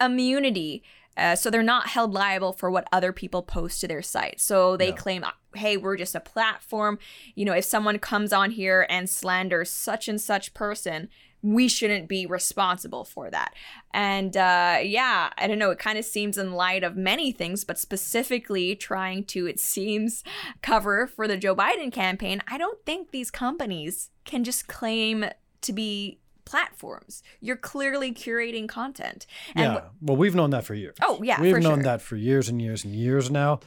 immunity. 0.00 0.82
Uh, 1.16 1.34
so 1.36 1.50
they're 1.50 1.62
not 1.62 1.88
held 1.88 2.12
liable 2.12 2.52
for 2.52 2.70
what 2.70 2.88
other 2.92 3.12
people 3.12 3.42
post 3.42 3.80
to 3.80 3.88
their 3.88 4.02
site. 4.02 4.40
So 4.40 4.76
they 4.76 4.92
claim, 4.92 5.24
hey, 5.54 5.76
we're 5.76 5.96
just 5.96 6.14
a 6.14 6.20
platform. 6.20 6.98
You 7.34 7.44
know, 7.44 7.54
if 7.54 7.64
someone 7.64 7.98
comes 7.98 8.32
on 8.32 8.52
here 8.52 8.86
and 8.88 9.08
slanders 9.08 9.70
such 9.70 10.08
and 10.08 10.20
such 10.20 10.54
person, 10.54 11.08
we 11.42 11.68
shouldn't 11.68 12.08
be 12.08 12.26
responsible 12.26 13.04
for 13.04 13.30
that. 13.30 13.54
And 13.94 14.36
uh, 14.36 14.78
yeah, 14.82 15.30
I 15.38 15.46
don't 15.46 15.58
know, 15.58 15.70
it 15.70 15.78
kind 15.78 15.98
of 15.98 16.04
seems 16.04 16.36
in 16.36 16.52
light 16.52 16.82
of 16.82 16.96
many 16.96 17.32
things, 17.32 17.64
but 17.64 17.78
specifically 17.78 18.74
trying 18.74 19.24
to, 19.26 19.46
it 19.46 19.60
seems, 19.60 20.24
cover 20.62 21.06
for 21.06 21.28
the 21.28 21.36
Joe 21.36 21.54
Biden 21.54 21.92
campaign. 21.92 22.42
I 22.48 22.58
don't 22.58 22.84
think 22.84 23.10
these 23.10 23.30
companies 23.30 24.10
can 24.24 24.44
just 24.44 24.66
claim 24.66 25.26
to 25.60 25.72
be 25.72 26.18
platforms. 26.44 27.22
You're 27.40 27.56
clearly 27.56 28.12
curating 28.12 28.68
content. 28.68 29.26
And 29.54 29.74
yeah. 29.74 29.80
Well, 30.00 30.16
we've 30.16 30.34
known 30.34 30.50
that 30.50 30.64
for 30.64 30.74
years. 30.74 30.96
Oh, 31.02 31.22
yeah. 31.22 31.40
We've 31.40 31.58
known 31.58 31.76
sure. 31.76 31.82
that 31.84 32.02
for 32.02 32.16
years 32.16 32.48
and 32.48 32.60
years 32.60 32.84
and 32.84 32.94
years 32.94 33.30
now. 33.30 33.60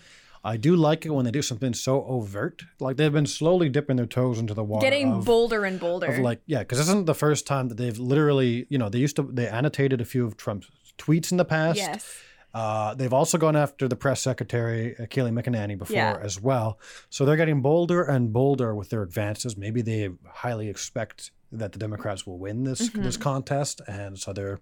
I 0.43 0.57
do 0.57 0.75
like 0.75 1.05
it 1.05 1.11
when 1.11 1.25
they 1.25 1.31
do 1.31 1.41
something 1.41 1.73
so 1.73 2.03
overt. 2.05 2.63
Like 2.79 2.97
they've 2.97 3.11
been 3.11 3.27
slowly 3.27 3.69
dipping 3.69 3.97
their 3.97 4.05
toes 4.05 4.39
into 4.39 4.53
the 4.53 4.63
water. 4.63 4.85
Getting 4.85 5.13
of, 5.13 5.25
bolder 5.25 5.65
and 5.65 5.79
bolder. 5.79 6.07
Of 6.07 6.19
like, 6.19 6.41
yeah, 6.45 6.59
because 6.59 6.79
this 6.79 6.87
isn't 6.87 7.05
the 7.05 7.15
first 7.15 7.45
time 7.45 7.69
that 7.69 7.75
they've 7.75 7.97
literally, 7.97 8.65
you 8.69 8.77
know, 8.77 8.89
they 8.89 8.99
used 8.99 9.15
to, 9.17 9.23
they 9.23 9.47
annotated 9.47 10.01
a 10.01 10.05
few 10.05 10.25
of 10.25 10.37
Trump's 10.37 10.69
tweets 10.97 11.31
in 11.31 11.37
the 11.37 11.45
past. 11.45 11.77
Yes. 11.77 12.21
Uh, 12.53 12.93
they've 12.95 13.13
also 13.13 13.37
gone 13.37 13.55
after 13.55 13.87
the 13.87 13.95
press 13.95 14.21
secretary, 14.21 14.95
uh, 14.97 15.03
Kayleigh 15.03 15.31
McEnany, 15.31 15.77
before 15.77 15.95
yeah. 15.95 16.17
as 16.21 16.41
well. 16.41 16.79
So 17.09 17.23
they're 17.23 17.37
getting 17.37 17.61
bolder 17.61 18.03
and 18.03 18.33
bolder 18.33 18.75
with 18.75 18.89
their 18.89 19.03
advances. 19.03 19.55
Maybe 19.55 19.81
they 19.81 20.09
highly 20.27 20.67
expect 20.67 21.31
that 21.53 21.71
the 21.71 21.79
Democrats 21.79 22.25
will 22.25 22.39
win 22.39 22.63
this 22.63 22.89
mm-hmm. 22.89 23.03
this 23.03 23.17
contest, 23.17 23.81
and 23.87 24.17
so 24.17 24.33
they're 24.33 24.61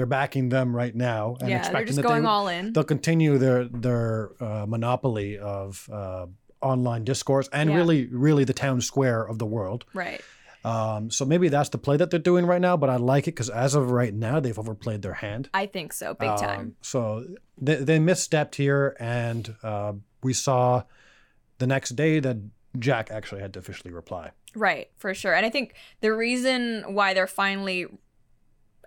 they're 0.00 0.06
backing 0.06 0.48
them 0.48 0.74
right 0.74 0.94
now 0.94 1.36
and 1.40 1.50
yeah, 1.50 1.58
expecting 1.58 1.74
they're 1.74 1.84
just 1.84 1.96
that 1.96 2.08
going 2.08 2.22
they, 2.22 2.28
all 2.28 2.48
in. 2.48 2.72
They'll 2.72 2.84
continue 2.84 3.36
their 3.36 3.64
their 3.64 4.30
uh, 4.40 4.64
monopoly 4.66 5.36
of 5.36 5.86
uh, 5.92 6.24
online 6.62 7.04
discourse 7.04 7.50
and 7.52 7.68
yeah. 7.68 7.76
really, 7.76 8.06
really 8.06 8.44
the 8.44 8.54
town 8.54 8.80
square 8.80 9.22
of 9.22 9.38
the 9.38 9.44
world. 9.44 9.84
Right. 9.92 10.22
Um, 10.64 11.10
so 11.10 11.26
maybe 11.26 11.50
that's 11.50 11.68
the 11.68 11.76
play 11.76 11.98
that 11.98 12.08
they're 12.08 12.18
doing 12.18 12.46
right 12.46 12.62
now, 12.62 12.78
but 12.78 12.88
I 12.88 12.96
like 12.96 13.28
it 13.28 13.32
because 13.32 13.50
as 13.50 13.74
of 13.74 13.90
right 13.90 14.14
now, 14.14 14.40
they've 14.40 14.58
overplayed 14.58 15.02
their 15.02 15.12
hand. 15.12 15.50
I 15.52 15.66
think 15.66 15.92
so, 15.92 16.14
big 16.14 16.34
time. 16.38 16.60
Um, 16.60 16.76
so 16.80 17.26
they, 17.58 17.76
they 17.76 17.98
misstepped 17.98 18.54
here, 18.54 18.96
and 18.98 19.54
uh, 19.62 19.92
we 20.22 20.32
saw 20.32 20.84
the 21.58 21.66
next 21.66 21.90
day 21.90 22.20
that 22.20 22.38
Jack 22.78 23.10
actually 23.10 23.42
had 23.42 23.52
to 23.52 23.58
officially 23.58 23.92
reply. 23.92 24.30
Right, 24.54 24.88
for 24.96 25.12
sure. 25.12 25.34
And 25.34 25.44
I 25.44 25.50
think 25.50 25.74
the 26.00 26.14
reason 26.14 26.94
why 26.94 27.12
they're 27.12 27.26
finally 27.26 27.86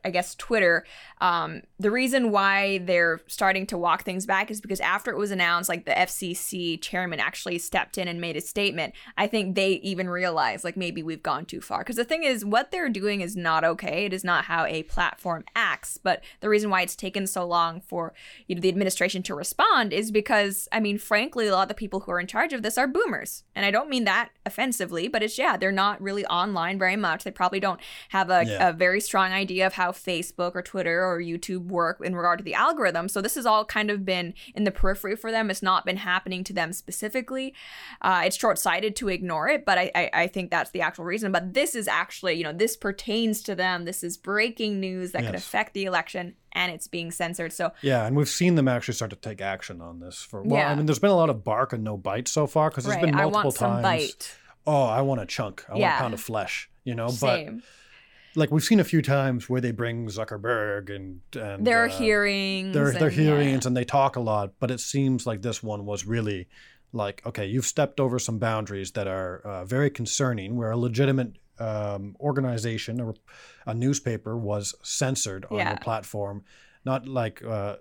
I 0.05 0.09
guess 0.09 0.35
Twitter, 0.35 0.85
um, 1.21 1.61
the 1.79 1.91
reason 1.91 2.31
why 2.31 2.79
they're 2.79 3.21
starting 3.27 3.65
to 3.67 3.77
walk 3.77 4.03
things 4.03 4.25
back 4.25 4.51
is 4.51 4.59
because 4.61 4.79
after 4.79 5.11
it 5.11 5.17
was 5.17 5.31
announced, 5.31 5.69
like 5.69 5.85
the 5.85 5.91
FCC 5.91 6.81
chairman 6.81 7.19
actually 7.19 7.57
stepped 7.59 7.97
in 7.97 8.07
and 8.07 8.19
made 8.19 8.35
a 8.35 8.41
statement. 8.41 8.93
I 9.17 9.27
think 9.27 9.55
they 9.55 9.73
even 9.75 10.09
realized 10.09 10.63
like 10.63 10.75
maybe 10.77 11.01
we've 11.03 11.23
gone 11.23 11.45
too 11.45 11.61
far. 11.61 11.79
Because 11.79 11.95
the 11.95 12.03
thing 12.03 12.23
is, 12.23 12.43
what 12.43 12.71
they're 12.71 12.89
doing 12.89 13.21
is 13.21 13.35
not 13.35 13.63
okay. 13.63 14.05
It 14.05 14.13
is 14.13 14.23
not 14.23 14.45
how 14.45 14.65
a 14.65 14.83
platform 14.83 15.45
acts. 15.55 15.97
But 15.97 16.21
the 16.41 16.49
reason 16.49 16.69
why 16.69 16.81
it's 16.81 16.95
taken 16.95 17.25
so 17.27 17.45
long 17.45 17.79
for 17.81 18.13
you 18.47 18.55
know 18.55 18.61
the 18.61 18.69
administration 18.69 19.23
to 19.23 19.35
respond 19.35 19.93
is 19.93 20.11
because 20.11 20.67
I 20.71 20.79
mean, 20.79 20.97
frankly, 20.97 21.47
a 21.47 21.51
lot 21.53 21.63
of 21.63 21.67
the 21.69 21.73
people 21.73 22.01
who 22.01 22.11
are 22.11 22.19
in 22.19 22.27
charge 22.27 22.51
of 22.53 22.63
this 22.63 22.77
are 22.77 22.87
boomers, 22.87 23.43
and 23.55 23.65
I 23.65 23.71
don't 23.71 23.89
mean 23.89 24.03
that 24.03 24.29
offensively, 24.45 25.07
but 25.07 25.23
it's 25.23 25.37
yeah, 25.37 25.55
they're 25.57 25.71
not 25.71 26.01
really 26.01 26.25
online 26.25 26.77
very 26.77 26.97
much. 26.97 27.23
They 27.23 27.31
probably 27.31 27.59
don't 27.61 27.79
have 28.09 28.29
a, 28.29 28.43
Yeah. 28.45 28.69
a 28.69 28.73
very 28.73 28.99
strong 28.99 29.31
idea 29.31 29.65
of 29.65 29.73
how 29.73 29.92
Facebook 29.97 30.55
or 30.55 30.61
Twitter 30.61 31.03
or 31.05 31.19
YouTube 31.19 31.67
work 31.67 31.99
in 32.03 32.15
regard 32.15 32.39
to 32.39 32.43
the 32.43 32.53
algorithm. 32.53 33.07
So 33.07 33.21
this 33.21 33.35
has 33.35 33.45
all 33.45 33.65
kind 33.65 33.89
of 33.89 34.05
been 34.05 34.33
in 34.55 34.63
the 34.63 34.71
periphery 34.71 35.15
for 35.15 35.31
them. 35.31 35.49
It's 35.49 35.63
not 35.63 35.85
been 35.85 35.97
happening 35.97 36.43
to 36.45 36.53
them 36.53 36.73
specifically. 36.73 37.53
Uh, 38.01 38.23
it's 38.25 38.37
short 38.37 38.59
sighted 38.59 38.95
to 38.97 39.09
ignore 39.09 39.47
it, 39.47 39.65
but 39.65 39.77
I, 39.77 39.91
I, 39.95 40.09
I 40.13 40.27
think 40.27 40.51
that's 40.51 40.71
the 40.71 40.81
actual 40.81 41.05
reason. 41.05 41.31
But 41.31 41.53
this 41.53 41.75
is 41.75 41.87
actually, 41.87 42.33
you 42.33 42.43
know, 42.43 42.53
this 42.53 42.75
pertains 42.75 43.41
to 43.43 43.55
them. 43.55 43.85
This 43.85 44.03
is 44.03 44.17
breaking 44.17 44.79
news 44.79 45.11
that 45.11 45.25
could 45.25 45.35
affect 45.35 45.73
the 45.73 45.85
election 45.85 46.35
and 46.53 46.71
it's 46.71 46.87
being 46.87 47.11
censored. 47.11 47.51
So 47.51 47.71
Yeah, 47.81 48.05
and 48.05 48.15
we've 48.15 48.29
seen 48.29 48.55
them 48.55 48.67
actually 48.67 48.93
start 48.93 49.11
to 49.11 49.17
take 49.17 49.41
action 49.41 49.81
on 49.81 49.99
this. 49.99 50.21
For 50.21 50.41
well, 50.41 50.59
Yeah. 50.59 50.71
I 50.71 50.75
mean, 50.75 50.85
there's 50.85 50.99
been 50.99 51.09
a 51.09 51.15
lot 51.15 51.29
of 51.29 51.43
bark 51.43 51.73
and 51.73 51.83
no 51.83 51.97
bite 51.97 52.27
so 52.27 52.47
far 52.47 52.69
because 52.69 52.85
there's 52.85 52.95
right, 52.95 53.05
been 53.05 53.15
I 53.15 53.23
multiple 53.23 53.43
want 53.43 53.55
some 53.55 53.71
times. 53.81 53.83
bite. 53.83 54.37
Oh, 54.65 54.83
I 54.83 55.01
want 55.01 55.19
a 55.21 55.25
chunk. 55.25 55.65
I 55.67 55.71
want 55.73 55.81
Yeah. 55.81 55.97
a 55.97 55.99
pound 55.99 56.13
of 56.13 56.21
flesh. 56.21 56.69
You 56.83 56.95
know, 56.95 57.07
but 57.07 57.13
Same. 57.15 57.63
Like 58.35 58.51
we've 58.51 58.63
seen 58.63 58.79
a 58.79 58.83
few 58.83 59.01
times 59.01 59.49
where 59.49 59.61
they 59.61 59.71
bring 59.71 60.07
Zuckerberg 60.07 60.93
and 60.93 61.21
and 61.35 61.65
There 61.65 61.83
are 61.83 61.87
uh, 61.87 61.97
hearings. 61.97 62.73
There, 62.73 62.85
are 62.85 62.89
and, 62.89 62.99
yeah. 63.01 63.09
hearings 63.09 63.65
and 63.65 63.75
they 63.77 63.85
talk 63.85 64.15
a 64.15 64.19
lot, 64.19 64.53
but 64.59 64.71
it 64.71 64.79
seems 64.79 65.25
like 65.27 65.41
this 65.41 65.61
one 65.61 65.85
was 65.85 66.05
really 66.05 66.47
like, 66.91 67.21
okay, 67.25 67.45
you've 67.45 67.65
stepped 67.65 67.99
over 67.99 68.19
some 68.19 68.37
boundaries 68.39 68.91
that 68.91 69.07
are 69.07 69.41
uh, 69.43 69.65
very 69.65 69.89
concerning, 69.89 70.55
where 70.55 70.71
a 70.71 70.77
legitimate 70.77 71.33
um, 71.59 72.15
organization 72.19 72.99
or 73.01 73.15
a 73.65 73.73
newspaper 73.73 74.37
was 74.37 74.75
censored 74.83 75.45
on 75.49 75.57
Yeah. 75.57 75.69
your 75.69 75.77
platform, 75.77 76.43
not 76.85 77.07
like 77.07 77.43
uh, 77.43 77.77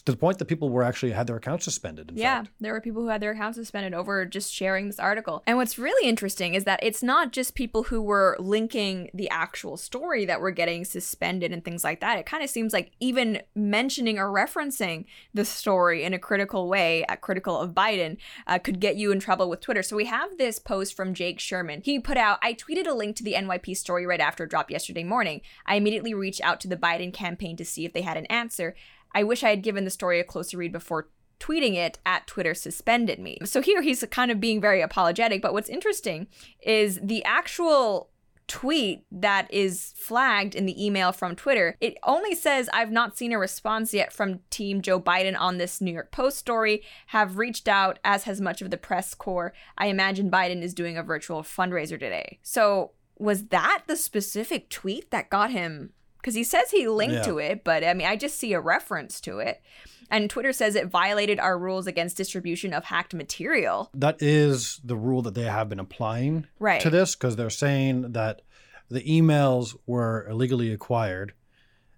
to 0.00 0.12
the 0.12 0.16
point 0.16 0.38
that 0.38 0.46
people 0.46 0.70
were 0.70 0.82
actually 0.82 1.12
had 1.12 1.26
their 1.26 1.36
accounts 1.36 1.64
suspended. 1.64 2.10
In 2.10 2.16
yeah, 2.16 2.42
fact. 2.42 2.52
there 2.60 2.72
were 2.72 2.80
people 2.80 3.02
who 3.02 3.08
had 3.08 3.20
their 3.20 3.32
accounts 3.32 3.58
suspended 3.58 3.94
over 3.94 4.24
just 4.24 4.52
sharing 4.52 4.86
this 4.86 4.98
article. 4.98 5.42
And 5.46 5.56
what's 5.58 5.78
really 5.78 6.08
interesting 6.08 6.54
is 6.54 6.64
that 6.64 6.80
it's 6.82 7.02
not 7.02 7.32
just 7.32 7.54
people 7.54 7.84
who 7.84 8.00
were 8.00 8.36
linking 8.40 9.10
the 9.12 9.28
actual 9.30 9.76
story 9.76 10.24
that 10.24 10.40
were 10.40 10.50
getting 10.50 10.84
suspended 10.84 11.52
and 11.52 11.64
things 11.64 11.84
like 11.84 12.00
that. 12.00 12.18
It 12.18 12.26
kind 12.26 12.42
of 12.42 12.50
seems 12.50 12.72
like 12.72 12.92
even 13.00 13.42
mentioning 13.54 14.18
or 14.18 14.30
referencing 14.30 15.04
the 15.34 15.44
story 15.44 16.04
in 16.04 16.14
a 16.14 16.18
critical 16.18 16.68
way, 16.68 17.04
uh, 17.06 17.16
critical 17.16 17.58
of 17.58 17.72
Biden, 17.72 18.16
uh, 18.46 18.58
could 18.58 18.80
get 18.80 18.96
you 18.96 19.12
in 19.12 19.20
trouble 19.20 19.50
with 19.50 19.60
Twitter. 19.60 19.82
So 19.82 19.96
we 19.96 20.06
have 20.06 20.38
this 20.38 20.58
post 20.58 20.96
from 20.96 21.14
Jake 21.14 21.38
Sherman. 21.38 21.82
He 21.84 21.98
put 21.98 22.16
out, 22.16 22.38
I 22.42 22.54
tweeted 22.54 22.86
a 22.86 22.94
link 22.94 23.16
to 23.16 23.24
the 23.24 23.34
NYP 23.34 23.76
story 23.76 24.06
right 24.06 24.20
after 24.20 24.44
it 24.44 24.50
dropped 24.50 24.70
yesterday 24.70 25.04
morning. 25.04 25.42
I 25.66 25.76
immediately 25.76 26.14
reached 26.14 26.40
out 26.40 26.60
to 26.60 26.68
the 26.68 26.76
Biden 26.76 27.12
campaign 27.12 27.56
to 27.56 27.64
see 27.64 27.84
if 27.84 27.92
they 27.92 28.02
had 28.02 28.16
an 28.16 28.26
answer. 28.26 28.74
I 29.14 29.22
wish 29.24 29.42
I 29.42 29.50
had 29.50 29.62
given 29.62 29.84
the 29.84 29.90
story 29.90 30.20
a 30.20 30.24
closer 30.24 30.56
read 30.56 30.72
before 30.72 31.08
tweeting 31.40 31.74
it 31.74 31.98
at 32.06 32.26
Twitter 32.26 32.54
suspended 32.54 33.18
me. 33.18 33.38
So 33.44 33.60
here 33.60 33.82
he's 33.82 34.04
kind 34.10 34.30
of 34.30 34.40
being 34.40 34.60
very 34.60 34.80
apologetic, 34.80 35.42
but 35.42 35.52
what's 35.52 35.68
interesting 35.68 36.28
is 36.62 37.00
the 37.02 37.24
actual 37.24 38.10
tweet 38.46 39.04
that 39.10 39.52
is 39.52 39.94
flagged 39.96 40.54
in 40.54 40.66
the 40.66 40.84
email 40.84 41.10
from 41.10 41.34
Twitter. 41.34 41.76
It 41.80 41.96
only 42.04 42.34
says 42.34 42.68
I've 42.72 42.90
not 42.90 43.16
seen 43.16 43.32
a 43.32 43.38
response 43.38 43.94
yet 43.94 44.12
from 44.12 44.40
team 44.50 44.82
Joe 44.82 45.00
Biden 45.00 45.38
on 45.38 45.58
this 45.58 45.80
New 45.80 45.92
York 45.92 46.12
Post 46.12 46.38
story. 46.38 46.82
Have 47.06 47.38
reached 47.38 47.66
out 47.66 47.98
as 48.04 48.24
has 48.24 48.40
much 48.40 48.60
of 48.60 48.70
the 48.70 48.76
press 48.76 49.14
corps. 49.14 49.52
I 49.78 49.86
imagine 49.86 50.30
Biden 50.30 50.62
is 50.62 50.74
doing 50.74 50.98
a 50.98 51.02
virtual 51.02 51.42
fundraiser 51.42 51.98
today. 51.98 52.40
So 52.42 52.92
was 53.18 53.46
that 53.46 53.84
the 53.86 53.96
specific 53.96 54.68
tweet 54.68 55.10
that 55.10 55.30
got 55.30 55.50
him 55.50 55.92
because 56.22 56.34
he 56.36 56.44
says 56.44 56.70
he 56.70 56.86
linked 56.88 57.14
Yeah. 57.16 57.22
to 57.24 57.38
it, 57.38 57.64
but 57.64 57.82
I 57.84 57.92
mean, 57.92 58.06
I 58.06 58.16
just 58.16 58.38
see 58.38 58.52
a 58.54 58.60
reference 58.60 59.20
to 59.22 59.40
it. 59.40 59.60
And 60.08 60.30
Twitter 60.30 60.52
says 60.52 60.74
it 60.76 60.86
violated 60.88 61.38
our 61.40 61.58
rules 61.58 61.86
against 61.86 62.16
distribution 62.16 62.72
of 62.72 62.84
hacked 62.84 63.12
material. 63.14 63.90
That 63.94 64.22
is 64.22 64.80
the 64.84 64.96
rule 64.96 65.22
that 65.22 65.34
they 65.34 65.44
have 65.44 65.68
been 65.68 65.80
applying 65.80 66.46
Right. 66.58 66.80
to 66.82 66.90
this 66.90 67.14
because 67.16 67.36
they're 67.36 67.50
saying 67.50 68.12
that 68.12 68.42
the 68.90 69.00
emails 69.02 69.74
were 69.86 70.26
illegally 70.28 70.70
acquired, 70.72 71.32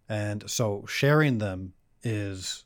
and 0.09 0.49
so 0.49 0.85
sharing 0.87 1.39
them 1.39 1.75
is 2.03 2.65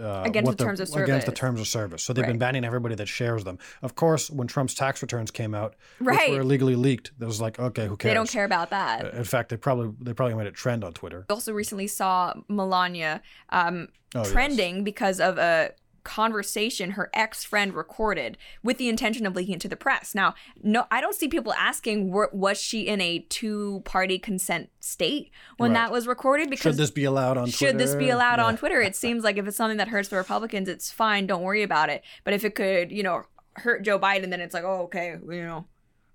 uh, 0.00 0.22
Against 0.24 0.56
the 0.56 0.64
terms 0.64 0.80
of 0.80 0.88
Against 0.88 1.26
the 1.26 1.30
service. 1.32 1.38
terms 1.40 1.60
of 1.60 1.68
service. 1.68 2.02
So 2.02 2.12
they've 2.12 2.26
been 2.26 2.38
banning 2.38 2.64
everybody 2.64 2.94
that 2.96 3.08
shares 3.08 3.44
them. 3.44 3.58
Of 3.82 3.94
course, 3.94 4.30
when 4.30 4.48
Trump's 4.48 4.74
tax 4.74 5.02
returns 5.02 5.30
came 5.30 5.54
out, 5.54 5.74
Right. 6.00 6.28
which 6.30 6.36
were 6.36 6.42
illegally 6.42 6.76
leaked, 6.76 7.12
it 7.20 7.24
was 7.24 7.40
like, 7.40 7.58
okay, 7.58 7.86
who 7.86 7.96
cares? 7.96 8.10
They 8.10 8.14
don't 8.14 8.28
care 8.30 8.44
about 8.44 8.70
that. 8.70 9.04
Uh, 9.04 9.18
In 9.18 9.24
fact, 9.24 9.48
they 9.50 9.56
probably 9.56 9.92
they 10.00 10.12
probably 10.14 10.34
made 10.34 10.46
it 10.46 10.54
trend 10.54 10.84
on 10.84 10.92
Twitter. 10.92 11.26
We 11.28 11.32
also 11.34 11.52
recently 11.52 11.86
saw 11.86 12.34
Melania 12.48 13.22
um, 13.50 13.88
Oh, 14.14 14.20
yes. 14.20 14.32
trending 14.32 14.84
because 14.84 15.20
of 15.20 15.38
a 15.38 15.70
conversation 16.04 16.92
her 16.92 17.10
ex-friend 17.14 17.74
recorded 17.74 18.36
with 18.62 18.78
the 18.78 18.88
intention 18.88 19.26
of 19.26 19.34
leaking 19.36 19.54
it 19.56 19.60
to 19.62 19.68
the 19.68 19.76
press. 19.76 20.14
Now, 20.14 20.34
no, 20.62 20.86
I 20.90 21.00
don't 21.00 21.14
see 21.14 21.28
people 21.28 21.52
asking 21.54 22.10
was 22.12 22.60
she 22.60 22.82
in 22.82 23.00
a 23.00 23.20
two-party 23.28 24.18
consent 24.18 24.70
state 24.80 25.30
when 25.56 25.72
Right. 25.72 25.78
that 25.86 25.92
was 25.92 26.06
recorded 26.06 26.50
because 26.50 26.74
Should 26.74 26.76
this 26.82 26.90
be 26.90 27.04
allowed 27.04 27.36
on 27.36 27.48
should 27.48 27.78
this 27.78 27.92
be 27.92 28.04
Twitter? 28.06 28.14
allowed 28.14 28.38
on 28.40 28.56
Twitter? 28.56 28.80
It 28.80 28.96
seems 28.96 29.24
like 29.24 29.36
if 29.36 29.46
it's 29.46 29.56
something 29.56 29.78
that 29.78 29.88
hurts 29.88 30.08
the 30.08 30.16
Republicans, 30.16 30.68
it's 30.68 30.90
fine. 30.90 31.26
Don't 31.26 31.42
worry 31.42 31.62
about 31.62 31.88
it. 31.90 32.02
But 32.24 32.34
if 32.34 32.44
it 32.44 32.54
could, 32.54 32.90
you 32.92 33.02
know, 33.02 33.24
hurt 33.56 33.82
Joe 33.84 33.98
Biden, 33.98 34.30
then 34.30 34.40
it's 34.40 34.54
like, 34.54 34.64
oh, 34.64 34.82
okay, 34.84 35.16
you 35.28 35.42
know, 35.42 35.66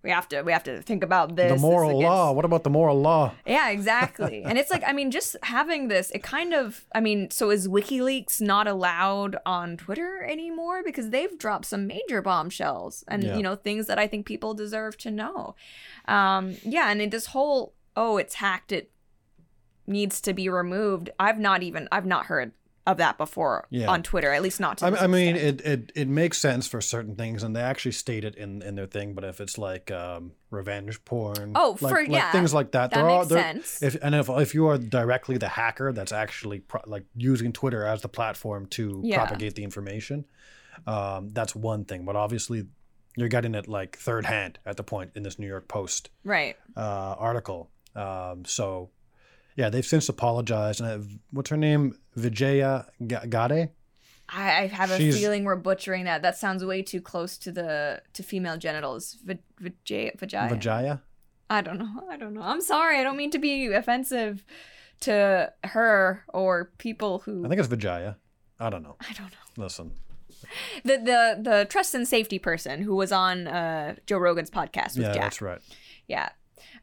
we 0.07 0.11
have 0.13 0.27
to 0.29 0.41
we 0.41 0.51
have 0.53 0.63
to 0.63 0.81
think 0.81 1.03
about 1.03 1.35
this. 1.35 1.49
The 1.49 1.53
This 1.55 1.61
moral 1.61 1.89
against- 1.99 2.03
law. 2.05 2.31
What 2.31 2.45
about 2.45 2.63
the 2.63 2.69
moral 2.69 2.99
law? 3.01 3.33
Yeah, 3.45 3.69
exactly. 3.69 4.41
and 4.47 4.57
it's 4.57 4.71
like, 4.71 4.83
I 4.87 4.93
mean, 4.93 5.11
just 5.11 5.35
having 5.43 5.89
this, 5.89 6.09
it 6.11 6.23
kind 6.23 6.53
of, 6.53 6.85
I 6.95 7.01
mean, 7.01 7.29
so 7.29 7.49
is 7.51 7.67
WikiLeaks 7.67 8.39
not 8.39 8.67
allowed 8.67 9.35
on 9.45 9.75
Twitter 9.75 10.23
anymore 10.23 10.81
because 10.83 11.09
they've 11.09 11.37
dropped 11.37 11.65
some 11.65 11.85
major 11.87 12.21
bombshells 12.21 13.03
and 13.09 13.21
Yeah. 13.23 13.35
you 13.37 13.43
know 13.43 13.55
things 13.55 13.87
that 13.87 13.99
I 13.99 14.07
think 14.07 14.25
people 14.25 14.53
deserve 14.53 14.97
to 14.99 15.11
know. 15.11 15.55
Um, 16.07 16.55
yeah, 16.63 16.89
and 16.89 17.11
this 17.11 17.27
whole 17.27 17.73
oh, 17.97 18.15
it's 18.17 18.35
hacked, 18.35 18.71
it 18.71 18.91
needs 19.87 20.21
to 20.21 20.33
be 20.33 20.47
removed. 20.47 21.09
I've 21.19 21.39
not 21.39 21.63
even, 21.63 21.87
I've 21.91 22.05
not 22.05 22.27
heard 22.27 22.51
of 22.87 22.97
that 22.97 23.17
before 23.19 23.67
Yeah. 23.69 23.87
on 23.91 24.01
Twitter, 24.01 24.31
at 24.33 24.41
least 24.41 24.59
not 24.59 24.79
to. 24.79 24.85
I, 24.87 25.03
I 25.03 25.07
mean, 25.07 25.35
it, 25.35 25.61
it 25.61 25.91
it 25.93 26.07
makes 26.07 26.39
sense 26.39 26.67
for 26.67 26.81
certain 26.81 27.15
things, 27.15 27.43
and 27.43 27.55
they 27.55 27.61
actually 27.61 27.91
state 27.91 28.23
it 28.23 28.33
in, 28.35 28.61
in 28.63 28.73
their 28.75 28.87
thing. 28.87 29.13
But 29.13 29.23
if 29.25 29.39
it's 29.39 29.57
like 29.59 29.91
um, 29.91 30.31
revenge 30.49 31.03
porn, 31.05 31.51
Oh, 31.55 31.77
like, 31.81 31.91
for- 31.93 32.01
like 32.01 32.09
yeah, 32.09 32.31
things 32.31 32.53
like 32.53 32.71
that, 32.71 32.89
that 32.91 32.95
they're 32.95 33.09
all 33.09 33.19
makes 33.19 33.29
they're- 33.29 33.41
sense. 33.41 33.83
If 33.83 33.97
and 34.01 34.15
if 34.15 34.29
if 34.29 34.55
you 34.55 34.67
are 34.67 34.77
directly 34.79 35.37
the 35.37 35.49
hacker 35.49 35.91
that's 35.91 36.11
actually 36.11 36.61
pro- 36.61 36.81
like 36.87 37.03
using 37.15 37.53
Twitter 37.53 37.85
as 37.85 38.01
the 38.01 38.09
platform 38.09 38.65
to 38.67 39.01
Yeah. 39.03 39.17
propagate 39.17 39.53
the 39.55 39.63
information, 39.63 40.25
um, 40.85 41.29
that's 41.29 41.55
one 41.55 41.85
thing. 41.85 42.05
But 42.05 42.15
obviously, 42.15 42.67
you're 43.15 43.27
getting 43.29 43.53
it 43.55 43.67
like 43.67 43.97
third 43.97 44.25
hand 44.25 44.59
at 44.65 44.77
the 44.77 44.83
point 44.83 45.11
in 45.15 45.23
this 45.23 45.37
New 45.37 45.47
York 45.47 45.67
Post 45.67 46.09
right. 46.23 46.55
uh, 46.75 47.15
article. 47.17 47.69
Um, 47.95 48.45
so, 48.45 48.91
yeah, 49.57 49.69
they've 49.69 49.85
since 49.85 50.07
apologized. 50.07 50.79
And 50.79 51.19
what's 51.31 51.49
her 51.49 51.57
name? 51.57 51.97
Vijaya 52.15 52.85
Ga- 53.05 53.25
Gadde. 53.27 53.69
I, 54.29 54.63
I 54.63 54.67
have 54.67 54.91
a 54.91 54.97
She's- 54.97 55.17
feeling 55.17 55.43
we're 55.43 55.55
butchering 55.57 56.05
that. 56.05 56.21
That 56.21 56.37
sounds 56.37 56.63
way 56.63 56.81
too 56.81 57.01
close 57.01 57.37
to 57.39 57.51
the 57.51 58.01
to 58.13 58.23
female 58.23 58.57
genitals. 58.57 59.17
V- 59.25 59.39
vagina. 59.59 60.49
Vijaya. 60.49 61.01
I 61.49 61.61
don't 61.61 61.77
know. 61.79 62.03
I 62.09 62.17
don't 62.17 62.33
know. 62.33 62.41
I'm 62.41 62.61
sorry. 62.61 62.99
I 62.99 63.03
don't 63.03 63.17
mean 63.17 63.31
to 63.31 63.39
be 63.39 63.67
offensive 63.67 64.45
to 65.01 65.51
her 65.63 66.23
or 66.29 66.71
people 66.77 67.19
who. 67.19 67.45
I 67.45 67.49
think 67.49 67.59
it's 67.59 67.69
Vijaya. 67.69 68.17
I 68.59 68.69
don't 68.69 68.83
know. 68.83 68.95
I 68.99 69.13
don't 69.13 69.31
know. 69.31 69.63
Listen, 69.63 69.91
The 70.83 70.97
the 70.97 71.39
the 71.49 71.65
trust 71.69 71.95
and 71.95 72.07
safety 72.07 72.37
person 72.39 72.81
who 72.81 72.95
was 72.95 73.11
on 73.11 73.47
uh, 73.47 73.95
Joe 74.07 74.17
Rogan's 74.17 74.49
podcast 74.51 74.97
with 74.97 75.05
yeah, 75.07 75.13
Jack. 75.13 75.21
that's 75.21 75.41
right. 75.41 75.61
Yeah. 76.07 76.29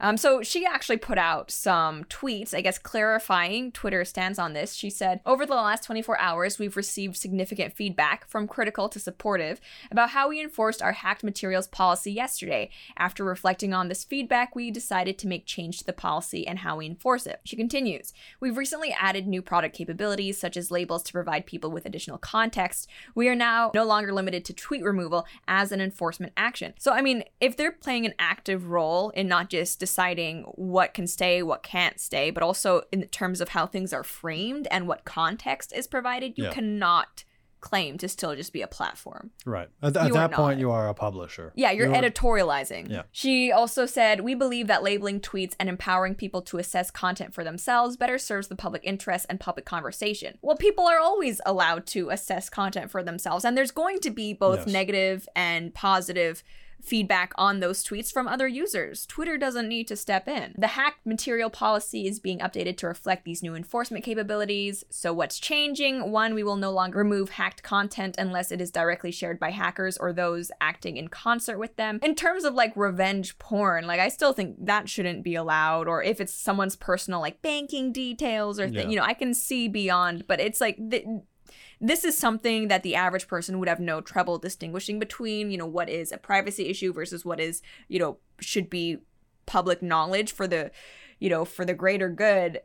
Um, 0.04 0.18
so 0.18 0.42
she 0.42 0.66
actually 0.66 0.98
put 0.98 1.16
out 1.16 1.50
some 1.50 2.04
tweets, 2.04 2.52
I 2.52 2.60
guess, 2.60 2.76
clarifying 2.76 3.72
Twitter's 3.72 4.10
stance 4.10 4.38
on 4.38 4.52
this. 4.52 4.74
She 4.74 4.90
said, 4.90 5.20
Over 5.24 5.46
the 5.46 5.54
last 5.54 5.82
24 5.84 6.20
hours, 6.20 6.58
we've 6.58 6.76
received 6.76 7.16
significant 7.16 7.74
feedback 7.74 8.28
from 8.28 8.46
critical 8.46 8.90
to 8.90 9.00
supportive 9.00 9.62
about 9.90 10.10
how 10.10 10.28
we 10.28 10.42
enforced 10.42 10.82
our 10.82 10.92
hacked 10.92 11.24
materials 11.24 11.66
policy 11.66 12.12
yesterday. 12.12 12.68
After 12.98 13.24
reflecting 13.24 13.72
on 13.72 13.88
this 13.88 14.04
feedback, 14.04 14.54
we 14.54 14.70
decided 14.70 15.16
to 15.16 15.26
make 15.26 15.46
change 15.46 15.78
to 15.78 15.86
the 15.86 15.94
policy 15.94 16.46
and 16.46 16.58
how 16.58 16.76
we 16.76 16.84
enforce 16.84 17.26
it. 17.26 17.40
She 17.44 17.56
continues, 17.56 18.12
We've 18.40 18.58
recently 18.58 18.94
added 19.00 19.26
new 19.26 19.40
product 19.40 19.74
capabilities, 19.74 20.38
such 20.38 20.58
as 20.58 20.70
labels 20.70 21.02
to 21.04 21.14
provide 21.14 21.46
people 21.46 21.70
with 21.70 21.86
additional 21.86 22.18
context. 22.18 22.90
We 23.14 23.30
are 23.30 23.34
now 23.34 23.70
no 23.74 23.84
longer 23.84 24.12
limited 24.12 24.44
to 24.44 24.52
tweet 24.52 24.84
removal 24.84 25.26
as 25.48 25.72
an 25.72 25.80
enforcement 25.80 26.34
action. 26.36 26.74
So, 26.78 26.92
I 26.92 27.00
mean, 27.00 27.24
if 27.40 27.56
they're 27.56 27.72
playing 27.72 28.04
an 28.04 28.12
active 28.18 28.68
role 28.68 29.08
in 29.08 29.28
not 29.28 29.48
just 29.48 29.80
deciding 29.94 30.42
what 30.56 30.92
can 30.92 31.06
stay, 31.06 31.40
what 31.42 31.62
can't 31.62 32.00
stay, 32.00 32.30
but 32.32 32.42
also 32.42 32.82
in 32.90 33.04
terms 33.08 33.40
of 33.40 33.50
how 33.50 33.64
things 33.64 33.92
are 33.92 34.02
framed 34.02 34.66
and 34.72 34.88
what 34.88 35.04
context 35.04 35.72
is 35.72 35.86
provided, 35.86 36.32
you 36.36 36.44
Yeah. 36.44 36.52
cannot 36.52 37.22
claim 37.60 37.96
to 37.96 38.08
still 38.08 38.34
just 38.36 38.52
be 38.52 38.60
a 38.60 38.66
platform. 38.66 39.30
Right. 39.46 39.68
At, 39.82 39.96
at 39.96 40.12
that 40.12 40.32
point, 40.32 40.58
you 40.60 40.70
are 40.70 40.88
a 40.88 40.94
publisher. 40.94 41.50
Yeah, 41.54 41.70
you're, 41.70 41.86
You're- 41.86 41.98
editorializing. 41.98 42.90
Yeah. 42.90 43.02
She 43.12 43.50
also 43.52 43.86
said, 43.86 44.20
We 44.20 44.34
believe 44.34 44.66
that 44.66 44.82
labeling 44.82 45.20
tweets 45.20 45.54
and 45.58 45.68
empowering 45.68 46.14
people 46.16 46.42
to 46.42 46.58
assess 46.58 46.90
content 46.90 47.32
for 47.32 47.42
themselves 47.44 47.96
better 47.96 48.18
serves 48.18 48.48
the 48.48 48.56
public 48.56 48.82
interest 48.84 49.24
and 49.30 49.40
public 49.40 49.64
conversation. 49.64 50.36
Well, 50.42 50.56
people 50.56 50.86
are 50.86 50.98
always 50.98 51.40
allowed 51.46 51.86
to 51.86 52.10
assess 52.10 52.50
content 52.50 52.90
for 52.90 53.02
themselves, 53.02 53.44
and 53.46 53.56
there's 53.56 53.70
going 53.70 54.00
to 54.00 54.10
be 54.10 54.34
both 54.34 54.58
Yes. 54.66 54.66
negative 54.66 55.28
and 55.34 55.72
positive 55.72 56.42
feedback 56.84 57.32
on 57.36 57.60
those 57.60 57.82
tweets 57.84 58.12
from 58.12 58.28
other 58.28 58.46
users. 58.46 59.06
Twitter 59.06 59.36
doesn't 59.38 59.68
need 59.68 59.88
to 59.88 59.96
step 59.96 60.28
in. 60.28 60.54
The 60.58 60.68
hacked 60.68 61.06
material 61.06 61.50
policy 61.50 62.06
is 62.06 62.20
being 62.20 62.38
updated 62.38 62.76
to 62.78 62.86
reflect 62.86 63.24
these 63.24 63.42
new 63.42 63.54
enforcement 63.54 64.04
capabilities. 64.04 64.84
So, 64.90 65.12
what's 65.12 65.38
changing? 65.38 66.10
One, 66.10 66.34
we 66.34 66.42
will 66.42 66.56
no 66.56 66.70
longer 66.70 66.98
remove 66.98 67.30
hacked 67.30 67.62
content 67.62 68.16
unless 68.18 68.52
it 68.52 68.60
is 68.60 68.70
directly 68.70 69.10
shared 69.10 69.38
by 69.38 69.50
hackers 69.50 69.96
or 69.98 70.12
those 70.12 70.50
acting 70.60 70.96
in 70.96 71.08
concert 71.08 71.58
with 71.58 71.76
them. 71.76 71.98
In 72.02 72.14
terms 72.14 72.44
of 72.44 72.54
like 72.54 72.72
revenge 72.76 73.38
porn, 73.38 73.86
like 73.86 74.00
I 74.00 74.08
still 74.08 74.32
think 74.32 74.56
that 74.66 74.88
shouldn't 74.88 75.24
be 75.24 75.34
allowed, 75.34 75.88
or 75.88 76.02
if 76.02 76.20
it's 76.20 76.34
someone's 76.34 76.76
personal 76.76 77.20
like 77.20 77.42
banking 77.42 77.92
details 77.92 78.60
or 78.60 78.66
Yeah. 78.66 78.88
you 78.88 78.96
know, 78.96 79.04
I 79.04 79.14
can 79.14 79.34
see 79.34 79.68
beyond, 79.68 80.26
but 80.26 80.40
it's 80.40 80.60
like. 80.60 80.76
th- 80.90 81.06
this 81.88 82.04
is 82.04 82.16
something 82.16 82.68
that 82.68 82.82
the 82.82 82.94
average 82.94 83.28
person 83.28 83.58
would 83.58 83.68
have 83.68 83.80
no 83.80 84.00
trouble 84.00 84.38
distinguishing 84.38 84.98
between, 84.98 85.50
you 85.50 85.58
know, 85.58 85.66
what 85.66 85.90
is 85.90 86.12
a 86.12 86.18
privacy 86.18 86.68
issue 86.68 86.92
versus 86.92 87.24
what 87.24 87.40
is, 87.40 87.62
you 87.88 87.98
know, 87.98 88.18
should 88.40 88.70
be 88.70 88.98
public 89.46 89.82
knowledge 89.82 90.32
for 90.32 90.46
the, 90.46 90.70
you 91.18 91.28
know, 91.28 91.44
for 91.44 91.64
the 91.64 91.74
greater 91.74 92.08
good. 92.08 92.60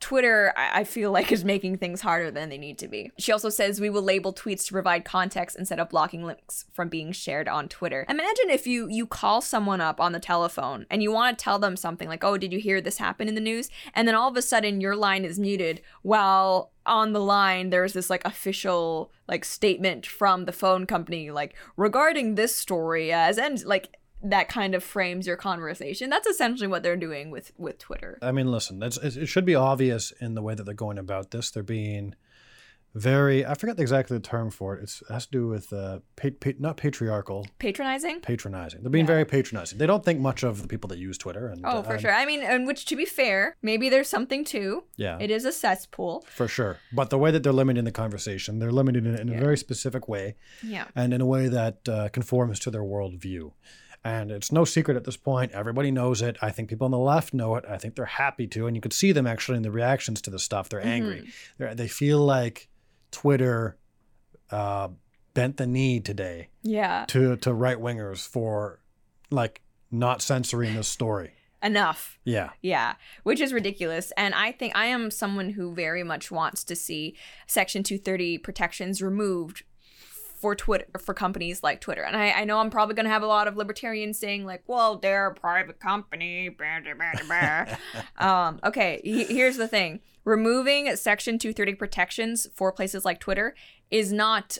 Twitter, 0.00 0.52
I 0.56 0.82
feel 0.82 1.12
like, 1.12 1.30
is 1.30 1.44
making 1.44 1.78
things 1.78 2.00
harder 2.00 2.32
than 2.32 2.48
they 2.48 2.58
need 2.58 2.76
to 2.78 2.88
be. 2.88 3.12
She 3.18 3.30
also 3.30 3.48
says 3.48 3.80
we 3.80 3.88
will 3.88 4.02
label 4.02 4.34
tweets 4.34 4.66
to 4.66 4.72
provide 4.72 5.04
context 5.04 5.56
instead 5.56 5.78
of 5.78 5.88
blocking 5.88 6.24
links 6.24 6.64
from 6.72 6.88
being 6.88 7.12
shared 7.12 7.48
on 7.48 7.68
Twitter. 7.68 8.04
Imagine 8.08 8.50
if 8.50 8.66
you 8.66 8.88
you 8.90 9.06
call 9.06 9.40
someone 9.40 9.80
up 9.80 10.00
on 10.00 10.10
the 10.10 10.18
telephone 10.18 10.86
and 10.90 11.04
you 11.04 11.12
want 11.12 11.38
to 11.38 11.42
tell 11.42 11.60
them 11.60 11.76
something 11.76 12.08
like, 12.08 12.24
"Oh, 12.24 12.36
did 12.36 12.52
you 12.52 12.58
hear 12.58 12.80
this 12.80 12.98
happen 12.98 13.28
in 13.28 13.36
the 13.36 13.40
news?" 13.40 13.70
And 13.94 14.08
then 14.08 14.16
all 14.16 14.28
of 14.28 14.36
a 14.36 14.42
sudden 14.42 14.80
your 14.80 14.96
line 14.96 15.24
is 15.24 15.38
muted 15.38 15.80
while 16.02 16.71
on 16.84 17.12
the 17.12 17.20
line 17.20 17.70
there's 17.70 17.92
this 17.92 18.10
like 18.10 18.24
official 18.24 19.10
like 19.28 19.44
statement 19.44 20.06
from 20.06 20.44
the 20.46 20.52
phone 20.52 20.86
company 20.86 21.30
like 21.30 21.54
regarding 21.76 22.34
this 22.34 22.54
story 22.54 23.12
as 23.12 23.38
and 23.38 23.64
like 23.64 23.96
that 24.22 24.48
kind 24.48 24.74
of 24.74 24.84
frames 24.84 25.26
your 25.26 25.36
conversation. 25.36 26.08
That's 26.08 26.26
essentially 26.26 26.68
what 26.68 26.82
they're 26.82 26.96
doing 26.96 27.30
with 27.30 27.52
with 27.58 27.78
Twitter. 27.78 28.18
I 28.22 28.32
mean, 28.32 28.50
listen, 28.50 28.82
it 28.82 29.26
should 29.26 29.44
be 29.44 29.54
obvious 29.54 30.12
in 30.20 30.34
the 30.34 30.42
way 30.42 30.54
that 30.54 30.64
they're 30.64 30.74
going 30.74 30.98
about 30.98 31.32
this. 31.32 31.50
They're 31.50 31.62
being 31.62 32.14
very, 32.94 33.46
I 33.46 33.54
forget 33.54 33.80
exactly 33.80 34.16
the 34.18 34.22
term 34.22 34.50
for 34.50 34.76
it. 34.76 34.82
It's, 34.82 35.02
it 35.02 35.12
has 35.12 35.24
to 35.26 35.32
do 35.32 35.48
with, 35.48 35.72
uh, 35.72 36.00
pa- 36.16 36.28
pa- 36.38 36.50
not 36.58 36.76
patriarchal, 36.76 37.46
Patronizing? 37.58 38.20
patronizing. 38.20 38.82
They're 38.82 38.90
being 38.90 39.04
Yeah. 39.06 39.12
very 39.12 39.24
patronizing. 39.24 39.78
They 39.78 39.86
don't 39.86 40.04
think 40.04 40.20
much 40.20 40.42
of 40.42 40.60
the 40.62 40.68
people 40.68 40.88
that 40.88 40.98
use 40.98 41.16
Twitter. 41.16 41.48
And, 41.48 41.62
Oh, 41.64 41.78
uh, 41.78 41.82
for 41.82 41.92
and- 41.92 42.00
sure. 42.02 42.12
I 42.12 42.26
mean, 42.26 42.42
and 42.42 42.66
which 42.66 42.84
to 42.86 42.96
be 42.96 43.04
fair, 43.06 43.56
maybe 43.62 43.88
there's 43.88 44.08
something 44.08 44.44
too. 44.44 44.84
Yeah. 44.96 45.16
It 45.20 45.30
is 45.30 45.44
a 45.44 45.52
cesspool. 45.52 46.24
For 46.28 46.46
sure. 46.48 46.78
But 46.92 47.10
the 47.10 47.18
way 47.18 47.30
that 47.30 47.42
they're 47.42 47.52
limiting 47.52 47.84
the 47.84 47.92
conversation, 47.92 48.58
they're 48.58 48.72
limiting 48.72 49.06
it 49.06 49.18
in 49.20 49.28
Yeah. 49.28 49.36
a 49.38 49.40
very 49.40 49.56
specific 49.56 50.06
way 50.08 50.36
Yeah. 50.62 50.84
and 50.94 51.14
in 51.14 51.20
a 51.20 51.26
way 51.26 51.48
that 51.48 51.88
uh, 51.88 52.08
conforms 52.10 52.58
to 52.60 52.70
their 52.70 52.82
worldview. 52.82 53.52
And 54.04 54.32
it's 54.32 54.50
no 54.50 54.64
secret 54.64 54.96
at 54.96 55.04
this 55.04 55.16
point. 55.16 55.52
Everybody 55.52 55.92
knows 55.92 56.22
it. 56.22 56.36
I 56.42 56.50
think 56.50 56.68
people 56.68 56.86
on 56.86 56.90
the 56.90 56.98
left 56.98 57.32
know 57.32 57.54
it. 57.54 57.64
I 57.68 57.78
think 57.78 57.94
they're 57.94 58.04
happy 58.04 58.48
to. 58.48 58.66
And 58.66 58.74
you 58.76 58.82
could 58.82 58.92
see 58.92 59.12
them 59.12 59.28
actually 59.28 59.56
in 59.58 59.62
the 59.62 59.70
reactions 59.70 60.20
to 60.22 60.30
the 60.30 60.40
stuff. 60.40 60.68
They're 60.68 60.84
angry. 60.84 61.28
They're, 61.56 61.72
they 61.74 61.86
feel 61.86 62.18
like 62.18 62.68
Twitter 63.12 63.78
uh, 64.50 64.88
bent 65.34 65.56
the 65.58 65.66
knee 65.66 66.00
today 66.00 66.48
Yeah. 66.62 67.04
to, 67.08 67.36
to 67.36 67.52
right 67.54 67.78
wingers 67.78 68.26
for 68.26 68.80
like 69.30 69.62
not 69.90 70.20
censoring 70.20 70.74
this 70.74 70.88
story. 70.88 71.34
Enough. 71.62 72.18
Yeah. 72.24 72.50
Yeah, 72.60 72.94
which 73.22 73.40
is 73.40 73.52
ridiculous. 73.52 74.12
And 74.16 74.34
I 74.34 74.50
think 74.50 74.74
I 74.74 74.86
am 74.86 75.12
someone 75.12 75.50
who 75.50 75.72
very 75.72 76.02
much 76.02 76.30
wants 76.32 76.64
to 76.64 76.74
see 76.74 77.16
Section 77.46 77.84
230 77.84 78.38
protections 78.38 79.00
removed 79.00 79.62
for 80.42 80.54
Twitter 80.54 80.86
for 80.98 81.14
companies 81.14 81.62
like 81.62 81.80
Twitter. 81.80 82.02
And 82.02 82.16
I, 82.16 82.32
I 82.32 82.44
know 82.44 82.58
I'm 82.58 82.68
probably 82.68 82.94
going 82.94 83.04
to 83.06 83.10
have 83.10 83.22
a 83.22 83.26
lot 83.26 83.48
of 83.48 83.56
libertarians 83.56 84.18
saying 84.18 84.44
like, 84.44 84.62
"Well, 84.66 84.98
they're 84.98 85.28
a 85.28 85.34
private 85.34 85.80
company." 85.80 86.48
blah, 86.50 86.80
blah, 86.80 86.94
blah, 86.94 87.66
blah." 88.18 88.18
um, 88.48 88.60
okay, 88.64 89.00
he- 89.04 89.24
here's 89.24 89.56
the 89.56 89.68
thing: 89.68 90.00
removing 90.24 90.94
Section 90.96 91.38
230 91.38 91.74
protections 91.76 92.46
for 92.54 92.72
places 92.72 93.04
like 93.04 93.20
Twitter 93.20 93.54
is 93.90 94.12
not 94.12 94.58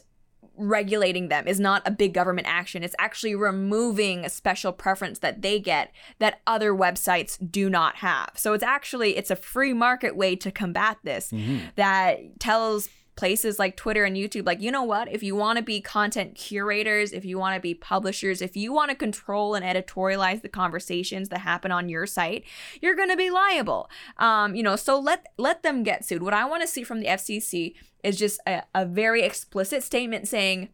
regulating 0.57 1.29
them 1.29 1.49
is 1.49 1.59
not 1.59 1.81
a 1.87 1.90
big 1.90 2.12
government 2.12 2.47
action 2.47 2.83
it's 2.83 2.95
actually 2.99 3.35
removing 3.35 4.23
a 4.25 4.29
special 4.29 4.71
preference 4.71 5.21
that 5.21 5.40
they 5.40 5.59
get 5.59 5.90
that 6.18 6.40
other 6.47 6.73
websites 6.75 7.38
do 7.51 7.71
not 7.71 7.97
have 7.97 8.29
so 8.37 8.53
it's 8.53 8.62
actually 8.62 9.16
it's 9.16 9.31
a 9.31 9.37
free 9.37 9.73
market 9.73 10.14
way 10.14 10.37
to 10.37 10.51
combat 10.51 10.99
this 11.05 11.31
Mm-hmm. 11.33 11.59
that 11.77 12.38
tells 12.38 12.90
places 13.16 13.59
like 13.59 13.77
Twitter 13.77 14.05
and 14.05 14.16
YouTube. 14.16 14.46
Like 14.46 14.61
you 14.61 14.70
know 14.70 14.83
what? 14.83 15.12
If 15.12 15.22
you 15.22 15.35
want 15.37 15.59
to 15.59 15.62
be 15.62 15.81
content 15.81 16.35
curators 16.35 17.12
if 17.12 17.25
you 17.25 17.38
want 17.38 17.55
to 17.55 17.61
be 17.61 17.75
publishers 17.75 18.40
if 18.42 18.57
you 18.57 18.72
want 18.72 18.90
to 18.90 18.96
control 18.96 19.55
and 19.55 19.64
editorialize 19.64 20.42
the 20.42 20.48
conversations 20.48 21.29
that 21.29 21.40
happen 21.40 21.70
on 21.70 21.88
your 21.88 22.07
site 22.07 22.44
you're 22.81 22.96
going 22.96 23.11
to 23.11 23.16
be 23.16 23.31
liable. 23.31 23.90
Um 24.18 24.55
you 24.55 24.62
know 24.62 24.77
so 24.77 24.98
let 24.98 25.27
let 25.38 25.62
them 25.62 25.83
get 25.83 26.05
sued. 26.05 26.22
What 26.22 26.35
i 26.35 26.44
want 26.44 26.62
to 26.62 26.68
see 26.68 26.83
from 26.83 27.01
the 27.01 27.07
FCC 27.07 27.75
is 28.03 28.16
just 28.18 28.40
a, 28.46 28.62
a 28.75 28.85
very 28.85 29.22
explicit 29.22 29.83
statement 29.83 30.29
saying 30.29 30.68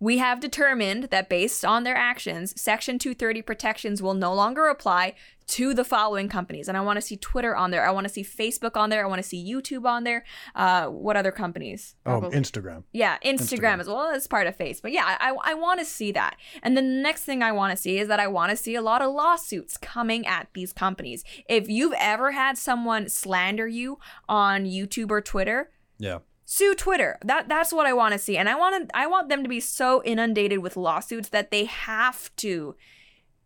we 0.00 0.18
have 0.18 0.40
determined 0.40 1.04
that 1.04 1.28
based 1.28 1.64
on 1.64 1.82
their 1.82 1.96
actions, 1.96 2.60
Section 2.60 2.98
230 2.98 3.42
protections 3.42 4.00
will 4.00 4.14
no 4.14 4.32
longer 4.32 4.66
apply 4.68 5.14
to 5.48 5.74
the 5.74 5.84
following 5.84 6.28
companies. 6.28 6.68
And 6.68 6.76
I 6.76 6.80
want 6.80 6.96
to 6.98 7.00
see 7.00 7.16
Twitter 7.16 7.56
on 7.56 7.70
there. 7.70 7.86
I 7.86 7.90
want 7.90 8.06
to 8.06 8.12
see 8.12 8.22
Facebook 8.22 8.76
on 8.76 8.90
there. 8.90 9.02
I 9.04 9.08
want 9.08 9.22
to 9.22 9.28
see 9.28 9.42
YouTube 9.50 9.84
on 9.86 10.04
there. 10.04 10.24
Uh, 10.54 10.86
what 10.86 11.16
other 11.16 11.32
companies? 11.32 11.94
Oh, 12.06 12.20
Probably- 12.20 12.38
Instagram. 12.38 12.84
yeah, 12.92 13.16
Instagram, 13.24 13.76
Instagram. 13.76 13.80
as 13.80 13.86
well 13.88 14.10
as 14.10 14.26
part 14.26 14.46
of 14.46 14.56
Facebook. 14.56 14.82
But 14.82 14.92
yeah, 14.92 15.16
I, 15.20 15.34
I 15.42 15.54
want 15.54 15.80
to 15.80 15.86
see 15.86 16.12
that. 16.12 16.36
And 16.62 16.76
the 16.76 16.82
next 16.82 17.24
thing 17.24 17.42
I 17.42 17.52
want 17.52 17.70
to 17.76 17.76
see 17.76 17.98
is 17.98 18.08
that 18.08 18.20
I 18.20 18.26
want 18.28 18.50
to 18.50 18.56
see 18.56 18.74
a 18.74 18.82
lot 18.82 19.02
of 19.02 19.12
lawsuits 19.12 19.76
coming 19.76 20.26
at 20.26 20.48
these 20.54 20.72
companies. 20.72 21.24
If 21.48 21.68
you've 21.68 21.94
ever 21.98 22.32
had 22.32 22.58
someone 22.58 23.08
slander 23.08 23.66
you 23.66 23.98
on 24.28 24.64
YouTube 24.64 25.10
or 25.10 25.20
Twitter, 25.20 25.70
Yeah. 25.98 26.18
sue 26.44 26.74
Twitter. 26.74 27.18
That 27.24 27.48
that's 27.48 27.72
what 27.72 27.86
I 27.86 27.92
want 27.94 28.12
to 28.12 28.18
see, 28.18 28.36
and 28.36 28.48
I 28.48 28.54
want 28.54 28.88
to 28.88 28.96
I 28.96 29.06
want 29.06 29.28
them 29.28 29.42
to 29.42 29.48
be 29.48 29.60
so 29.60 30.02
inundated 30.04 30.58
with 30.60 30.76
lawsuits 30.76 31.30
that 31.30 31.50
they 31.50 31.64
have 31.64 32.34
to 32.36 32.76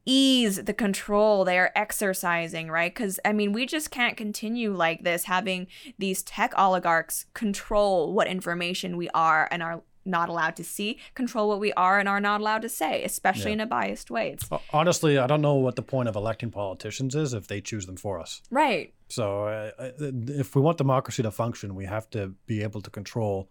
ease 0.04 0.56
the 0.64 0.74
control 0.74 1.44
they 1.44 1.58
are 1.58 1.70
exercising, 1.76 2.70
right? 2.70 2.92
Because 2.94 3.20
I 3.24 3.32
mean, 3.32 3.52
we 3.52 3.66
just 3.66 3.90
can't 3.90 4.16
continue 4.16 4.72
like 4.74 5.04
this, 5.04 5.24
having 5.24 5.66
these 5.98 6.22
tech 6.22 6.52
oligarchs 6.58 7.26
control 7.34 8.12
what 8.12 8.26
information 8.26 8.96
we 8.96 9.08
are 9.10 9.48
and 9.50 9.62
are 9.62 9.82
not 10.04 10.28
allowed 10.28 10.56
to 10.56 10.64
see, 10.64 10.98
control 11.14 11.48
what 11.48 11.60
we 11.60 11.72
are 11.74 12.00
and 12.00 12.08
are 12.08 12.18
not 12.20 12.40
allowed 12.40 12.62
to 12.62 12.68
say, 12.68 13.04
especially 13.04 13.52
Yeah. 13.52 13.54
in 13.54 13.60
a 13.60 13.66
biased 13.66 14.10
way. 14.10 14.30
It's 14.32 14.48
Honestly, 14.72 15.16
I 15.16 15.28
don't 15.28 15.40
know 15.40 15.54
what 15.54 15.76
the 15.76 15.82
point 15.82 16.08
of 16.08 16.16
electing 16.16 16.50
politicians 16.50 17.14
is 17.14 17.32
if 17.34 17.46
they 17.46 17.60
choose 17.60 17.86
them 17.86 17.96
for 17.96 18.18
us. 18.18 18.42
right. 18.50 18.92
So, 19.08 19.44
uh, 19.44 19.70
uh, 19.78 19.90
if 20.28 20.56
we 20.56 20.62
want 20.62 20.78
democracy 20.78 21.22
to 21.22 21.30
function, 21.30 21.74
we 21.74 21.84
have 21.84 22.08
to 22.10 22.34
be 22.46 22.62
able 22.62 22.80
to 22.80 22.90
control 22.90 23.50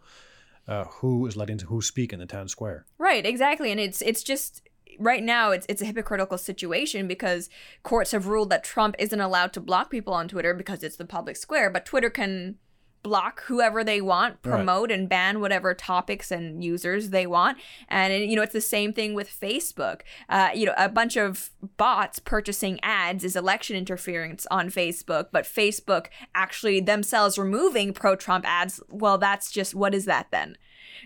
uh, 0.67 0.85
who 0.85 1.25
is 1.27 1.37
letting 1.37 1.59
who 1.59 1.81
speak 1.83 2.11
in 2.13 2.19
the 2.19 2.25
town 2.25 2.47
square. 2.47 2.85
Right, 2.97 3.25
exactly. 3.25 3.71
And 3.71 3.79
it's 3.79 4.01
it's 4.01 4.23
just 4.23 4.61
right 4.99 5.23
now 5.23 5.51
it's 5.51 5.65
it's 5.69 5.81
a 5.81 5.85
hypocritical 5.85 6.37
situation 6.37 7.07
because 7.07 7.49
courts 7.83 8.11
have 8.11 8.27
ruled 8.27 8.49
that 8.49 8.63
Trump 8.63 8.95
isn't 8.99 9.21
allowed 9.21 9.53
to 9.53 9.59
block 9.61 9.89
people 9.89 10.13
on 10.13 10.27
Twitter 10.27 10.53
because 10.53 10.83
it's 10.83 10.97
the 10.97 11.05
public 11.05 11.35
square, 11.35 11.69
but 11.69 11.85
Twitter 11.85 12.09
can 12.09 12.57
block 13.03 13.41
whoever 13.45 13.83
they 13.83 13.99
want, 13.99 14.37
Right. 14.43 14.57
promote 14.57 14.91
and 14.91 15.09
ban 15.09 15.39
whatever 15.41 15.73
topics 15.73 16.29
and 16.29 16.63
users 16.63 17.09
they 17.09 17.25
want. 17.25 17.57
And 17.89 18.13
you 18.29 18.35
know, 18.35 18.43
it's 18.43 18.53
the 18.53 18.61
same 18.61 18.93
thing 18.93 19.15
with 19.15 19.27
Facebook. 19.27 20.01
Uh, 20.29 20.49
you 20.53 20.67
know, 20.67 20.75
a 20.77 20.87
bunch 20.87 21.17
of 21.17 21.49
bots 21.77 22.19
purchasing 22.19 22.79
ads 22.83 23.23
is 23.23 23.35
election 23.35 23.75
interference 23.75 24.45
on 24.51 24.69
Facebook, 24.69 25.29
but 25.31 25.45
Facebook 25.45 26.07
actually 26.35 26.79
themselves 26.79 27.39
removing 27.39 27.91
pro-Trump 27.91 28.45
ads, 28.47 28.79
well, 28.89 29.17
that's 29.17 29.49
just 29.49 29.73
what 29.73 29.95
is 29.95 30.05
that 30.05 30.27
then? 30.29 30.55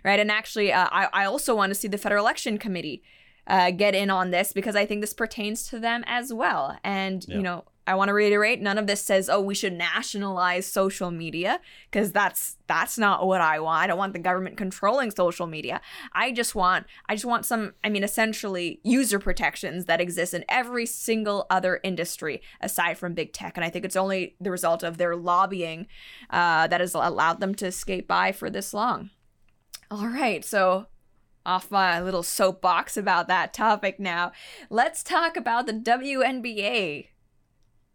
Right? 0.03 0.19
And 0.19 0.29
actually, 0.29 0.73
uh, 0.73 0.89
I 0.91 1.07
I 1.13 1.25
also 1.25 1.55
want 1.55 1.69
to 1.69 1.75
see 1.75 1.87
the 1.87 1.97
Federal 1.97 2.25
Election 2.25 2.57
Committee 2.57 3.03
uh, 3.47 3.71
get 3.71 3.95
in 3.95 4.09
on 4.09 4.31
this 4.31 4.53
because 4.53 4.75
I 4.75 4.85
think 4.85 5.01
this 5.01 5.13
pertains 5.13 5.67
to 5.69 5.79
them 5.79 6.03
as 6.07 6.33
well. 6.33 6.77
And 6.83 7.25
Yeah. 7.27 7.37
you 7.37 7.43
know, 7.43 7.65
I 7.87 7.93
want 7.93 8.09
to 8.09 8.13
reiterate, 8.15 8.61
none 8.61 8.79
of 8.79 8.87
this 8.87 9.03
says, 9.03 9.29
"Oh, 9.29 9.39
we 9.39 9.53
should 9.53 9.73
nationalize 9.73 10.65
social 10.65 11.11
media," 11.11 11.59
because 11.91 12.11
that's 12.11 12.57
that's 12.65 12.97
not 12.97 13.27
what 13.27 13.41
I 13.41 13.59
want. 13.59 13.83
I 13.83 13.85
don't 13.85 13.99
want 13.99 14.13
the 14.13 14.17
government 14.19 14.57
controlling 14.57 15.11
social 15.11 15.45
media. 15.45 15.81
I 16.11 16.31
just 16.31 16.55
want 16.55 16.87
I 17.07 17.13
just 17.13 17.25
want 17.25 17.45
some 17.45 17.75
I 17.83 17.89
mean 17.89 18.03
essentially 18.03 18.79
user 18.83 19.19
protections 19.19 19.85
that 19.85 20.01
exist 20.01 20.33
in 20.33 20.43
every 20.49 20.87
single 20.87 21.45
other 21.51 21.79
industry 21.83 22.41
aside 22.59 22.97
from 22.97 23.13
big 23.13 23.33
tech, 23.33 23.55
and 23.55 23.63
I 23.63 23.69
think 23.69 23.85
it's 23.85 23.95
only 23.95 24.35
the 24.41 24.49
result 24.49 24.81
of 24.81 24.97
their 24.97 25.15
lobbying 25.15 25.85
uh, 26.31 26.65
that 26.65 26.81
has 26.81 26.95
allowed 26.95 27.39
them 27.39 27.53
to 27.55 27.71
skate 27.71 28.07
by 28.07 28.31
for 28.31 28.49
this 28.49 28.73
long. 28.73 29.11
All 29.91 30.07
right, 30.07 30.43
so 30.43 30.87
off 31.45 31.71
my 31.71 32.01
little 32.01 32.23
soapbox 32.23 32.97
about 32.97 33.27
that 33.27 33.53
topic 33.53 33.99
now. 33.99 34.31
Let's 34.69 35.03
talk 35.03 35.37
about 35.37 35.65
the 35.67 35.73
WNBA, 35.73 37.07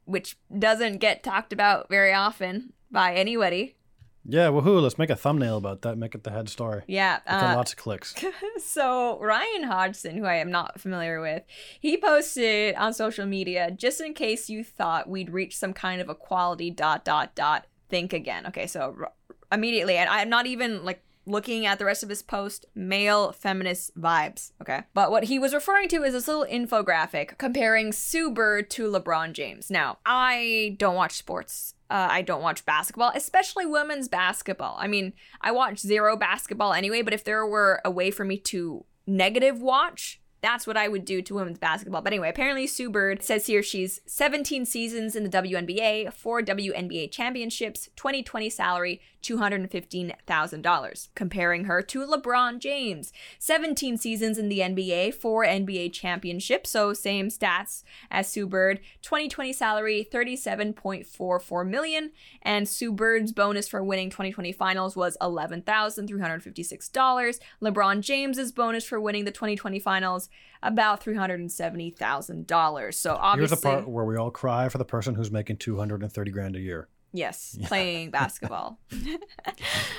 which 0.05 0.37
doesn't 0.57 0.99
get 0.99 1.23
talked 1.23 1.53
about 1.53 1.89
very 1.89 2.13
often 2.13 2.73
by 2.91 3.15
anybody. 3.15 3.77
Yeah, 4.25 4.49
woohoo! 4.49 4.83
Let's 4.83 4.99
make 4.99 5.11
a 5.11 5.17
thumbnail 5.17 5.57
about 5.57 5.83
that. 5.83 5.97
Make 5.97 6.15
it 6.15 6.25
the 6.25 6.31
head 6.31 6.49
story. 6.49 6.83
Yeah. 6.87 7.21
Uh, 7.27 7.55
lots 7.57 7.73
of 7.73 7.79
clicks. 7.79 8.15
so 8.65 9.19
Ryan 9.19 9.65
Hodgson, 9.65 10.17
who 10.17 10.25
I 10.25 10.35
am 10.35 10.51
not 10.51 10.79
familiar 10.79 11.21
with, 11.21 11.43
he 11.81 11.97
posted 11.97 12.75
on 12.75 12.93
social 12.93 13.25
media 13.27 13.71
just 13.71 14.01
in 14.01 14.13
case 14.13 14.51
you 14.51 14.63
thought 14.63 15.09
we'd 15.09 15.31
reach 15.31 15.57
some 15.57 15.73
kind 15.73 16.01
of 16.01 16.11
equality. 16.11 16.71
Dot 16.71 17.05
dot 17.05 17.35
dot. 17.35 17.67
Think 17.89 18.13
again. 18.13 18.47
Okay, 18.47 18.67
so 18.67 18.95
r- 19.01 19.13
immediately, 19.51 19.97
and 19.97 20.09
I'm 20.09 20.29
not 20.29 20.47
even 20.47 20.85
like 20.85 21.03
looking 21.31 21.67
at 21.67 21.79
the 21.79 21.85
rest 21.85 22.03
of 22.03 22.09
his 22.09 22.23
post, 22.23 22.67
male 22.75 23.33
feminist 23.33 23.97
vibes. 23.99 24.53
Okay, 24.61 24.83
but 24.95 25.11
what 25.11 25.25
he 25.25 25.39
was 25.39 25.55
referring 25.55 25.89
to 25.89 26.03
is 26.03 26.13
this 26.13 26.29
little 26.29 26.47
infographic 26.47 27.39
comparing 27.39 27.93
Sue 27.93 28.31
Bird 28.31 28.71
to 28.71 28.91
LeBron 28.91 29.33
James. 29.33 29.71
Now, 29.71 29.99
I 30.05 30.77
don't 30.79 30.97
watch 30.97 31.13
sports. 31.13 31.75
Uh, 31.89 32.09
I 32.11 32.23
don't 32.23 32.43
watch 32.43 32.65
basketball, 32.65 33.13
especially 33.15 33.67
women's 33.67 34.07
basketball. 34.07 34.77
I 34.79 34.87
mean, 34.87 35.13
I 35.41 35.51
watch 35.51 35.79
zero 35.79 36.17
basketball 36.17 36.73
anyway, 36.73 37.03
but 37.03 37.15
if 37.15 37.25
there 37.25 37.45
were 37.45 37.81
a 37.85 37.91
way 37.91 38.11
for 38.13 38.25
me 38.25 38.37
to 38.39 38.85
negative 39.07 39.61
watch, 39.61 40.21
that's 40.41 40.67
what 40.67 40.77
I 40.77 40.89
would 40.89 41.05
do 41.05 41.21
to 41.23 41.35
women's 41.35 41.59
basketball. 41.59 42.03
But 42.03 42.13
anyway, 42.13 42.31
apparently 42.31 42.67
Sue 42.67 42.91
Bird 42.91 43.23
says 43.23 43.47
here 43.47 43.63
she's 43.63 44.01
17 44.07 44.65
seasons 44.65 45.15
in 45.15 45.25
the 45.25 45.31
WNBA, 45.31 46.13
four 46.13 46.43
WNBA 46.43 47.11
championships, 47.11 47.89
2020 47.97 48.49
salary, 48.51 49.01
$215,000. 49.23 51.09
Comparing 51.15 51.65
her 51.65 51.83
to 51.83 52.07
LeBron 52.07 52.59
James, 52.59 53.13
17 53.39 53.97
seasons 53.97 54.39
in 54.39 54.49
the 54.49 54.61
NBA, 54.61 55.15
four 55.15 55.45
NBA 55.45 55.93
championships, 55.93 56.71
so 56.71 56.93
same 56.93 57.29
stats 57.29 57.83
as 58.11 58.29
Sue 58.29 58.47
Bird, 58.47 58.81
2020 59.03 59.53
salary, 59.53 60.09
37.44 60.13 61.69
million, 61.69 62.11
and 62.43 62.69
Sue 62.69 62.93
Bird's 62.93 63.33
bonus 63.33 63.69
for 63.69 63.83
winning 63.83 64.11
2020 64.11 64.53
finals 64.53 64.97
was 64.97 65.17
$11,356. 65.21 67.39
LeBron 67.63 68.01
James's 68.01 68.53
bonus 68.53 68.85
for 68.85 69.01
winning 69.01 69.25
the 69.25 69.31
2020 69.31 69.79
finals 69.79 70.29
about 70.63 71.03
three 71.03 71.17
hundred 71.17 71.41
and 71.41 71.51
seventy 71.51 71.91
thousand 71.91 72.47
dollars. 72.47 72.99
So 72.99 73.17
obviously, 73.19 73.55
Here's 73.55 73.61
the 73.61 73.67
part 73.67 73.89
where 73.89 74.05
we 74.05 74.17
all 74.17 74.31
cry 74.31 74.69
for 74.69 74.79
the 74.79 74.85
person 74.85 75.15
who's 75.15 75.31
making 75.31 75.59
230 75.59 76.31
grand 76.31 76.57
a 76.57 76.61
year. 76.61 76.89
Yes, 77.13 77.59
playing 77.65 78.11
basketball. 78.11 78.79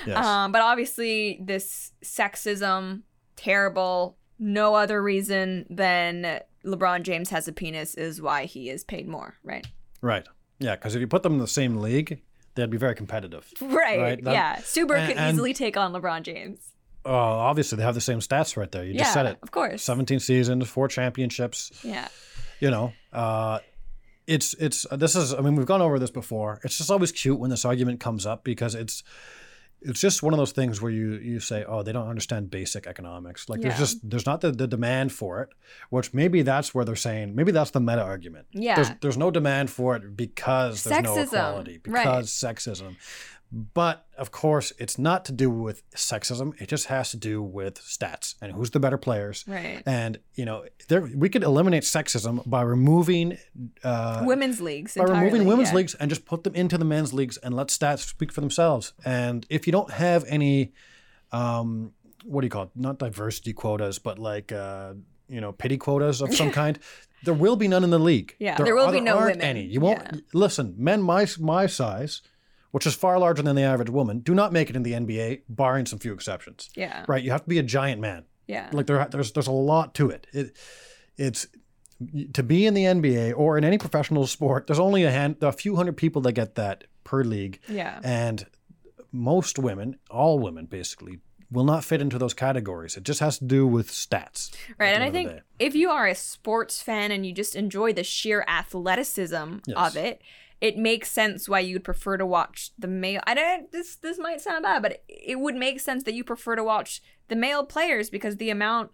Yes. 0.05 0.25
Um, 0.25 0.51
but 0.51 0.61
obviously, 0.61 1.39
this 1.43 1.91
sexism, 2.03 3.01
terrible. 3.35 4.17
No 4.39 4.73
other 4.73 5.01
reason 5.01 5.67
than 5.69 6.39
LeBron 6.65 7.03
James 7.03 7.29
has 7.29 7.47
a 7.47 7.51
penis 7.51 7.93
is 7.93 8.19
why 8.21 8.45
he 8.45 8.69
is 8.71 8.83
paid 8.83 9.07
more, 9.07 9.35
right? 9.43 9.65
right. 10.01 10.25
Yeah, 10.59 10.75
because 10.75 10.95
if 10.95 11.01
you 11.01 11.07
put 11.07 11.21
them 11.21 11.33
in 11.33 11.39
the 11.39 11.47
same 11.47 11.77
league, 11.77 12.21
they'd 12.55 12.69
be 12.71 12.77
very 12.77 12.95
competitive. 12.95 13.47
Right. 13.61 13.99
Right, 13.99 14.23
that- 14.23 14.33
yeah. 14.33 14.55
Suber 14.57 14.97
and- 14.97 15.07
could 15.07 15.17
and- 15.17 15.35
easily 15.35 15.53
take 15.53 15.77
on 15.77 15.93
LeBron 15.93 16.23
James. 16.23 16.71
Oh, 17.05 17.11
obviously 17.13 17.77
they 17.77 17.83
have 17.83 17.95
the 17.95 18.01
same 18.01 18.19
stats 18.19 18.55
right 18.57 18.71
there. 18.71 18.83
You 18.83 18.93
yeah, 18.93 18.99
just 19.01 19.13
said 19.13 19.25
it. 19.27 19.37
Of 19.41 19.49
course. 19.51 19.81
17 19.83 20.19
seasons, 20.19 20.67
four 20.69 20.87
championships. 20.87 21.71
Yeah. 21.83 22.07
You 22.59 22.69
know, 22.69 22.93
uh, 23.11 23.59
it's 24.31 24.53
it's 24.55 24.85
this 24.91 25.15
is. 25.15 25.33
I 25.33 25.41
mean, 25.41 25.55
we've 25.55 25.65
gone 25.65 25.81
over 25.81 25.99
this 25.99 26.11
before. 26.11 26.59
It's 26.63 26.77
just 26.77 26.89
always 26.91 27.11
cute 27.11 27.39
when 27.39 27.49
this 27.49 27.65
argument 27.65 27.99
comes 27.99 28.25
up 28.25 28.43
because 28.43 28.75
it's 28.75 29.03
it's 29.83 29.99
just 29.99 30.21
one 30.21 30.31
of 30.33 30.37
those 30.37 30.51
things 30.51 30.81
where 30.81 30.91
you 30.91 31.13
you 31.13 31.39
say, 31.39 31.65
oh, 31.67 31.81
they 31.83 31.91
don't 31.91 32.07
understand 32.07 32.51
basic 32.51 32.85
economics. 32.87 33.49
Like 33.49 33.61
Yeah. 33.61 33.69
there's 33.69 33.79
just 33.79 34.09
there's 34.09 34.25
not 34.25 34.41
the, 34.41 34.51
the 34.51 34.67
demand 34.67 35.11
for 35.11 35.41
it, 35.41 35.49
which 35.89 36.13
maybe 36.13 36.43
that's 36.43 36.73
where 36.73 36.85
they're 36.85 36.95
saying 36.95 37.35
maybe 37.35 37.51
that's 37.51 37.71
the 37.71 37.79
meta 37.81 38.03
argument. 38.03 38.45
Yeah. 38.51 38.75
There's 38.75 38.89
there's 39.01 39.17
no 39.17 39.31
demand 39.31 39.69
for 39.69 39.95
it 39.95 40.15
because 40.15 40.83
there's 40.83 41.03
no 41.03 41.15
Sexism, 41.15 41.23
equality 41.23 41.81
right. 41.87 42.03
because 42.03 42.29
sexism. 42.29 42.95
But 43.53 44.05
of 44.17 44.31
course, 44.31 44.71
it's 44.79 44.97
not 44.97 45.25
to 45.25 45.33
do 45.33 45.49
with 45.49 45.83
sexism. 45.91 46.59
It 46.61 46.69
just 46.69 46.87
has 46.87 47.11
to 47.11 47.17
do 47.17 47.41
with 47.43 47.75
stats 47.81 48.35
and 48.41 48.53
who's 48.53 48.71
the 48.71 48.79
better 48.79 48.97
players. 48.97 49.43
Right. 49.45 49.83
And 49.85 50.19
you 50.35 50.45
know, 50.45 50.65
there 50.87 51.01
we 51.01 51.27
could 51.27 51.43
eliminate 51.43 51.83
sexism 51.83 52.47
by 52.49 52.61
removing 52.61 53.37
uh, 53.83 54.23
women's 54.25 54.61
leagues. 54.61 54.95
by 54.95 55.03
removing 55.03 55.45
women's 55.45 55.71
yeah. 55.71 55.75
leagues 55.75 55.95
and 55.95 56.09
just 56.09 56.25
put 56.25 56.45
them 56.45 56.55
into 56.55 56.77
the 56.77 56.85
men's 56.85 57.13
leagues 57.13 57.35
and 57.37 57.53
let 57.53 57.67
stats 57.67 58.07
speak 58.07 58.31
for 58.31 58.39
themselves. 58.39 58.93
And 59.03 59.45
if 59.49 59.67
you 59.67 59.73
don't 59.73 59.91
have 59.91 60.23
any, 60.29 60.71
um, 61.33 61.91
what 62.23 62.41
do 62.41 62.45
you 62.45 62.51
call 62.51 62.63
it? 62.63 62.69
Not 62.75 62.99
diversity 62.99 63.51
quotas, 63.51 63.99
but 63.99 64.17
like 64.17 64.53
uh, 64.53 64.93
you 65.27 65.41
know, 65.41 65.51
pity 65.51 65.77
quotas 65.77 66.21
of 66.21 66.33
some 66.33 66.51
kind. 66.61 66.79
There 67.23 67.33
will 67.33 67.55
be 67.57 67.67
none 67.67 67.83
in 67.83 67.89
the 67.89 67.99
league. 67.99 68.35
Yeah, 68.39 68.55
there 68.55 68.75
will 68.75 68.91
be 68.91 69.01
no 69.01 69.17
aren't 69.17 69.35
women. 69.37 69.41
Any. 69.41 69.63
You 69.63 69.81
won't 69.81 70.01
Yeah. 70.01 70.19
listen. 70.33 70.73
Men 70.77 71.01
my 71.01 71.27
my 71.39 71.67
size, 71.67 72.21
which 72.71 72.85
is 72.87 72.95
far 72.95 73.19
larger 73.19 73.41
than 73.41 73.55
the 73.55 73.61
average 73.63 73.89
woman, 73.89 74.19
do 74.19 74.33
not 74.33 74.51
make 74.51 74.69
it 74.69 74.75
in 74.75 74.83
the 74.83 74.93
NBA, 74.93 75.41
barring 75.49 75.85
some 75.85 75.99
few 75.99 76.13
exceptions. 76.13 76.69
Yeah. 76.75 77.05
Right? 77.07 77.23
You 77.23 77.31
have 77.31 77.43
to 77.43 77.49
be 77.49 77.59
a 77.59 77.63
giant 77.63 78.01
man. 78.01 78.25
Yeah. 78.47 78.69
Like 78.73 78.87
there, 78.87 79.07
there's 79.09 79.31
there's 79.31 79.47
a 79.47 79.51
lot 79.51 79.93
to 79.95 80.09
it. 80.09 80.27
It 80.33 80.57
it's 81.17 81.47
to 82.33 82.43
be 82.43 82.65
in 82.65 82.73
the 82.73 82.85
NBA 82.85 83.33
or 83.37 83.57
in 83.57 83.63
any 83.63 83.77
professional 83.77 84.25
sport. 84.27 84.67
There's 84.67 84.79
only 84.79 85.03
a 85.03 85.11
hand, 85.11 85.37
a 85.41 85.51
few 85.51 85.75
hundred 85.75 85.97
people 85.97 86.21
that 86.23 86.33
get 86.33 86.55
that 86.55 86.85
per 87.03 87.23
league, 87.23 87.59
yeah. 87.67 87.99
and 88.03 88.45
most 89.11 89.59
women, 89.59 89.97
all 90.09 90.39
women 90.39 90.65
basically, 90.65 91.19
will 91.51 91.63
not 91.65 91.83
fit 91.83 92.01
into 92.01 92.17
those 92.17 92.33
categories. 92.33 92.95
It 92.97 93.03
just 93.03 93.19
has 93.19 93.37
to 93.39 93.45
do 93.45 93.67
with 93.67 93.91
stats. 93.91 94.51
Right. 94.79 94.93
And 94.95 95.03
I 95.03 95.11
think 95.11 95.41
if 95.59 95.75
you 95.75 95.89
are 95.89 96.07
a 96.07 96.15
sports 96.15 96.81
fan 96.81 97.11
and 97.11 97.25
you 97.25 97.33
just 97.33 97.55
enjoy 97.55 97.93
the 97.93 98.03
sheer 98.03 98.43
athleticism 98.47 99.57
Yes. 99.67 99.77
of 99.77 99.97
it, 99.97 100.21
it 100.61 100.77
makes 100.77 101.09
sense 101.09 101.49
why 101.49 101.59
you'd 101.59 101.83
prefer 101.83 102.17
to 102.17 102.25
watch 102.25 102.71
the 102.77 102.87
male. 102.87 103.21
I 103.25 103.33
don't. 103.33 103.71
This 103.71 103.95
this 103.95 104.19
might 104.19 104.39
sound 104.39 104.63
bad, 104.63 104.83
but 104.83 105.03
it 105.09 105.39
would 105.39 105.55
make 105.55 105.79
sense 105.79 106.03
that 106.03 106.13
you 106.13 106.23
prefer 106.23 106.55
to 106.55 106.63
watch 106.63 107.01
the 107.27 107.35
male 107.35 107.65
players 107.65 108.09
because 108.09 108.37
the 108.37 108.51
amount 108.51 108.91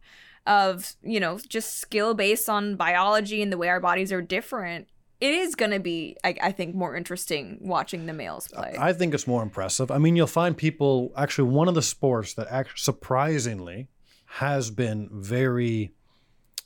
of 0.48 0.96
you 1.04 1.20
know 1.20 1.38
just 1.48 1.78
skill 1.78 2.14
based 2.14 2.48
on 2.48 2.78
biology 2.78 3.42
and 3.42 3.52
the 3.52 3.58
way 3.58 3.68
our 3.68 3.82
bodies 3.82 4.12
are 4.12 4.22
different. 4.22 4.88
It 5.20 5.34
is 5.34 5.56
going 5.56 5.72
to 5.72 5.80
be, 5.80 6.16
I, 6.24 6.36
I 6.44 6.52
think, 6.52 6.76
more 6.76 6.96
interesting 6.96 7.58
watching 7.60 8.06
the 8.06 8.14
males 8.14 8.48
play. 8.48 8.76
I 8.78 8.94
think 8.94 9.16
it's 9.16 9.26
more 9.26 9.42
impressive. 9.42 9.90
I 9.90 9.98
mean, 9.98 10.16
you'll 10.16 10.28
find 10.28 10.56
people 10.56 11.12
actually 11.18 11.50
one 11.50 11.68
of 11.68 11.74
the 11.74 11.82
sports 11.82 12.36
that 12.36 12.46
act, 12.52 12.80
surprisingly 12.80 13.88
has 14.28 14.70
been 14.70 15.10
very 15.12 15.92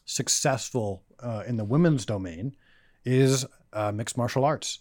successful 0.03 1.03
uh, 1.21 1.43
in 1.47 1.55
the 1.55 1.63
women's 1.63 2.05
domain 2.05 2.53
is 3.05 3.45
uh, 3.71 3.93
mixed 3.93 4.17
martial 4.17 4.43
arts. 4.43 4.79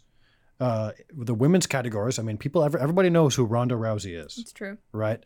Uh, 0.61 0.93
the 1.17 1.35
women's 1.35 1.67
categories. 1.67 2.19
I 2.19 2.23
mean, 2.23 2.37
people 2.37 2.63
everybody 2.63 3.09
knows 3.09 3.35
who 3.35 3.45
Ronda 3.45 3.75
Rousey 3.77 4.15
is, 4.15 4.37
it's 4.39 4.53
true. 4.53 4.77
right? 4.93 5.25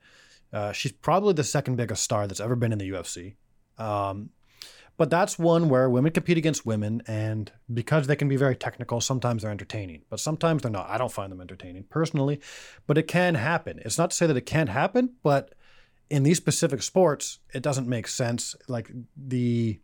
Uh, 0.53 0.71
she's 0.71 0.93
probably 0.93 1.35
the 1.35 1.43
second 1.43 1.75
biggest 1.77 2.03
star 2.05 2.29
that's 2.29 2.39
ever 2.41 2.55
been 2.55 2.71
in 2.73 2.79
the 2.79 2.89
UFC. 2.91 3.35
Um, 3.77 4.31
but 4.97 5.11
that's 5.11 5.37
one 5.37 5.69
where 5.69 5.91
women 5.91 6.13
compete 6.13 6.39
against 6.39 6.65
women, 6.65 7.03
and 7.09 7.51
because 7.73 8.07
they 8.07 8.15
can 8.15 8.29
be 8.29 8.37
very 8.37 8.55
technical, 8.55 9.01
sometimes 9.01 9.43
they're 9.43 9.51
entertaining, 9.51 10.03
but 10.09 10.21
sometimes 10.21 10.63
they're 10.63 10.71
not. 10.71 10.89
I 10.89 10.99
don't 10.99 11.11
find 11.11 11.33
them 11.33 11.41
entertaining 11.41 11.83
personally, 11.91 12.41
but 12.87 12.97
it 12.97 13.09
can 13.09 13.35
happen. 13.35 13.81
It's 13.85 13.99
not 13.99 14.11
to 14.11 14.17
say 14.17 14.29
that 14.29 14.37
it 14.37 14.47
can't 14.47 14.69
happen, 14.69 15.15
but 15.25 15.53
in 16.11 16.23
these 16.23 16.37
specific 16.37 16.81
sports, 16.83 17.41
it 17.53 17.63
doesn't 17.63 17.89
make 17.89 18.07
sense. 18.07 18.55
Like 18.69 18.89
the 19.17 19.81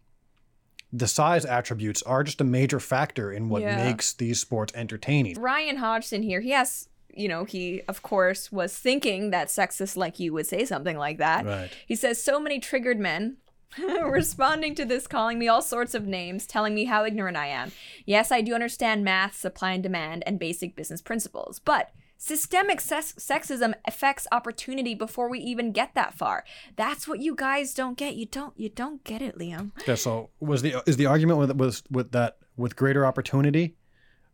the 0.92 1.06
size 1.06 1.44
attributes 1.44 2.02
are 2.02 2.24
just 2.24 2.40
a 2.40 2.44
major 2.44 2.80
factor 2.80 3.32
in 3.32 3.48
what 3.48 3.62
Yeah. 3.62 3.76
makes 3.84 4.12
these 4.12 4.40
sports 4.40 4.72
entertaining. 4.74 5.40
Ryan 5.40 5.76
Hodgson 5.76 6.22
here, 6.22 6.40
he 6.40 6.50
has, 6.50 6.88
you 7.14 7.28
know, 7.28 7.44
he 7.44 7.82
of 7.88 8.02
course 8.02 8.50
was 8.50 8.76
thinking 8.76 9.30
that 9.30 9.48
sexist 9.48 9.96
like 9.96 10.18
you 10.18 10.32
would 10.32 10.46
say 10.46 10.64
something 10.64 10.96
like 10.96 11.18
that. 11.18 11.44
Right. 11.46 11.70
He 11.86 11.94
says 11.94 12.22
so 12.22 12.40
many 12.40 12.58
triggered 12.58 12.98
men 12.98 13.36
responding 14.02 14.74
to 14.74 14.84
this 14.84 15.06
calling 15.06 15.38
me 15.38 15.46
all 15.46 15.62
sorts 15.62 15.94
of 15.94 16.06
names, 16.06 16.46
telling 16.46 16.74
me 16.74 16.84
how 16.86 17.04
ignorant 17.04 17.36
I 17.36 17.46
am. 17.46 17.70
Yes, 18.04 18.32
I 18.32 18.40
do 18.40 18.54
understand 18.54 19.04
math, 19.04 19.36
supply 19.36 19.72
and 19.72 19.82
demand, 19.82 20.24
and 20.26 20.38
basic 20.40 20.74
business 20.74 21.00
principles, 21.00 21.60
but 21.64 21.90
systemic 22.20 22.80
sex- 22.80 23.14
sexism 23.18 23.72
affects 23.86 24.26
opportunity 24.30 24.94
before 24.94 25.30
we 25.30 25.40
even 25.40 25.72
get 25.72 25.94
that 25.94 26.12
far. 26.12 26.44
That's 26.76 27.08
what 27.08 27.20
you 27.20 27.34
guys 27.34 27.72
don't 27.72 27.96
get. 27.96 28.14
You 28.14 28.26
don't 28.26 28.52
you 28.58 28.68
don't 28.68 29.02
get 29.04 29.22
it, 29.22 29.38
Liam. 29.38 29.72
Okay, 29.80 29.96
so 29.96 30.30
was 30.38 30.62
the 30.62 30.82
is 30.86 30.96
the 30.98 31.06
argument 31.06 31.38
with 31.38 31.56
with 31.56 31.82
with 31.90 32.12
that 32.12 32.36
with 32.56 32.76
greater 32.76 33.06
opportunity 33.06 33.76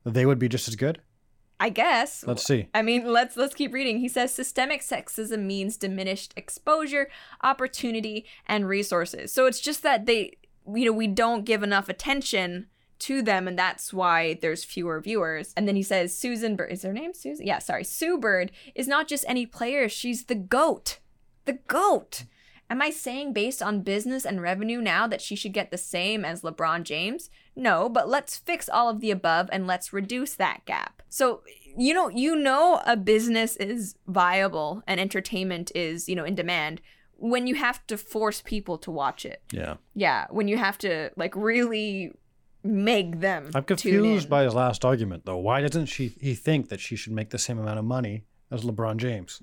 they 0.05 0.25
would 0.25 0.39
be 0.39 0.49
just 0.49 0.69
as 0.69 0.77
good. 0.77 1.01
I 1.59 1.71
guess. 1.71 2.23
Let's 2.27 2.45
see. 2.45 2.69
I 2.75 2.83
mean, 2.83 3.11
let's 3.11 3.37
let's 3.37 3.55
keep 3.55 3.73
reading. 3.73 3.99
He 3.99 4.09
says 4.09 4.33
systemic 4.33 4.83
sexism 4.83 5.45
means 5.45 5.77
diminished 5.77 6.35
exposure, 6.37 7.09
opportunity, 7.43 8.27
and 8.47 8.69
resources. 8.69 9.33
So 9.33 9.47
it's 9.47 9.61
just 9.61 9.83
that 9.83 10.07
they 10.07 10.33
you 10.69 10.85
know, 10.85 10.93
we 10.93 11.07
don't 11.07 11.45
give 11.45 11.63
enough 11.63 11.89
attention 11.89 12.67
to 13.01 13.23
them 13.23 13.47
and 13.49 13.59
that's 13.59 13.93
why 13.93 14.39
there's 14.41 14.65
fewer 14.65 15.01
viewers. 15.01 15.53
And 15.57 15.67
then 15.67 15.77
he 15.77 15.83
says 15.83 16.17
Susan 16.17 16.57
Bird 16.57 16.73
is 16.73 16.83
her 16.83 16.93
name 16.93 17.15
Susan? 17.15 17.47
Yeah, 17.47 17.59
sorry. 17.59 17.85
Sue 17.85 18.19
Bird 18.19 18.53
is 18.75 18.89
not 18.89 19.09
just 19.09 19.25
any 19.29 19.47
player, 19.47 19.89
she's 19.89 20.25
the 20.25 20.35
goat. 20.35 20.99
The 21.45 21.59
goat. 21.67 22.25
Am 22.69 22.83
I 22.83 22.91
saying 22.91 23.33
based 23.33 23.63
on 23.63 23.83
business 23.83 24.25
and 24.25 24.43
revenue 24.43 24.81
now 24.81 25.07
that 25.07 25.21
she 25.21 25.37
should 25.37 25.53
get 25.53 25.71
the 25.71 25.79
same 25.79 26.25
as 26.25 26.43
LeBron 26.43 26.83
James? 26.83 27.31
No, 27.55 27.89
but 27.89 28.09
let's 28.09 28.39
fix 28.39 28.69
all 28.69 28.89
of 28.89 29.01
the 29.01 29.13
above 29.13 29.49
and 29.53 29.67
let's 29.67 29.93
reduce 29.93 30.35
that 30.35 30.65
gap. 30.65 31.03
So, 31.09 31.43
you 31.77 31.95
know, 31.95 32.09
you 32.09 32.35
know 32.35 32.83
a 32.85 32.97
business 32.97 33.57
is 33.57 33.95
viable 34.09 34.83
and 34.87 34.99
entertainment 34.99 35.71
is, 35.75 36.09
you 36.09 36.17
know, 36.17 36.25
in 36.25 36.35
demand 36.35 36.81
when 37.19 37.47
you 37.47 37.55
have 37.55 37.87
to 37.87 37.97
force 37.97 38.43
people 38.45 38.79
to 38.79 38.91
watch 38.91 39.25
it. 39.25 39.43
Yeah. 39.53 39.77
Yeah, 39.95 40.27
when 40.31 40.49
you 40.49 40.57
have 40.57 40.77
to 40.79 41.11
like 41.17 41.35
really 41.37 42.13
make 42.67 43.21
them. 43.21 43.51
I'm 43.55 43.65
confused 43.65 44.29
by 44.29 44.45
his 44.45 44.55
last 44.55 44.85
argument 44.85 45.25
though. 45.25 45.37
Why 45.39 45.61
doesn't 45.61 45.87
she 45.87 46.09
he 46.21 46.35
think 46.35 46.69
that 46.69 46.81
she 46.81 46.97
should 46.97 47.13
make 47.13 47.31
the 47.31 47.39
same 47.39 47.59
amount 47.59 47.79
of 47.79 47.85
money 47.85 48.25
as 48.51 48.63
LeBron 48.65 48.97
James? 48.99 49.43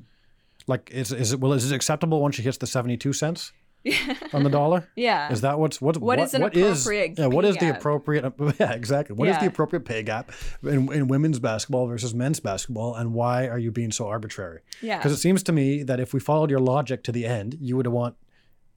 Like 0.68 0.90
is 0.92 1.12
is 1.12 1.34
it 1.34 1.40
well 1.40 1.54
is 1.54 1.72
it 1.72 1.76
acceptable 1.76 2.22
once 2.22 2.36
she 2.36 2.42
hits 2.42 2.58
the 2.58 2.68
72 2.68 3.12
cents 3.14 3.52
on 4.34 4.44
the 4.44 4.50
dollar? 4.50 4.88
yeah. 4.96 5.30
Is 5.32 5.42
that 5.42 5.60
what's 5.60 5.82
what 5.82 5.98
What 5.98 6.20
is 6.20 6.34
an 6.34 6.42
what 6.42 6.56
is- 6.56 6.86
appropriate 6.86 7.20
yeah, 7.20 7.26
what 7.28 7.44
is 7.44 7.58
the 7.58 7.70
appropriate 7.76 8.24
yeah, 8.60 8.72
exactly. 8.72 9.14
What 9.16 9.28
is 9.28 9.38
the 9.40 9.48
appropriate 9.48 9.84
pay 9.84 10.04
gap 10.04 10.32
in, 10.64 10.92
in 10.94 11.08
women's 11.10 11.40
basketball 11.40 11.88
versus 11.88 12.14
men's 12.16 12.40
basketball 12.40 12.96
and 12.96 13.14
why 13.14 13.48
are 13.48 13.60
you 13.60 13.72
being 13.72 13.92
so 13.92 14.08
arbitrary? 14.08 14.62
yeah. 14.82 14.98
Because 14.98 15.12
it 15.12 15.18
seems 15.18 15.44
to 15.44 15.52
me 15.52 15.84
that 15.84 16.00
if 16.00 16.14
we 16.14 16.20
followed 16.22 16.50
your 16.50 16.62
logic 16.62 17.04
to 17.04 17.12
the 17.12 17.26
end, 17.26 17.58
you 17.60 17.76
would 17.76 17.88
want 17.88 18.16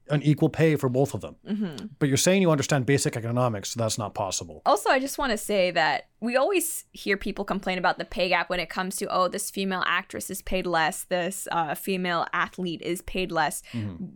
an 0.09 0.23
equal 0.23 0.49
pay 0.49 0.77
for 0.77 0.89
both 0.89 1.15
of 1.15 1.21
them. 1.21 1.37
hmm 1.47 1.87
But 1.99 2.09
you're 2.09 2.17
saying 2.17 2.43
you 2.43 2.51
understand 2.51 2.87
basic 2.87 3.17
economics, 3.17 3.71
so 3.71 3.81
that's 3.81 3.99
not 3.99 4.15
possible. 4.15 4.63
Also, 4.67 4.91
I 4.91 4.99
just 5.01 5.19
want 5.19 5.33
to 5.33 5.39
say 5.39 5.71
that 5.73 6.09
we 6.21 6.37
always 6.37 6.85
hear 6.93 7.17
people 7.17 7.45
complain 7.45 7.77
about 7.77 7.99
the 7.99 8.05
pay 8.05 8.31
gap 8.31 8.49
when 8.49 8.59
it 8.59 8.71
comes 8.71 8.97
to, 8.97 9.07
oh, 9.13 9.29
this 9.29 9.51
female 9.51 9.83
actress 9.87 10.31
is 10.31 10.41
paid 10.41 10.67
less, 10.67 11.05
this 11.05 11.47
uh, 11.53 11.75
female 11.75 12.27
athlete 12.33 12.81
is 12.83 13.03
paid 13.03 13.31
less. 13.31 13.63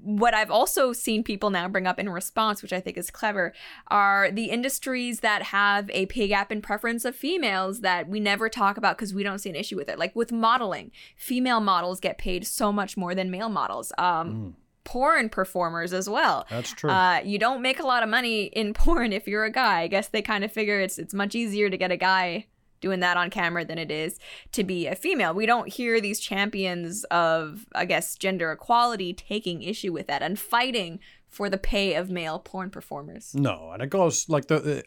What 0.03 0.32
I've 0.32 0.51
also 0.51 0.93
seen 0.93 1.22
people 1.22 1.51
now 1.51 1.68
bring 1.68 1.86
up 1.86 1.99
in 1.99 2.09
response, 2.09 2.62
which 2.62 2.72
I 2.72 2.80
think 2.80 2.97
is 2.97 3.11
clever, 3.11 3.53
are 3.88 4.30
the 4.30 4.47
industries 4.47 5.20
that 5.20 5.43
have 5.45 5.91
a 5.91 6.07
pay 6.07 6.28
gap 6.28 6.51
in 6.51 6.62
preference 6.62 7.05
of 7.05 7.14
females 7.14 7.80
that 7.80 8.09
we 8.09 8.18
never 8.18 8.49
talk 8.49 8.78
about 8.78 8.97
because 8.97 9.12
we 9.12 9.22
don't 9.22 9.38
see 9.38 9.51
an 9.51 9.57
issue 9.57 9.76
with 9.76 9.88
it. 9.88 9.99
Like 9.99 10.16
with 10.16 10.32
modeling, 10.32 10.93
female 11.16 11.61
models 11.61 12.01
get 12.01 12.16
paid 12.16 12.47
so 12.47 12.72
much 12.72 12.97
more 12.97 13.14
than 13.14 13.30
male 13.30 13.51
models. 13.51 13.93
Um, 13.99 14.57
Porn 14.85 15.28
performers 15.28 15.93
as 15.93 16.09
well. 16.09 16.47
That's 16.51 16.72
true. 16.72 16.91
Uh, 16.91 17.20
you 17.24 17.39
don't 17.39 17.62
make 17.62 17.81
a 17.81 17.87
lot 17.87 18.03
of 18.03 18.09
money 18.09 18.45
in 18.45 18.74
porn 18.74 19.12
if 19.12 19.26
you're 19.26 19.45
a 19.45 19.53
guy. 19.53 19.81
I 19.81 19.87
guess 19.87 20.09
they 20.09 20.22
kind 20.22 20.45
of 20.45 20.53
figure 20.53 20.81
it's 20.81 20.99
it's 20.99 21.14
much 21.14 21.35
easier 21.35 21.70
to 21.70 21.76
get 21.76 21.91
a 21.91 21.97
guy 21.97 22.47
doing 22.81 23.01
that 23.01 23.16
on 23.16 23.28
camera 23.31 23.64
than 23.64 23.78
it 23.78 23.91
is 23.91 24.18
to 24.53 24.64
be 24.64 24.87
a 24.87 24.95
female. 24.95 25.35
We 25.35 25.47
don't 25.47 25.68
hear 25.68 26.01
these 26.01 26.18
champions 26.18 27.05
of 27.05 27.66
I 27.74 27.85
guess 27.85 28.14
gender 28.16 28.53
equality 28.53 29.12
taking 29.12 29.62
issue 29.62 29.93
with 29.93 30.07
that 30.07 30.22
and 30.22 30.39
fighting 30.39 30.99
for 31.28 31.49
the 31.49 31.59
pay 31.59 31.95
of 31.95 32.11
male 32.11 32.39
porn 32.39 32.70
performers. 32.70 33.35
No, 33.35 33.70
and 33.72 33.83
it 33.83 33.91
goes 33.91 34.28
like 34.28 34.47
the, 34.47 34.59
the 34.59 34.85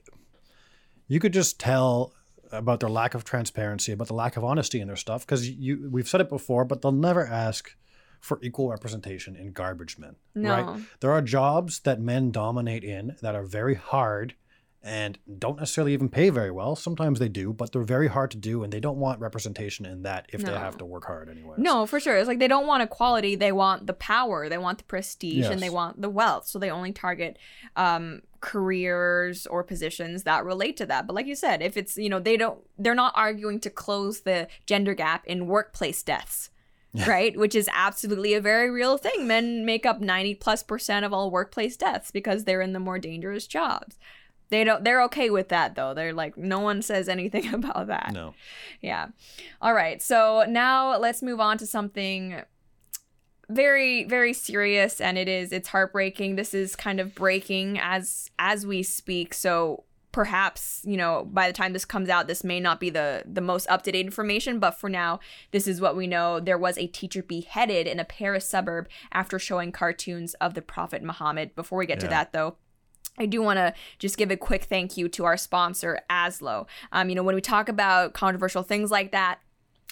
you 1.07 1.19
could 1.19 1.33
just 1.33 1.59
tell 1.59 2.13
about 2.51 2.79
their 2.79 2.89
lack 2.89 3.15
of 3.15 3.23
transparency, 3.23 3.91
about 3.91 4.07
the 4.07 4.13
lack 4.13 4.37
of 4.37 4.43
honesty 4.43 4.79
in 4.79 4.87
their 4.87 4.95
stuff 4.95 5.25
because 5.25 5.49
you 5.49 5.89
we've 5.91 6.07
said 6.07 6.21
it 6.21 6.29
before, 6.29 6.65
but 6.65 6.81
they'll 6.81 6.91
never 6.91 7.25
ask 7.25 7.75
for 8.23 8.39
equal 8.41 8.69
representation 8.69 9.35
in 9.35 9.51
garbage 9.51 9.97
men. 9.99 10.15
No. 10.33 10.49
Right? 10.49 10.81
There 11.01 11.11
are 11.11 11.21
jobs 11.21 11.79
that 11.81 11.99
men 11.99 12.31
dominate 12.31 12.83
in 12.83 13.17
that 13.21 13.35
are 13.35 13.43
very 13.43 13.75
hard 13.75 14.35
and 14.81 15.17
don't 15.39 15.59
necessarily 15.59 15.91
even 15.91 16.07
pay 16.07 16.29
very 16.29 16.51
well. 16.51 16.77
Sometimes 16.77 17.19
they 17.19 17.27
do, 17.27 17.51
but 17.51 17.73
they're 17.73 17.83
very 17.83 18.07
hard 18.07 18.31
to 18.31 18.37
do 18.37 18.63
and 18.63 18.71
they 18.71 18.79
don't 18.79 18.97
want 18.97 19.19
representation 19.19 19.85
in 19.85 20.03
that 20.03 20.27
if 20.31 20.41
they 20.41 20.53
have 20.53 20.77
to 20.77 20.85
work 20.85 21.05
hard 21.05 21.29
anyway. 21.29 21.55
No, 21.57 21.85
for 21.85 21.99
sure. 21.99 22.15
It's 22.15 22.29
like 22.29 22.39
they 22.39 22.47
don't 22.47 22.65
want 22.65 22.81
equality. 22.81 23.35
They 23.35 23.51
want 23.51 23.87
the 23.87 23.93
power. 23.93 24.47
They 24.47 24.57
want 24.57 24.77
the 24.77 24.83
prestige, 24.85 25.45
and 25.45 25.61
they 25.61 25.69
want 25.69 26.01
the 26.01 26.09
wealth. 26.09 26.47
So 26.47 26.59
they 26.59 26.69
only 26.69 26.93
target 26.93 27.37
um, 27.75 28.21
careers 28.39 29.47
or 29.47 29.63
positions 29.63 30.23
that 30.23 30.45
relate 30.45 30.77
to 30.77 30.85
that. 30.85 31.07
But 31.07 31.13
like 31.13 31.27
you 31.27 31.35
said, 31.35 31.61
if 31.61 31.75
it's 31.75 31.97
you 31.97 32.09
know 32.09 32.19
they 32.19 32.37
don't, 32.37 32.59
they're 32.77 32.95
not 32.95 33.13
arguing 33.15 33.59
to 33.61 33.69
close 33.69 34.21
the 34.21 34.47
gender 34.65 34.93
gap 34.93 35.25
in 35.25 35.47
workplace 35.47 36.03
deaths. 36.03 36.49
right 37.07 37.37
which 37.37 37.55
is 37.55 37.69
absolutely 37.73 38.33
a 38.33 38.41
very 38.41 38.69
real 38.69 38.97
thing 38.97 39.25
men 39.25 39.65
make 39.65 39.85
up 39.85 39.99
90 39.99 40.35
plus 40.35 40.61
percent 40.61 41.03
of 41.05 41.11
all 41.13 41.31
workplace 41.31 41.75
deaths 41.75 42.11
because 42.11 42.43
they're 42.43 42.61
in 42.61 42.73
the 42.73 42.79
more 42.79 42.99
dangerous 42.99 43.47
jobs 43.47 43.97
they 44.49 44.63
don't 44.63 44.83
they're 44.83 45.01
okay 45.01 45.31
with 45.31 45.49
that 45.49 45.73
though 45.73 45.95
they're 45.95 46.13
like 46.13 46.37
no 46.37 46.59
one 46.59 46.83
says 46.83 47.09
anything 47.09 47.51
about 47.53 47.87
that 47.87 48.11
No. 48.13 48.35
yeah. 48.81 49.07
All 49.61 49.73
right. 49.73 49.99
So 50.01 50.45
now 50.47 50.97
let's 50.97 51.23
move 51.23 51.39
on 51.39 51.57
to 51.57 51.65
something 51.65 52.41
very 53.49 54.03
very 54.03 54.33
serious 54.33 55.01
and 55.01 55.17
it 55.17 55.27
is 55.27 55.51
it's 55.51 55.69
heartbreaking. 55.69 56.35
This 56.35 56.53
is 56.53 56.75
kind 56.75 56.99
of 56.99 57.15
breaking 57.15 57.79
as 57.79 58.29
as 58.37 58.65
we 58.65 58.83
speak. 58.83 59.33
So 59.33 59.85
perhaps, 60.13 60.81
you 60.85 60.95
know, 60.95 61.27
by 61.29 61.47
the 61.47 61.53
time 61.53 61.73
this 61.73 61.83
comes 61.83 62.07
out 62.07 62.27
this 62.27 62.43
may 62.43 62.61
not 62.61 62.79
be 62.79 62.89
the 62.89 63.23
the 63.25 63.41
most 63.41 63.67
up-to-date 63.67 64.05
information, 64.05 64.59
but 64.59 64.79
for 64.79 64.89
now 64.89 65.19
this 65.51 65.67
is 65.67 65.81
what 65.81 65.97
we 65.97 66.07
know. 66.07 66.39
There 66.39 66.57
was 66.57 66.77
a 66.77 66.87
teacher 66.87 67.21
beheaded 67.21 67.87
in 67.87 67.99
a 67.99 68.05
Paris 68.05 68.47
suburb 68.47 68.87
after 69.11 69.37
showing 69.37 69.73
cartoons 69.73 70.35
of 70.35 70.53
the 70.53 70.61
prophet 70.61 71.03
Muhammad. 71.03 71.53
Before 71.55 71.79
we 71.79 71.85
get 71.85 71.99
to 71.99 72.07
that 72.07 72.31
though, 72.31 72.55
I 73.17 73.25
do 73.25 73.41
want 73.41 73.57
to 73.57 73.73
just 73.99 74.17
give 74.17 74.31
a 74.31 74.37
quick 74.37 74.63
thank 74.63 74.97
you 74.97 75.09
to 75.09 75.25
our 75.25 75.37
sponsor, 75.37 75.99
Azlo. 76.09 76.67
Um, 76.91 77.09
you 77.09 77.15
know, 77.15 77.23
when 77.23 77.35
we 77.35 77.41
talk 77.41 77.67
about 77.67 78.13
controversial 78.13 78.63
things 78.63 78.91
like 78.91 79.11
that, 79.11 79.39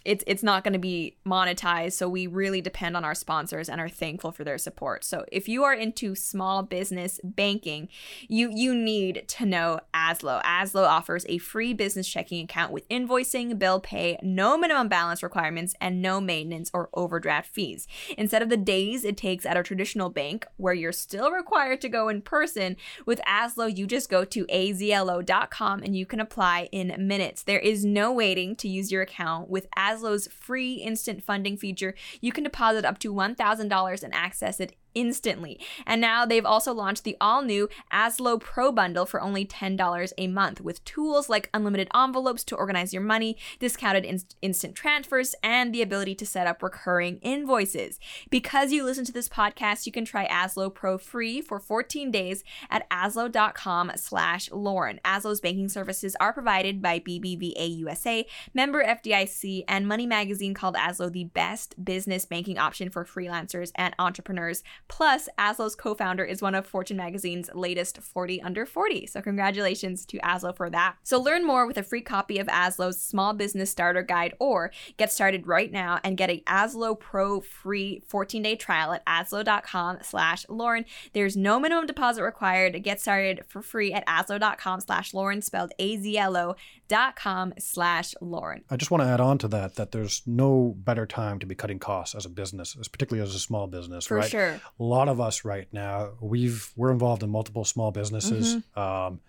it's 0.06 0.24
it's 0.28 0.44
not 0.44 0.64
going 0.64 0.74
to 0.74 0.80
be 0.80 1.16
monetized, 1.26 1.94
so 1.94 2.10
we 2.10 2.28
really 2.28 2.62
depend 2.62 2.98
on 2.98 3.06
our 3.06 3.16
sponsors 3.16 3.70
and 3.70 3.80
are 3.80 3.90
thankful 3.90 4.32
for 4.32 4.44
their 4.44 4.58
support. 4.58 5.04
So 5.04 5.26
if 5.32 5.48
you 5.48 5.64
are 5.64 5.74
into 5.74 6.16
small 6.16 6.64
business 6.64 7.20
banking, 7.24 7.90
you 8.28 8.50
you 8.54 8.74
need 8.76 9.28
to 9.28 9.46
know 9.46 9.80
Azlo. 9.94 10.42
Azlo 10.44 10.88
offers 10.88 11.26
a 11.30 11.38
free 11.38 11.74
business 11.74 12.08
checking 12.08 12.44
account 12.44 12.72
with 12.72 12.88
invoicing, 12.90 13.58
bill 13.58 13.80
pay, 13.80 14.18
no 14.22 14.58
minimum 14.58 14.88
balance 14.88 15.24
requirements, 15.24 15.76
and 15.80 16.02
no 16.02 16.20
maintenance 16.20 16.72
or 16.74 16.90
overdraft 16.94 17.54
fees. 17.54 17.88
Instead 18.18 18.42
of 18.42 18.50
the 18.50 18.58
days 18.58 19.04
it 19.04 19.18
takes 19.18 19.46
at 19.46 19.58
a 19.58 19.64
traditional 19.64 20.10
bank, 20.10 20.46
where 20.58 20.74
you're 20.74 20.92
still 20.92 21.32
required 21.32 21.82
to 21.82 21.90
go 21.90 22.10
in 22.10 22.22
person, 22.22 22.76
with 23.06 23.20
Azlo, 23.28 23.76
you 23.76 23.88
just 23.88 24.10
go 24.10 24.26
to 24.26 24.46
azlo.com 24.46 25.84
and 25.84 25.96
you 25.96 26.06
can 26.06 26.20
apply 26.20 26.70
in 26.72 26.96
minutes. 27.08 27.44
There 27.44 27.60
is 27.60 27.86
no 27.86 28.12
waiting 28.12 28.56
to 28.58 28.68
use 28.68 28.92
your 28.92 29.02
account. 29.02 29.50
With 29.50 29.68
Azlo's 29.92 30.28
free 30.28 30.74
instant 30.76 31.24
funding 31.24 31.58
feature, 31.58 31.94
you 32.22 32.32
can 32.32 32.44
deposit 32.44 32.86
up 32.86 33.00
to 33.00 33.14
$1,000 33.14 34.04
and 34.04 34.14
access 34.14 34.60
it 34.60 34.76
instantly. 34.94 35.60
And 35.86 36.02
now 36.02 36.26
they've 36.26 36.46
also 36.46 36.74
launched 36.74 37.04
the 37.04 37.18
all 37.22 37.42
new 37.42 37.70
Azlo 37.92 38.40
Pro 38.40 38.72
bundle 38.72 39.06
for 39.06 39.22
only 39.22 39.46
$10 39.46 40.14
a 40.18 40.28
month 40.28 40.62
with 40.62 40.84
tools 40.84 41.30
like 41.30 41.50
unlimited 41.54 41.90
envelopes 41.94 42.44
to 42.46 42.56
organize 42.56 42.94
your 42.94 43.02
money, 43.02 43.38
discounted 43.60 44.06
inst- 44.06 44.36
instant 44.42 44.76
transfers, 44.76 45.36
and 45.44 45.74
the 45.74 45.82
ability 45.82 46.16
to 46.16 46.26
set 46.26 46.48
up 46.48 46.64
recurring 46.64 47.18
invoices. 47.18 48.00
Because 48.30 48.72
you 48.72 48.84
listen 48.84 49.06
to 49.06 49.12
this 49.12 49.30
podcast, 49.30 49.86
you 49.86 49.92
can 49.92 50.06
try 50.06 50.28
Azlo 50.28 50.74
Pro 50.74 50.98
free 50.98 51.42
for 51.42 51.60
14 51.60 52.12
days 52.12 52.44
at 52.70 52.90
azlo.com 52.90 53.92
slash 53.96 54.52
Lauren. 54.52 55.00
Azlo's 55.06 55.42
banking 55.42 55.70
services 55.70 56.16
are 56.20 56.34
provided 56.34 56.82
by 56.82 57.00
BBVA 57.00 57.78
USA, 57.78 58.26
member 58.54 58.84
FDIC, 58.84 59.64
and 59.68 59.88
Money 59.88 60.06
Magazine 60.06 60.54
called 60.54 60.76
Azlo 60.76 61.12
the 61.12 61.26
best 61.26 61.84
business 61.84 62.26
banking 62.26 62.58
option 62.58 62.90
for 62.90 63.06
freelancers 63.06 63.72
and 63.76 63.96
entrepreneurs. 64.00 64.64
Plus, 64.92 65.30
Azlo's 65.40 65.74
co-founder 65.74 66.26
is 66.26 66.42
one 66.42 66.54
of 66.54 66.68
Fortune 66.68 66.98
Magazine's 66.98 67.50
latest 67.56 68.00
40 68.02 68.42
under 68.42 68.66
40. 68.66 69.08
So 69.08 69.22
congratulations 69.22 70.06
to 70.08 70.18
Azlo 70.18 70.56
for 70.56 70.70
that. 70.70 70.98
So 71.02 71.18
learn 71.18 71.48
more 71.48 71.66
with 71.66 71.78
a 71.78 71.84
free 71.84 72.02
copy 72.02 72.40
of 72.40 72.48
Azlo's 72.48 73.02
Small 73.02 73.34
Business 73.34 73.72
Starter 73.72 74.04
Guide 74.04 74.34
or 74.38 74.70
get 74.98 75.10
started 75.10 75.48
right 75.48 75.72
now 75.72 76.02
and 76.04 76.18
get 76.18 76.30
a 76.30 76.42
Azlo 76.42 77.00
Pro 77.00 77.40
free 77.40 78.04
14-day 78.12 78.58
trial 78.58 78.92
at 78.92 79.06
azlo.com 79.06 80.00
slash 80.02 80.46
Lauren. 80.50 80.84
There's 81.14 81.38
no 81.38 81.58
minimum 81.58 81.88
deposit 81.88 82.24
required. 82.24 82.84
Get 82.84 83.00
started 83.00 83.46
for 83.48 83.62
free 83.62 83.94
at 83.94 84.06
azlo.com 84.08 84.82
slash 84.82 85.14
Lauren, 85.14 85.42
spelled 85.42 85.72
A-Z-L-O 85.80 86.58
dot 86.92 87.16
com 87.16 87.54
slash 87.58 88.14
Lauren. 88.20 88.66
I 88.70 88.76
just 88.76 88.92
want 88.92 89.02
to 89.02 89.08
add 89.08 89.22
on 89.22 89.38
to 89.38 89.48
that 89.48 89.76
that 89.76 89.94
there's 89.94 90.24
no 90.26 90.76
better 90.78 91.06
time 91.06 91.40
to 91.40 91.46
be 91.46 91.56
cutting 91.56 91.80
costs 91.80 92.14
as 92.14 92.26
a 92.26 92.30
business, 92.30 92.76
as 92.78 92.90
particularly 92.90 93.26
as 93.26 93.34
a 93.34 93.40
small 93.40 93.66
business, 93.68 94.12
right? 94.12 94.18
For 94.18 94.18
right? 94.18 94.30
sure. 94.30 94.62
A 94.82 94.84
lot 94.84 95.08
of 95.08 95.22
us 95.22 95.46
right 95.46 95.68
now, 95.72 96.14
we've 96.20 96.72
we're 96.76 96.92
involved 96.92 97.22
in 97.22 97.30
multiple 97.30 97.64
small 97.64 97.92
businesses. 97.92 98.56
Mm-hmm. 98.56 98.80
Um, 98.80 99.20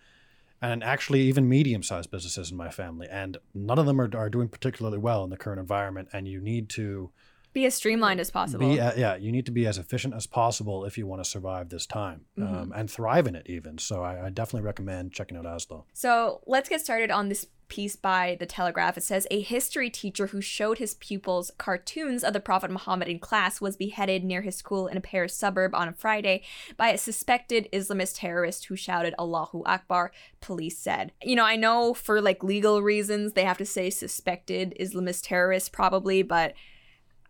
and 0.62 0.82
actually 0.82 1.22
even 1.22 1.48
medium-sized 1.48 2.10
businesses 2.10 2.50
in 2.52 2.56
my 2.56 2.70
family, 2.70 3.08
and 3.10 3.36
none 3.52 3.78
of 3.78 3.86
them 3.86 4.00
are, 4.00 4.08
are 4.16 4.30
doing 4.30 4.48
particularly 4.48 4.98
well 4.98 5.24
in 5.24 5.30
the 5.30 5.36
current 5.36 5.60
environment. 5.60 6.08
And 6.12 6.26
you 6.26 6.40
need 6.40 6.68
to 6.70 7.10
Be 7.52 7.66
as 7.66 7.74
streamlined 7.74 8.20
as 8.20 8.30
possible. 8.30 8.70
be, 8.70 8.80
uh, 8.80 8.92
yeah, 8.96 9.16
you 9.16 9.30
need 9.30 9.46
to 9.46 9.52
be 9.52 9.66
as 9.66 9.78
efficient 9.78 10.14
as 10.14 10.26
possible 10.26 10.84
if 10.84 10.96
you 10.96 11.06
want 11.06 11.22
to 11.22 11.28
survive 11.28 11.68
this 11.68 11.86
time 11.86 12.22
Mm-hmm. 12.38 12.54
um, 12.54 12.72
and 12.74 12.90
thrive 12.90 13.26
in 13.26 13.34
it. 13.36 13.46
Even 13.48 13.78
so, 13.78 14.02
I, 14.02 14.26
I 14.26 14.30
definitely 14.30 14.64
recommend 14.66 15.12
checking 15.12 15.36
out 15.36 15.44
Azlo. 15.44 15.84
So 15.92 16.40
let's 16.46 16.68
get 16.68 16.80
started 16.80 17.10
on 17.10 17.28
this 17.28 17.46
piece 17.68 17.96
by 17.96 18.36
The 18.38 18.44
Telegraph. 18.44 18.98
It 18.98 19.02
says 19.02 19.26
a 19.30 19.40
history 19.40 19.88
teacher 19.88 20.26
who 20.26 20.42
showed 20.42 20.76
his 20.76 20.92
pupils 20.94 21.50
cartoons 21.56 22.22
of 22.22 22.34
the 22.34 22.40
Prophet 22.40 22.70
Muhammad 22.70 23.08
in 23.08 23.18
class 23.18 23.60
was 23.62 23.76
beheaded 23.76 24.24
near 24.24 24.42
his 24.42 24.56
school 24.56 24.86
in 24.86 24.96
a 24.98 25.00
Paris 25.00 25.34
suburb 25.34 25.74
on 25.74 25.88
a 25.88 25.92
Friday 25.92 26.42
by 26.76 26.88
a 26.88 26.98
suspected 26.98 27.68
Islamist 27.72 28.18
terrorist 28.18 28.66
who 28.66 28.76
shouted 28.76 29.14
Allahu 29.18 29.62
Akbar, 29.64 30.12
police 30.42 30.78
said. 30.78 31.12
You 31.22 31.34
know, 31.36 31.46
I 31.46 31.56
know 31.56 31.94
for 31.94 32.20
like 32.20 32.44
legal 32.44 32.82
reasons 32.82 33.32
they 33.32 33.44
have 33.44 33.58
to 33.58 33.64
say 33.66 33.88
suspected 33.88 34.76
Islamist 34.78 35.22
terrorist 35.28 35.72
probably, 35.72 36.22
but 36.22 36.52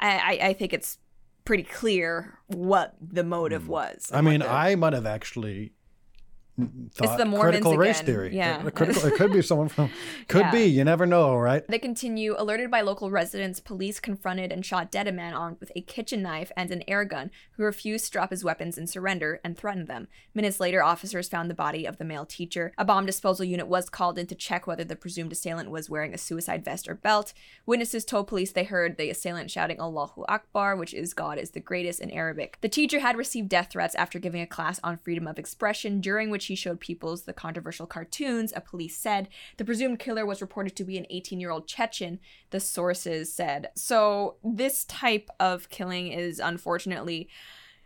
I, 0.03 0.39
I, 0.49 0.53
think 0.53 0.73
it's 0.73 0.99
pretty 1.45 1.63
clear 1.63 2.39
what 2.49 2.95
the 3.01 3.25
motive 3.25 3.69
was. 3.69 4.09
Hmm. 4.11 4.17
I 4.17 4.21
mean, 4.21 4.41
the- 4.41 4.51
I 4.51 4.75
might 4.75 4.93
have 4.93 5.07
actually 5.07 5.73
thought 6.95 7.19
the 7.19 7.25
Mormons 7.25 7.43
critical 7.51 7.77
race 7.77 8.01
again. 8.01 8.07
theory. 8.15 8.37
Yeah. 8.37 8.67
A 8.67 8.71
critical, 8.71 9.05
it 9.07 9.15
could 9.15 9.33
be 9.33 9.43
someone 9.43 9.69
from. 9.69 9.91
Could 10.29 10.41
Yeah. 10.43 10.51
be. 10.53 10.65
You 10.65 10.85
never 10.85 11.07
know, 11.07 11.37
right? 11.37 11.67
They 11.69 11.79
continue. 11.79 12.35
Alerted 12.39 12.71
by 12.71 12.81
local 12.81 13.11
residents, 13.11 13.61
police 13.61 14.01
confronted 14.01 14.53
and 14.53 14.65
shot 14.65 14.91
dead 14.91 15.07
a 15.09 15.13
man 15.13 15.35
armed 15.35 15.59
with 15.61 15.73
a 15.77 15.81
kitchen 15.81 16.23
knife 16.23 16.51
and 16.57 16.71
an 16.71 16.83
air 16.89 17.05
gun 17.05 17.31
who 17.53 17.65
refused 17.65 18.07
to 18.07 18.11
drop 18.13 18.31
his 18.31 18.45
weapons 18.45 18.79
and 18.79 18.89
surrender 18.89 19.41
and 19.45 19.57
threatened 19.57 19.89
them. 19.89 20.09
Minutes 20.35 20.61
later, 20.61 20.83
officers 20.83 21.29
found 21.29 21.51
the 21.51 21.55
body 21.55 21.85
of 21.87 21.99
the 21.99 22.05
male 22.05 22.25
teacher. 22.27 22.73
A 22.79 22.85
bomb 22.85 23.07
disposal 23.07 23.45
unit 23.45 23.67
was 23.67 23.89
called 23.91 24.19
in 24.19 24.27
to 24.27 24.35
check 24.35 24.67
whether 24.67 24.85
the 24.85 24.97
presumed 24.97 25.33
assailant 25.33 25.71
was 25.71 25.91
wearing 25.91 26.15
a 26.15 26.19
suicide 26.19 26.65
vest 26.65 26.89
or 26.89 26.95
belt. 26.95 27.33
Witnesses 27.67 28.05
told 28.05 28.27
police 28.27 28.53
they 28.53 28.65
heard 28.65 28.97
the 28.97 29.11
assailant 29.11 29.51
shouting 29.51 29.81
Allahu 29.81 30.25
Akbar, 30.29 30.77
which 30.77 30.95
is 30.95 31.15
God 31.15 31.39
is 31.39 31.51
the 31.51 31.61
greatest 31.61 32.01
in 32.01 32.11
Arabic. 32.11 32.59
The 32.61 32.69
teacher 32.69 33.01
had 33.01 33.17
received 33.17 33.49
death 33.49 33.69
threats 33.71 33.95
after 33.95 34.19
giving 34.19 34.41
a 34.41 34.47
class 34.47 34.81
on 34.83 34.99
freedom 34.99 35.27
of 35.27 35.39
expression, 35.39 36.01
during 36.01 36.31
which 36.31 36.47
he 36.47 36.52
showed 36.55 36.81
pupils 36.81 37.23
the 37.23 37.33
controversial 37.33 37.87
cartoons, 37.87 38.53
a 38.55 38.61
police 38.61 38.97
said. 38.97 39.29
The 39.57 39.65
presumed 39.65 39.99
killer 39.99 40.27
was 40.27 40.41
reported 40.41 40.77
to 40.77 40.85
be 40.85 40.99
an 40.99 41.07
18 41.11 41.41
year 41.41 41.51
old 41.51 41.67
Chechen, 41.67 42.21
the 42.51 42.61
sources 42.61 43.33
said. 43.33 43.71
So, 43.75 44.37
this 44.45 44.85
type 44.85 45.29
of 45.41 45.69
killing 45.69 46.09
is 46.09 46.39
unfortunately 46.39 47.29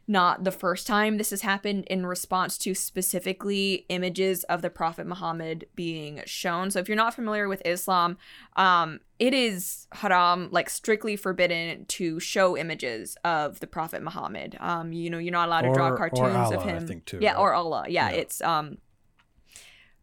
not 0.09 0.45
the 0.45 0.53
first 0.53 0.87
time 0.87 1.19
this 1.19 1.31
has 1.31 1.43
happened 1.43 1.85
in 1.87 2.07
response 2.07 2.57
to 2.59 2.75
specifically 2.75 3.87
images 3.89 4.45
of 4.45 4.63
the 4.63 4.71
Prophet 4.71 5.07
Muhammad 5.07 5.67
being 5.75 6.23
shown. 6.27 6.71
So, 6.71 6.79
if 6.79 6.89
you're 6.89 6.97
not 6.97 7.15
familiar 7.15 7.49
with 7.49 7.61
Islam, 7.65 8.17
um, 8.57 9.01
it 9.19 9.35
is 9.35 9.87
haram, 9.93 10.49
like 10.53 10.71
strictly 10.71 11.17
forbidden 11.17 11.87
to 11.87 12.21
show 12.21 12.57
images 12.57 13.17
of 13.25 13.61
the 13.61 13.67
Prophet 13.67 14.03
Muhammad. 14.03 14.57
Um, 14.61 14.93
you 14.93 15.11
know, 15.11 15.19
you're 15.19 15.33
not 15.33 15.49
allowed 15.49 15.63
to 15.63 15.69
Or- 15.69 15.75
draw 15.75 15.89
or 15.89 15.97
cartoons 15.97 16.21
Allah, 16.37 16.57
of 16.57 16.63
I 16.63 16.71
him. 16.71 16.87
think, 16.87 17.05
too, 17.07 17.19
yeah, 17.21 17.33
right? 17.33 17.39
or 17.41 17.55
Allah. 17.55 17.87
Yeah, 17.89 18.11
Yeah. 18.11 18.17
it's 18.17 18.41
um, 18.43 18.79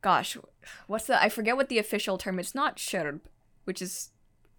gosh, 0.01 0.37
what's 0.87 1.07
the? 1.07 1.21
I 1.21 1.29
forget 1.29 1.55
what 1.55 1.69
the 1.69 1.79
official 1.79 2.17
term. 2.17 2.39
It's 2.39 2.55
not 2.55 2.79
shirk, 2.79 3.21
which 3.65 3.81
is 3.81 4.09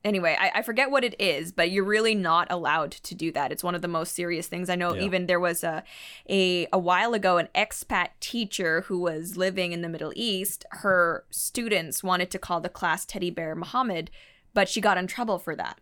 anyway. 0.05 0.37
I, 0.39 0.53
I 0.57 0.63
forget 0.63 0.91
what 0.91 1.05
it 1.05 1.15
is, 1.19 1.53
but 1.53 1.71
you're 1.71 1.85
really 1.85 2.15
not 2.15 2.47
allowed 2.51 2.93
to 2.93 3.15
do 3.15 3.33
that. 3.33 3.51
It's 3.51 3.65
one 3.65 3.75
of 3.75 3.83
the 3.83 3.89
most 3.89 4.15
serious 4.15 4.47
things. 4.47 4.69
I 4.69 4.75
know. 4.75 4.95
Yeah. 4.95 5.03
Even 5.03 5.27
there 5.27 5.41
was 5.41 5.65
a 5.65 5.83
a 6.29 6.67
a 6.73 6.79
while 6.79 7.15
ago 7.15 7.39
an 7.39 7.49
expat 7.55 8.09
teacher 8.21 8.83
who 8.83 8.99
was 8.99 9.37
living 9.37 9.73
in 9.73 9.83
the 9.83 9.89
Middle 9.89 10.13
East. 10.15 10.65
Her 10.71 11.25
students 11.31 12.03
wanted 12.03 12.31
to 12.31 12.39
call 12.39 12.61
the 12.61 12.69
class 12.69 13.05
teddy 13.05 13.31
bear 13.31 13.55
Muhammad, 13.55 14.11
but 14.53 14.69
she 14.69 14.81
got 14.81 14.99
in 14.99 15.07
trouble 15.07 15.39
for 15.39 15.57
that. 15.57 15.81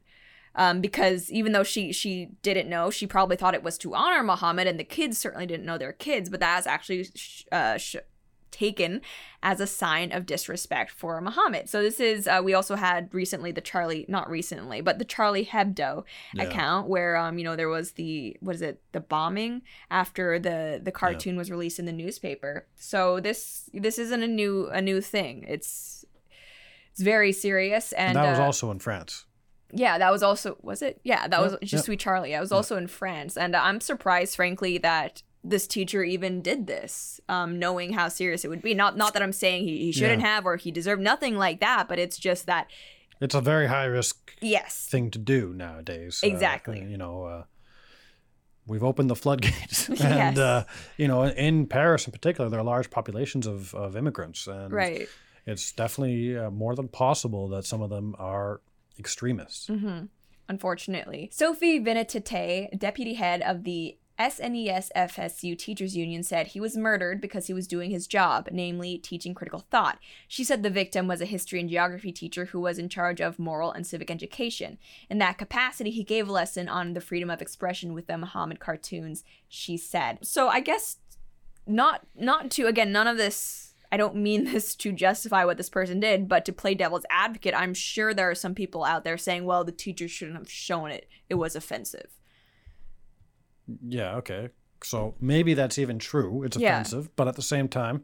Um, 0.55 0.83
because 0.83 1.31
even 1.31 1.53
though 1.53 1.62
she 1.62 1.93
she 1.93 2.29
didn't 2.43 2.68
know, 2.68 2.91
she 2.91 3.07
probably 3.07 3.37
thought 3.37 3.55
it 3.55 3.62
was 3.62 3.79
to 3.79 3.95
honor 3.95 4.23
Muhammad, 4.23 4.66
and 4.66 4.79
the 4.79 4.85
kids 4.85 5.16
certainly 5.16 5.47
didn't 5.47 5.64
know 5.64 5.79
they're 5.79 5.93
kids. 5.93 6.29
But 6.29 6.41
that 6.41 6.61
is 6.61 6.66
actually 6.66 7.05
sh- 7.05 7.45
uh, 7.51 7.79
sh- 7.79 7.97
taken 8.53 9.00
as 9.42 9.59
a 9.61 9.66
sign 9.66 10.12
of 10.12 10.26
disrespect 10.26 10.90
for 10.92 11.20
Muhammad. 11.20 11.68
So 11.68 11.82
this 11.82 11.98
is 11.98 12.28
uh, 12.28 12.40
we 12.44 12.55
also 12.55 12.76
had 12.76 13.12
recently 13.12 13.50
the 13.50 13.61
Charlie 13.61 14.05
not 14.09 14.30
recently, 14.30 14.80
but 14.80 14.98
the 14.98 15.05
Charlie 15.05 15.46
Hebdo 15.46 16.05
Yeah. 16.34 16.42
account 16.44 16.88
where 16.88 17.16
um 17.16 17.38
you 17.38 17.44
know 17.44 17.57
there 17.57 17.68
was 17.68 17.92
the 17.92 18.36
what 18.40 18.55
is 18.55 18.62
it 18.62 18.80
the 18.92 19.00
bombing 19.00 19.62
after 19.90 20.38
the 20.38 20.80
the 20.82 20.92
cartoon 20.92 21.36
was 21.36 21.50
released 21.50 21.78
in 21.78 21.86
the 21.86 21.92
newspaper. 21.92 22.66
So 22.76 23.18
this 23.20 23.68
this 23.72 23.98
isn't 23.98 24.22
a 24.22 24.28
new 24.28 24.68
a 24.68 24.80
new 24.80 25.00
thing. 25.00 25.44
It's 25.48 26.05
it's 26.92 27.00
very 27.00 27.32
serious 27.32 27.92
and, 27.92 28.09
And 28.09 28.16
that 28.18 28.30
was 28.30 28.38
uh, 28.38 28.44
also 28.44 28.70
in 28.70 28.78
France. 28.78 29.24
yeah, 29.72 29.96
that 29.96 30.12
was 30.12 30.22
also 30.22 30.59
was 30.62 30.82
it? 30.82 31.00
Yeah, 31.03 31.26
that 31.26 31.38
Yeah, 31.38 31.42
was 31.42 31.53
just 31.62 31.72
yeah. 31.72 31.80
Sweet 31.80 32.00
Charlie. 32.00 32.34
I 32.36 32.40
was 32.40 32.53
also 32.53 32.76
in 32.76 32.86
France, 32.86 33.38
and 33.38 33.57
I'm 33.57 33.80
surprised, 33.80 34.36
frankly, 34.36 34.76
that 34.78 35.22
this 35.45 35.66
teacher 35.66 36.05
even 36.05 36.40
did 36.40 36.66
this, 36.66 37.20
um, 37.28 37.59
knowing 37.59 37.93
how 37.93 38.09
serious 38.09 38.45
it 38.45 38.49
would 38.49 38.62
be. 38.62 38.74
Not 38.74 38.97
not 38.97 39.12
that 39.14 39.22
I'm 39.22 39.32
saying 39.32 39.64
he, 39.64 39.78
he 39.78 39.93
shouldn't 39.93 40.22
Yeah. 40.22 40.34
have 40.34 40.47
or 40.47 40.57
he 40.57 40.70
deserved 40.70 41.03
nothing 41.03 41.36
like 41.36 41.61
that, 41.61 41.88
but 41.88 41.99
it's 41.99 42.16
just 42.18 42.47
that 42.47 42.68
It's 43.20 43.34
a 43.34 43.40
very 43.40 43.66
high 43.68 43.84
risk 43.86 44.36
yes, 44.40 44.86
thing 44.88 45.11
to 45.11 45.18
do 45.18 45.53
nowadays. 45.55 46.20
Uh, 46.22 46.28
Exactly. 46.28 46.80
you 46.84 46.97
know, 46.97 47.24
uh, 47.24 47.45
we've 48.66 48.84
opened 48.84 49.11
the 49.11 49.16
floodgates, 49.16 49.88
and 49.88 49.99
Yes. 50.36 50.38
uh, 50.38 50.64
you 50.97 51.09
know, 51.09 51.24
in 51.24 51.66
Paris 51.66 52.07
in 52.07 52.12
particular, 52.12 52.49
there 52.51 52.61
are 52.61 52.64
large 52.64 52.90
populations 52.90 53.47
of, 53.47 53.74
of 53.74 53.97
immigrants, 53.97 54.47
and 54.47 54.72
right. 54.72 55.09
it's 55.47 55.72
definitely 55.72 56.36
uh, 56.38 56.51
more 56.51 56.74
than 56.76 56.88
possible 56.88 57.49
that 57.49 57.64
some 57.64 57.82
of 57.82 57.90
them 57.90 58.14
are 58.18 58.61
extremists. 58.99 59.66
Mm-hmm 59.68 60.05
Unfortunately, 60.49 61.30
Sophie 61.32 61.80
Vénétitay, 61.80 62.76
deputy 62.78 63.14
head 63.14 63.40
of 63.43 63.64
the 63.64 63.97
E 64.19 64.23
SNES 64.23 64.89
FSU 64.95 65.59
Teachers 65.59 65.97
Union, 65.97 66.23
said 66.23 66.49
he 66.49 66.61
was 66.61 66.77
murdered 66.77 67.21
because 67.21 67.47
he 67.47 67.55
was 67.55 67.67
doing 67.67 67.91
his 67.91 68.07
job, 68.07 68.49
namely 68.53 68.99
teaching 68.99 69.35
critical 69.35 69.61
thought. 69.71 69.99
She 70.29 70.45
said 70.45 70.63
the 70.63 70.71
victim 70.71 71.09
was 71.09 71.21
a 71.21 71.27
history 71.27 71.61
and 71.61 71.69
geography 71.69 72.13
teacher 72.13 72.47
who 72.47 72.61
was 72.61 72.79
in 72.79 72.89
charge 72.89 73.21
of 73.21 73.39
moral 73.39 73.73
and 73.73 73.87
civic 73.87 74.11
education. 74.11 74.79
In 75.09 75.19
that 75.19 75.39
capacity, 75.39 75.91
he 75.91 76.05
gave 76.05 76.29
a 76.29 76.33
lesson 76.33 76.69
on 76.69 76.93
the 76.93 77.01
freedom 77.01 77.31
of 77.31 77.43
expression 77.43 77.95
with 77.95 78.07
the 78.07 78.19
Muhammad 78.19 78.61
cartoons, 78.61 79.25
she 79.49 79.77
said. 79.77 80.19
So 80.23 80.49
I 80.49 80.61
guess 80.61 80.99
not 81.67 82.07
not 82.15 82.51
to 82.51 82.67
again 82.67 82.91
none 82.91 83.07
of 83.07 83.17
this 83.17 83.73
I 83.93 83.99
don't 83.99 84.17
mean 84.17 84.45
this 84.53 84.75
to 84.77 84.91
justify 84.91 85.45
what 85.45 85.59
this 85.59 85.69
person 85.69 86.01
did, 86.01 86.29
but 86.29 86.45
to 86.47 86.53
play 86.53 86.75
devil's 86.75 87.07
advocate, 87.11 87.55
I'm 87.55 87.75
sure 87.75 88.15
there 88.15 88.31
are 88.31 88.35
some 88.35 88.55
people 88.55 88.85
out 88.85 89.05
there 89.05 89.19
saying, 89.19 89.45
well, 89.45 89.65
the 89.65 89.71
teacher 89.71 90.09
shouldn't 90.09 90.39
have 90.39 90.51
shown 90.51 90.91
it. 90.91 91.09
It 91.29 91.35
was 91.35 91.55
offensive. 91.55 92.09
Yeah, 93.87 94.17
okay. 94.17 94.51
So 94.85 95.15
maybe 95.21 95.55
that's 95.55 95.79
even 95.79 95.99
true. 95.99 96.43
It's 96.43 96.57
Yeah. 96.57 96.73
offensive, 96.81 97.15
but 97.17 97.29
at 97.29 97.37
the 97.37 97.43
same 97.43 97.69
time, 97.69 98.03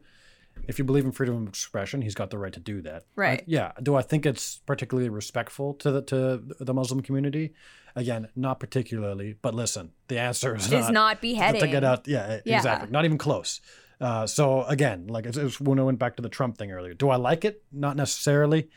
if 0.67 0.77
you 0.79 0.85
believe 0.85 1.05
in 1.05 1.11
freedom 1.11 1.43
of 1.43 1.47
expression, 1.49 2.01
he's 2.01 2.15
got 2.15 2.29
the 2.29 2.37
right 2.37 2.53
to 2.53 2.59
do 2.59 2.81
that. 2.81 3.03
Right. 3.15 3.41
I- 3.41 3.43
yeah. 3.47 3.71
Do 3.81 3.95
I 3.95 4.01
think 4.01 4.25
it's 4.25 4.57
particularly 4.65 5.09
respectful 5.09 5.73
to 5.75 5.91
the 5.91 6.01
to 6.03 6.37
the 6.59 6.73
Muslim 6.73 7.01
community? 7.01 7.53
Again, 7.95 8.29
not 8.35 8.59
particularly. 8.59 9.35
But 9.41 9.55
listen, 9.55 9.91
the 10.07 10.19
answer 10.19 10.55
is 10.55 10.71
It's 10.71 10.89
not 10.89 11.21
beheading. 11.21 11.59
to 11.65 11.67
get 11.67 11.83
out. 11.83 12.07
Yeah, 12.07 12.39
Yeah. 12.45 12.57
exactly. 12.57 12.91
Not 12.91 13.05
even 13.05 13.17
close. 13.17 13.61
Uh, 13.99 14.25
so 14.27 14.63
again, 14.63 15.07
like 15.07 15.25
it's, 15.25 15.37
it's 15.37 15.59
when 15.59 15.79
I 15.79 15.83
went 15.83 15.99
back 15.99 16.15
to 16.17 16.21
the 16.21 16.29
Trump 16.29 16.57
thing 16.57 16.71
earlier. 16.71 16.93
Do 16.93 17.09
I 17.09 17.17
like 17.17 17.43
it? 17.43 17.63
Not 17.71 17.97
necessarily. 17.97 18.69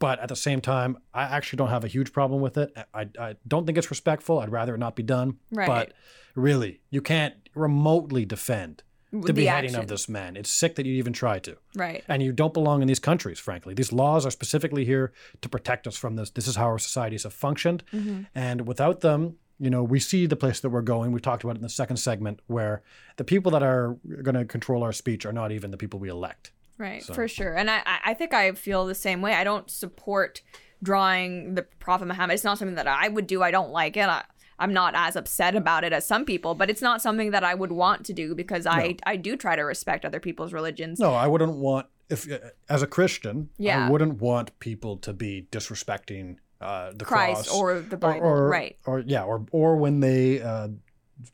But 0.00 0.18
at 0.18 0.28
the 0.28 0.34
same 0.36 0.60
time, 0.60 0.98
I 1.14 1.22
actually 1.22 1.58
don't 1.58 1.68
have 1.68 1.84
a 1.84 1.88
huge 1.88 2.12
problem 2.12 2.40
with 2.40 2.56
it. 2.56 2.76
I, 2.92 3.06
I 3.18 3.36
don't 3.46 3.66
think 3.66 3.78
it's 3.78 3.90
respectful. 3.90 4.40
I'd 4.40 4.50
rather 4.50 4.74
it 4.74 4.78
not 4.78 4.96
be 4.96 5.04
done. 5.04 5.36
Right. 5.52 5.66
But 5.68 5.92
really, 6.34 6.80
you 6.90 7.00
can't 7.02 7.34
remotely 7.54 8.24
defend 8.24 8.82
the, 9.12 9.26
The 9.26 9.32
beheading 9.34 9.70
action. 9.70 9.80
of 9.80 9.88
this 9.88 10.08
man. 10.08 10.36
It's 10.36 10.50
sick 10.50 10.76
that 10.76 10.86
you 10.86 10.94
even 10.94 11.12
try 11.12 11.38
to. 11.40 11.56
Right. 11.74 12.02
And 12.08 12.22
you 12.22 12.32
don't 12.32 12.54
belong 12.54 12.80
in 12.80 12.88
these 12.88 12.98
countries, 12.98 13.38
frankly. 13.38 13.74
These 13.74 13.92
laws 13.92 14.24
are 14.24 14.30
specifically 14.30 14.84
here 14.84 15.12
to 15.42 15.48
protect 15.48 15.86
us 15.86 15.96
from 15.96 16.16
this. 16.16 16.30
This 16.30 16.48
is 16.48 16.56
how 16.56 16.66
our 16.66 16.78
societies 16.78 17.24
have 17.24 17.34
functioned. 17.34 17.82
Mm-hmm. 17.92 18.22
And 18.34 18.66
without 18.66 19.00
them, 19.00 19.36
you 19.58 19.68
know, 19.68 19.82
we 19.82 20.00
see 20.00 20.24
the 20.26 20.36
place 20.36 20.60
that 20.60 20.70
we're 20.70 20.80
going. 20.80 21.12
We 21.12 21.20
talked 21.20 21.44
about 21.44 21.56
it 21.56 21.58
in 21.58 21.62
the 21.62 21.68
second 21.68 21.98
segment, 21.98 22.40
where 22.46 22.82
the 23.18 23.24
people 23.24 23.52
that 23.52 23.62
are 23.62 23.98
going 24.22 24.36
to 24.36 24.46
control 24.46 24.82
our 24.82 24.92
speech 24.92 25.26
are 25.26 25.32
not 25.32 25.52
even 25.52 25.70
the 25.70 25.76
people 25.76 26.00
we 26.00 26.08
elect. 26.08 26.52
Right, 26.80 27.02
So- 27.04 27.14
for 27.14 27.28
sure. 27.28 27.54
And 27.56 27.70
I, 27.70 27.82
I- 28.04 28.14
think 28.14 28.32
I 28.34 28.50
feel 28.52 28.86
the 28.86 28.94
same 28.94 29.20
way. 29.22 29.34
I 29.34 29.44
don't 29.44 29.70
support 29.70 30.40
drawing 30.82 31.54
the 31.54 31.62
Prophet 31.78 32.06
Muhammad. 32.06 32.34
It's 32.34 32.44
not 32.44 32.58
something 32.58 32.74
that 32.76 32.88
I 32.88 33.06
would 33.08 33.26
do. 33.26 33.42
I 33.42 33.50
don't 33.50 33.70
like 33.70 33.96
it. 33.96 34.08
I, 34.08 34.24
I'm 34.58 34.72
not 34.72 34.94
as 34.96 35.14
upset 35.16 35.54
about 35.56 35.84
it 35.84 35.92
as 35.92 36.06
some 36.06 36.24
people, 36.24 36.54
but 36.54 36.68
it's 36.70 36.82
not 36.82 37.00
something 37.02 37.30
that 37.32 37.44
I 37.44 37.54
would 37.54 37.72
want 37.72 38.04
to 38.06 38.12
do 38.12 38.34
because 38.34 38.66
I, 38.66 38.96
I 39.06 39.16
do 39.16 39.36
try 39.36 39.56
to 39.56 39.62
respect 39.62 40.04
other 40.04 40.20
people's 40.20 40.52
religions. 40.52 40.98
No, 40.98 41.12
I 41.14 41.26
wouldn't 41.26 41.56
want 41.56 41.86
if 42.10 42.26
as 42.68 42.82
a 42.82 42.86
Christian, 42.86 43.50
Yeah. 43.58 43.86
I 43.86 43.90
wouldn't 43.90 44.20
want 44.20 44.58
people 44.58 44.96
to 44.98 45.12
be 45.12 45.46
disrespecting 45.52 46.36
uh, 46.60 46.92
the 46.94 47.04
Christ 47.04 47.48
cross 47.48 47.56
or 47.58 47.80
the 47.80 47.96
or, 47.96 47.98
Bible. 47.98 48.26
or- 48.26 48.48
right. 48.48 48.76
Or 48.84 49.00
yeah, 49.00 49.22
or 49.24 49.46
or 49.52 49.76
when 49.76 50.00
they 50.00 50.42
uh, 50.42 50.68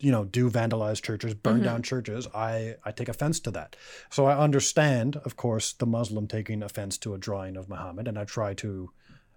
you 0.01 0.11
know, 0.11 0.25
do 0.25 0.51
vandalize 0.51 1.01
churches, 1.03 1.35
burn 1.35 1.61
Mhm. 1.61 1.65
down 1.65 1.83
churches, 1.83 2.27
I, 2.35 2.77
I 2.85 2.93
take 2.93 3.09
offense 3.09 3.41
to 3.41 3.51
that. 3.53 3.77
So 4.11 4.27
I 4.27 4.37
understand, 4.37 5.17
of 5.25 5.37
course, 5.37 5.73
the 5.73 5.87
Muslim 5.87 6.27
taking 6.27 6.63
offense 6.63 6.99
to 6.99 7.15
a 7.15 7.19
drawing 7.19 7.57
of 7.57 7.69
Muhammad, 7.69 8.09
and 8.09 8.19
I 8.19 8.25
try 8.25 8.55
to, 8.55 8.91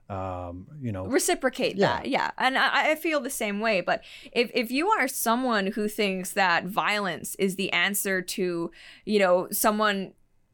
um, 0.09 0.67
you 0.81 0.91
know, 0.91 1.05
reciprocate 1.05 1.75
Yeah. 1.75 1.87
that 1.87 2.07
yeah 2.09 2.31
and 2.39 2.57
I, 2.57 2.91
I 2.91 2.95
feel 2.95 3.19
the 3.21 3.29
same 3.29 3.59
way 3.59 3.81
but 3.81 4.03
if, 4.31 4.49
if 4.55 4.71
you 4.71 4.89
are 4.89 5.07
someone 5.07 5.67
who 5.67 5.87
thinks 5.87 6.31
that 6.31 6.65
violence 6.65 7.35
is 7.35 7.57
the 7.57 7.71
answer 7.71 8.19
to 8.23 8.71
you 9.05 9.19
know 9.19 9.47
someone 9.51 10.13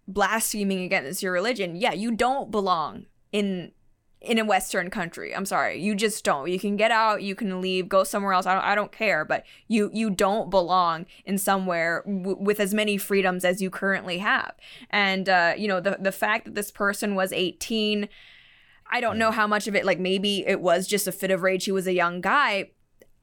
blaspheming 0.09 0.83
against 0.83 1.23
your 1.23 1.31
religion 1.31 1.75
yeah 1.75 1.93
you 1.93 2.11
don't 2.11 2.51
belong 2.51 3.05
in 3.31 3.71
in 4.21 4.39
a 4.39 4.45
western 4.45 4.89
country. 4.89 5.35
I'm 5.35 5.45
sorry. 5.45 5.79
You 5.79 5.93
just 5.93 6.23
don't. 6.23 6.49
You 6.49 6.59
can 6.59 6.75
get 6.75 6.91
out 6.91 7.21
you 7.21 7.35
can 7.35 7.61
leave 7.61 7.87
go 7.87 8.03
somewhere 8.03 8.33
else. 8.33 8.45
I 8.45 8.53
don't, 8.53 8.63
I 8.63 8.75
don't 8.75 8.91
care 8.91 9.23
but 9.23 9.45
you 9.67 9.89
you 9.93 10.09
don't 10.09 10.49
belong 10.49 11.05
in 11.25 11.37
somewhere 11.37 12.03
w- 12.05 12.37
with 12.39 12.59
as 12.59 12.73
many 12.73 12.97
freedoms 12.97 13.45
as 13.45 13.61
you 13.61 13.69
currently 13.69 14.17
have. 14.19 14.53
And 14.89 15.29
uh, 15.29 15.53
you 15.57 15.67
know 15.67 15.79
the 15.79 15.97
the 15.99 16.11
fact 16.11 16.45
that 16.45 16.55
this 16.55 16.71
person 16.71 17.15
was 17.15 17.31
18 17.31 18.09
I 18.91 19.01
don't 19.01 19.17
know 19.17 19.31
how 19.31 19.47
much 19.47 19.67
of 19.67 19.75
it, 19.75 19.83
like 19.83 19.99
maybe 19.99 20.45
it 20.45 20.61
was 20.61 20.87
just 20.87 21.07
a 21.07 21.11
fit 21.11 21.31
of 21.31 21.41
rage. 21.41 21.65
He 21.65 21.71
was 21.71 21.87
a 21.87 21.93
young 21.93 22.21
guy. 22.21 22.69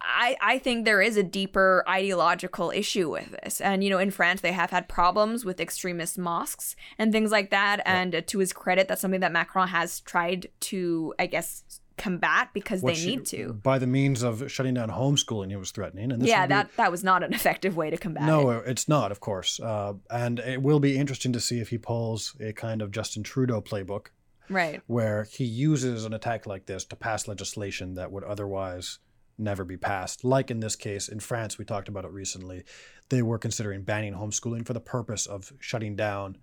I, 0.04 0.36
I 0.40 0.58
think 0.58 0.84
there 0.84 1.00
is 1.00 1.16
a 1.16 1.22
deeper 1.22 1.84
ideological 1.88 2.70
issue 2.70 3.10
with 3.10 3.30
this. 3.42 3.60
And, 3.60 3.82
you 3.84 3.90
know, 3.90 3.98
in 3.98 4.10
France, 4.10 4.40
they 4.40 4.52
have 4.52 4.70
had 4.70 4.88
problems 4.88 5.44
with 5.44 5.60
extremist 5.60 6.18
mosques 6.18 6.76
and 6.98 7.12
things 7.12 7.30
like 7.30 7.50
that. 7.50 7.80
And 7.86 8.14
uh, 8.14 8.20
to 8.26 8.38
his 8.38 8.52
credit, 8.52 8.88
that's 8.88 9.00
something 9.00 9.20
that 9.20 9.32
Macron 9.32 9.68
has 9.68 10.00
tried 10.00 10.48
to, 10.60 11.14
I 11.18 11.26
guess, 11.26 11.62
combat 11.98 12.48
because 12.54 12.82
which 12.82 12.98
they 13.00 13.06
need 13.06 13.26
to. 13.26 13.52
by 13.52 13.78
the 13.78 13.86
means 13.86 14.22
of 14.22 14.50
shutting 14.50 14.74
down 14.74 14.90
homeschooling, 14.90 15.50
he 15.50 15.56
was 15.56 15.70
threatening. 15.70 16.10
And 16.10 16.20
this 16.22 16.28
Yeah, 16.28 16.46
be- 16.46 16.50
that, 16.54 16.70
that 16.76 16.90
was 16.90 17.04
not 17.04 17.22
an 17.22 17.32
effective 17.38 17.76
way 17.76 17.90
to 17.90 17.96
combat 17.96 18.24
it. 18.24 18.26
No, 18.26 18.50
it. 18.50 18.64
it's 18.66 18.88
not, 18.88 19.12
of 19.12 19.20
course. 19.20 19.60
Uh, 19.60 19.94
and 20.10 20.38
it 20.40 20.62
will 20.62 20.80
be 20.80 20.96
interesting 20.98 21.32
to 21.34 21.40
see 21.40 21.60
if 21.60 21.68
he 21.68 21.78
pulls 21.78 22.34
a 22.40 22.52
kind 22.52 22.82
of 22.82 22.90
Justin 22.90 23.22
Trudeau 23.22 23.60
playbook 23.60 24.06
Right. 24.48 24.82
where 24.86 25.24
he 25.30 25.44
uses 25.44 26.04
an 26.04 26.12
attack 26.12 26.46
like 26.46 26.66
this 26.66 26.84
to 26.86 26.96
pass 26.96 27.28
legislation 27.28 27.94
that 27.94 28.10
would 28.10 28.24
otherwise 28.24 28.98
never 29.38 29.64
be 29.64 29.76
passed. 29.76 30.24
Like 30.24 30.50
in 30.50 30.60
this 30.60 30.76
case, 30.76 31.08
in 31.08 31.20
France, 31.20 31.58
we 31.58 31.64
talked 31.64 31.88
about 31.88 32.04
it 32.04 32.10
recently. 32.10 32.64
They 33.08 33.22
were 33.22 33.38
considering 33.38 33.82
banning 33.82 34.14
homeschooling 34.14 34.66
for 34.66 34.72
the 34.72 34.80
purpose 34.80 35.26
of 35.26 35.52
shutting 35.60 35.96
down 35.96 36.38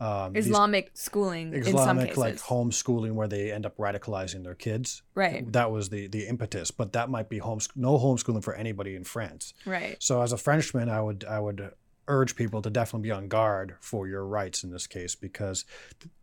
um, 0.00 0.34
Islamic 0.34 0.90
schooling 0.94 1.54
in 1.54 1.62
some 1.64 1.74
Islamic 1.74 2.04
cases. 2.08 2.18
like 2.18 2.36
homeschooling 2.38 3.12
where 3.12 3.28
they 3.28 3.52
end 3.52 3.64
up 3.64 3.76
radicalizing 3.76 4.42
their 4.42 4.54
kids. 4.56 5.02
Right. 5.14 5.50
That 5.52 5.70
was 5.70 5.90
the 5.90 6.08
the 6.08 6.26
impetus, 6.26 6.72
but 6.72 6.92
that 6.94 7.08
might 7.08 7.28
be 7.28 7.38
homes 7.38 7.68
no 7.76 7.98
homeschooling 7.98 8.42
for 8.42 8.54
anybody 8.54 8.96
in 8.96 9.04
France. 9.04 9.54
Right. 9.64 9.96
So 10.00 10.20
as 10.22 10.32
a 10.32 10.36
Frenchman, 10.36 10.88
I 10.88 11.00
would 11.00 11.24
I 11.24 11.38
would 11.38 11.70
urge 12.08 12.34
people 12.34 12.60
to 12.62 12.68
definitely 12.70 13.06
be 13.08 13.12
on 13.12 13.28
guard 13.28 13.76
for 13.80 14.08
your 14.08 14.26
rights 14.26 14.64
in 14.64 14.70
this 14.72 14.88
case 14.88 15.14
because 15.14 15.64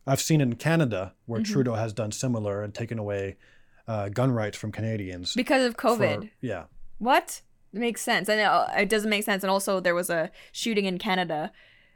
I've 0.05 0.19
seen 0.19 0.41
in 0.41 0.55
Canada 0.55 1.13
where 1.25 1.39
Mhm. 1.39 1.45
Trudeau 1.45 1.75
has 1.75 1.93
done 1.93 2.11
similar 2.11 2.61
and 2.63 2.73
taken 2.75 2.99
away 2.99 3.37
uh, 3.89 4.07
gun 4.19 4.31
rights 4.31 4.57
from 4.61 4.71
Canadians. 4.71 5.33
Because 5.35 5.63
of 5.65 5.73
for- 5.73 5.81
COVID. 5.97 6.29
yeah. 6.41 6.63
What? 6.99 7.41
It 7.73 7.79
makes 7.79 8.01
sense. 8.01 8.29
And 8.29 8.39
uh, 8.41 8.67
it 8.77 8.89
doesn't 8.89 9.09
make 9.09 9.23
sense. 9.23 9.43
And 9.43 9.51
also, 9.51 9.79
there 9.79 9.95
was 9.95 10.09
a 10.09 10.31
shooting 10.51 10.85
in 10.85 10.97
Canada 10.97 11.51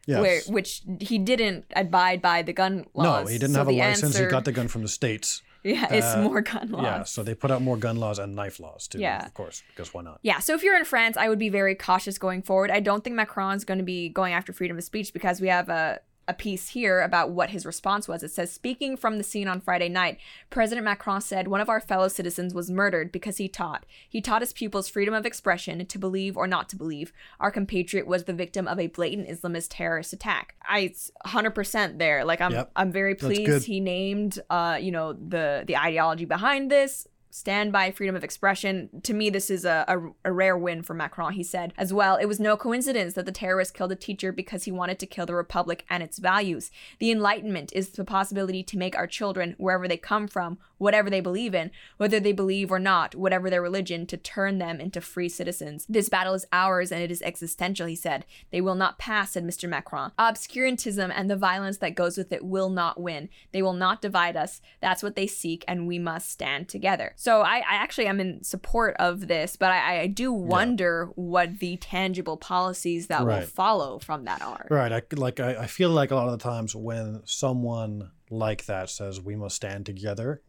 Yes. 0.05 0.19
where 0.21 0.41
which 0.57 0.81
he 0.99 1.17
didn't 1.17 1.63
abide 1.83 2.21
by 2.21 2.41
the 2.41 2.51
gun 2.51 2.85
laws. 2.93 3.25
no, 3.25 3.31
he 3.31 3.37
didn't 3.37 3.53
So 3.53 3.59
have 3.59 3.69
a 3.69 3.71
license. 3.71 4.03
answer- 4.15 4.25
He 4.25 4.31
got 4.31 4.43
the 4.43 4.51
gun 4.51 4.67
from 4.67 4.81
the 4.81 4.89
states. 4.89 5.41
yeah, 5.63 5.87
it's 5.97 6.13
uh, 6.15 6.21
more 6.27 6.41
gun 6.41 6.67
laws. 6.71 6.83
Yeah, 6.83 7.03
so 7.03 7.23
they 7.23 7.33
put 7.33 7.49
out 7.51 7.61
more 7.61 7.77
gun 7.77 7.95
laws 8.05 8.19
and 8.19 8.35
knife 8.35 8.59
laws 8.59 8.87
too. 8.89 8.99
Yeah. 8.99 9.25
of 9.25 9.33
course, 9.33 9.63
because 9.69 9.93
why 9.93 10.01
not? 10.03 10.19
Yeah, 10.21 10.39
so 10.39 10.55
if 10.55 10.61
you're 10.63 10.75
in 10.77 10.83
France, 10.83 11.15
I 11.15 11.29
would 11.29 11.39
be 11.39 11.47
very 11.47 11.73
cautious 11.73 12.17
going 12.17 12.41
forward. 12.41 12.69
I 12.69 12.81
don't 12.81 13.01
think 13.01 13.15
Macron's 13.15 13.63
going 13.63 13.77
to 13.77 13.85
be 13.85 14.09
going 14.09 14.33
after 14.33 14.51
freedom 14.51 14.77
of 14.77 14.83
speech 14.83 15.13
because 15.13 15.39
we 15.39 15.47
have 15.47 15.69
a, 15.69 16.01
a 16.27 16.33
piece 16.33 16.69
here 16.69 17.01
about 17.01 17.31
what 17.31 17.49
his 17.49 17.65
response 17.65 18.07
was. 18.07 18.23
It 18.23 18.31
says, 18.31 18.51
Speaking 18.51 18.95
from 18.95 19.17
the 19.17 19.23
scene 19.23 19.47
on 19.47 19.59
Friday 19.59 19.89
night, 19.89 20.17
President 20.49 20.85
Macron 20.85 21.21
said 21.21 21.47
one 21.47 21.61
of 21.61 21.69
our 21.69 21.81
fellow 21.81 22.07
citizens 22.07 22.53
was 22.53 22.71
murdered 22.71 23.11
because 23.11 23.37
he 23.37 23.47
taught. 23.47 23.85
He 24.07 24.21
taught 24.21 24.41
his 24.41 24.53
pupils 24.53 24.87
freedom 24.87 25.13
of 25.13 25.25
expression 25.25 25.85
to 25.85 25.99
believe 25.99 26.37
or 26.37 26.47
not 26.47 26.69
to 26.69 26.75
believe. 26.75 27.11
Our 27.39 27.51
compatriot 27.51 28.07
was 28.07 28.23
the 28.23 28.33
victim 28.33 28.67
of 28.67 28.79
a 28.79 28.87
blatant 28.87 29.27
Islamist 29.27 29.67
terrorist 29.71 30.13
attack. 30.13 30.55
I 30.63 30.93
100% 31.25 31.97
there. 31.97 32.23
Like 32.23 32.39
I'm 32.41 32.53
Yep. 32.53 32.71
I'm 32.75 32.91
very 32.91 33.15
pleased 33.15 33.65
he 33.65 33.79
named 33.79 34.39
uh 34.49 34.77
you 34.79 34.91
know 34.91 35.13
the 35.13 35.63
the 35.65 35.77
ideology 35.77 36.25
behind 36.25 36.69
this 36.69 37.07
stand 37.33 37.71
by 37.71 37.89
freedom 37.89 38.15
of 38.15 38.23
expression. 38.23 38.89
To 39.01 39.11
me, 39.11 39.31
this 39.31 39.49
is 39.49 39.65
a, 39.65 39.83
a, 39.87 40.29
a 40.29 40.31
rare 40.31 40.55
win 40.55 40.83
for 40.83 40.93
Macron, 40.93 41.33
he 41.33 41.43
said. 41.43 41.73
As 41.79 41.91
well, 41.91 42.15
it 42.15 42.27
was 42.27 42.39
no 42.39 42.55
coincidence 42.55 43.15
that 43.15 43.25
the 43.25 43.31
terrorist 43.31 43.73
killed 43.73 43.91
a 43.91 43.95
teacher 43.95 44.31
because 44.31 44.65
he 44.65 44.71
wanted 44.71 44.99
to 44.99 45.07
kill 45.07 45.25
the 45.25 45.33
Republic 45.33 45.83
and 45.89 46.03
its 46.03 46.19
values. 46.19 46.69
The 46.99 47.09
Enlightenment 47.09 47.73
is 47.73 47.89
the 47.89 48.05
possibility 48.05 48.61
to 48.61 48.77
make 48.77 48.95
our 48.95 49.07
children, 49.07 49.55
wherever 49.57 49.87
they 49.87 49.97
come 49.97 50.27
from, 50.27 50.59
whatever 50.83 51.09
they 51.09 51.21
believe 51.21 51.55
in, 51.55 51.71
whether 51.97 52.19
they 52.19 52.33
believe 52.33 52.71
or 52.71 52.79
not, 52.79 53.15
whatever 53.15 53.49
their 53.49 53.61
religion, 53.61 54.05
to 54.05 54.17
turn 54.17 54.57
them 54.57 54.79
into 54.79 55.01
free 55.01 55.29
citizens. 55.29 55.85
This 55.87 56.09
battle 56.09 56.33
is 56.33 56.45
ours 56.51 56.91
and 56.91 57.01
it 57.01 57.09
is 57.09 57.21
existential, 57.21 57.87
he 57.87 57.95
said. 57.95 58.25
They 58.51 58.61
will 58.61 58.75
not 58.75 58.99
pass, 58.99 59.31
said 59.31 59.45
Mr. 59.45 59.67
Macron. 59.67 60.11
Obscurantism 60.19 61.11
and 61.15 61.29
the 61.29 61.35
violence 61.35 61.77
that 61.77 61.95
goes 61.95 62.17
with 62.17 62.31
it 62.31 62.43
will 62.43 62.69
not 62.69 62.99
win. 62.99 63.29
They 63.51 63.61
will 63.61 63.73
not 63.73 64.01
divide 64.01 64.35
us. 64.35 64.61
That's 64.81 65.01
what 65.01 65.15
they 65.15 65.27
seek, 65.27 65.63
and 65.67 65.87
we 65.87 65.97
must 65.97 66.29
stand 66.29 66.67
together. 66.69 67.13
So 67.15 67.41
I, 67.41 67.57
I 67.57 67.75
actually 67.75 68.07
am 68.07 68.19
in 68.19 68.43
support 68.43 68.95
of 68.99 69.27
this, 69.27 69.55
but 69.55 69.71
I, 69.71 70.01
I 70.01 70.07
do 70.07 70.31
wonder 70.31 71.09
what 71.15 71.59
the 71.59 71.77
tangible 71.77 72.37
policies 72.37 73.07
that 73.07 73.25
will 73.25 73.41
follow 73.41 73.99
from 73.99 74.25
that 74.25 74.41
are. 74.41 74.67
Right. 74.69 74.91
I 74.91 75.01
like. 75.15 75.39
I, 75.39 75.55
I 75.55 75.67
feel 75.67 75.89
like 75.89 76.11
a 76.11 76.15
lot 76.15 76.27
of 76.27 76.37
the 76.37 76.43
times 76.43 76.75
when 76.75 77.21
someone 77.25 78.11
like 78.29 78.65
that 78.65 78.89
says 78.89 79.21
we 79.21 79.35
must 79.35 79.55
stand 79.55 79.85
together, 79.85 80.41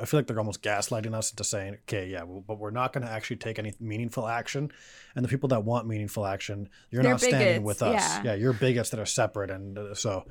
I 0.00 0.04
feel 0.04 0.18
like 0.18 0.26
they're 0.26 0.38
almost 0.38 0.62
gaslighting 0.62 1.14
us 1.14 1.30
into 1.30 1.42
saying, 1.44 1.78
"Okay, 1.82 2.08
yeah, 2.08 2.22
well, 2.24 2.44
but 2.46 2.58
we're 2.58 2.70
not 2.70 2.92
going 2.92 3.04
to 3.06 3.10
actually 3.10 3.36
take 3.36 3.58
any 3.58 3.72
meaningful 3.80 4.26
action." 4.28 4.70
And 5.14 5.24
the 5.24 5.28
people 5.28 5.48
that 5.48 5.64
want 5.64 5.86
meaningful 5.86 6.26
action, 6.26 6.68
you're 6.90 7.02
They're 7.02 7.12
not 7.12 7.20
standing 7.20 7.62
with 7.62 7.82
us. 7.82 8.20
yeah. 8.24 8.34
you're 8.34 8.52
bigots 8.52 8.90
that 8.90 9.00
are 9.00 9.06
separate, 9.06 9.50
and 9.50 9.78
uh, 9.78 9.94
so 9.94 10.26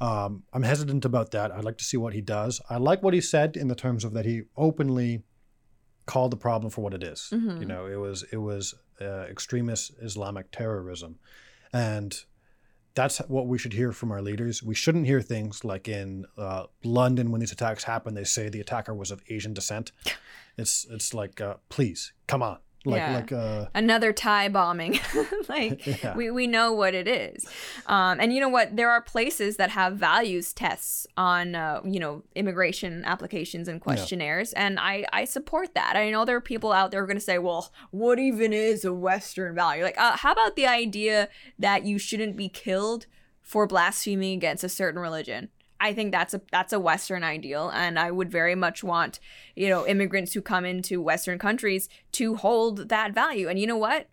um, 0.00 0.44
I'm 0.52 0.62
hesitant 0.62 1.04
about 1.04 1.32
that. 1.32 1.52
I'd 1.52 1.64
like 1.64 1.78
to 1.78 1.84
see 1.84 1.96
what 1.98 2.14
he 2.14 2.20
does. 2.20 2.60
I 2.70 2.78
like 2.78 3.02
what 3.02 3.14
he 3.14 3.20
said 3.20 3.56
in 3.56 3.68
the 3.68 3.74
terms 3.74 4.04
of 4.04 4.14
that 4.14 4.24
he 4.24 4.42
openly 4.56 5.22
called 6.06 6.30
the 6.30 6.36
problem 6.36 6.70
for 6.70 6.80
what 6.82 6.94
it 6.94 7.02
is. 7.02 7.28
Mhm. 7.32 7.60
You 7.60 7.66
know, 7.66 7.86
it 7.86 7.96
was 7.96 8.24
it 8.32 8.38
was 8.38 8.74
uh, 9.00 9.26
extremist 9.30 9.92
Islamic 10.00 10.50
terrorism, 10.50 11.18
and 11.72 12.16
that's 12.94 13.18
what 13.18 13.46
we 13.46 13.58
should 13.58 13.72
hear 13.72 13.92
from 13.92 14.12
our 14.12 14.22
leaders. 14.22 14.62
We 14.62 14.74
shouldn't 14.74 15.06
hear 15.06 15.20
things 15.20 15.64
like 15.64 15.88
in 15.88 16.26
uh, 16.38 16.64
London 16.84 17.30
when 17.30 17.40
these 17.40 17.52
attacks 17.52 17.84
happen, 17.84 18.14
they 18.14 18.24
say 18.24 18.48
the 18.48 18.60
attacker 18.60 18.94
was 18.94 19.10
of 19.10 19.22
Asian 19.28 19.54
descent. 19.54 19.92
It's 20.56 20.86
it's 20.88 21.12
like, 21.12 21.40
uh, 21.40 21.54
please 21.68 22.12
come 22.28 22.40
on, 22.40 22.58
like 22.84 22.98
Yeah. 22.98 23.14
like 23.14 23.32
uh, 23.32 23.66
Another 23.74 24.12
Thai 24.12 24.48
bombing. 24.48 24.98
like 25.48 25.86
Yeah. 26.02 26.14
we, 26.16 26.30
we 26.30 26.46
know 26.46 26.72
what 26.72 26.94
it 26.94 27.08
is. 27.08 27.46
Um, 27.86 28.20
and 28.20 28.32
you 28.32 28.40
know 28.40 28.48
what? 28.48 28.76
There 28.76 28.90
are 28.90 29.00
places 29.00 29.56
that 29.56 29.70
have 29.70 29.96
values 29.96 30.52
tests 30.52 31.06
on 31.16 31.54
uh, 31.54 31.80
you 31.84 31.98
know, 32.00 32.22
immigration 32.34 33.04
applications 33.04 33.68
and 33.68 33.80
questionnaires, 33.80 34.52
and 34.54 34.78
I, 34.78 35.04
I 35.12 35.24
support 35.24 35.74
that. 35.74 35.96
I 35.96 36.10
know 36.10 36.24
there 36.24 36.36
are 36.36 36.40
people 36.40 36.72
out 36.72 36.90
there 36.90 37.00
who 37.00 37.04
are 37.04 37.08
gonna 37.08 37.20
say, 37.20 37.38
Well, 37.38 37.72
what 37.90 38.18
even 38.18 38.52
is 38.52 38.84
a 38.84 38.92
Western 38.92 39.54
value? 39.54 39.82
Like, 39.82 39.98
uh, 39.98 40.16
how 40.16 40.32
about 40.32 40.56
the 40.56 40.66
idea 40.66 41.28
that 41.58 41.84
you 41.84 41.98
shouldn't 41.98 42.36
be 42.36 42.48
killed 42.48 43.06
for 43.42 43.66
blaspheming 43.66 44.34
against 44.36 44.64
a 44.64 44.68
certain 44.68 45.00
religion? 45.00 45.48
I 45.88 45.92
think 45.94 46.12
that's 46.12 46.34
a 46.34 46.40
that's 46.50 46.72
a 46.72 46.80
Western 46.80 47.22
ideal, 47.22 47.70
and 47.74 47.98
I 47.98 48.10
would 48.10 48.30
very 48.30 48.54
much 48.54 48.82
want 48.82 49.20
you 49.54 49.68
know 49.68 49.86
immigrants 49.86 50.32
who 50.34 50.40
come 50.42 50.64
into 50.64 51.00
Western 51.10 51.38
countries 51.38 51.88
to 52.12 52.36
hold 52.36 52.88
that 52.88 53.14
value. 53.14 53.48
And 53.48 53.58
you 53.58 53.66
know 53.66 53.76
what? 53.88 54.08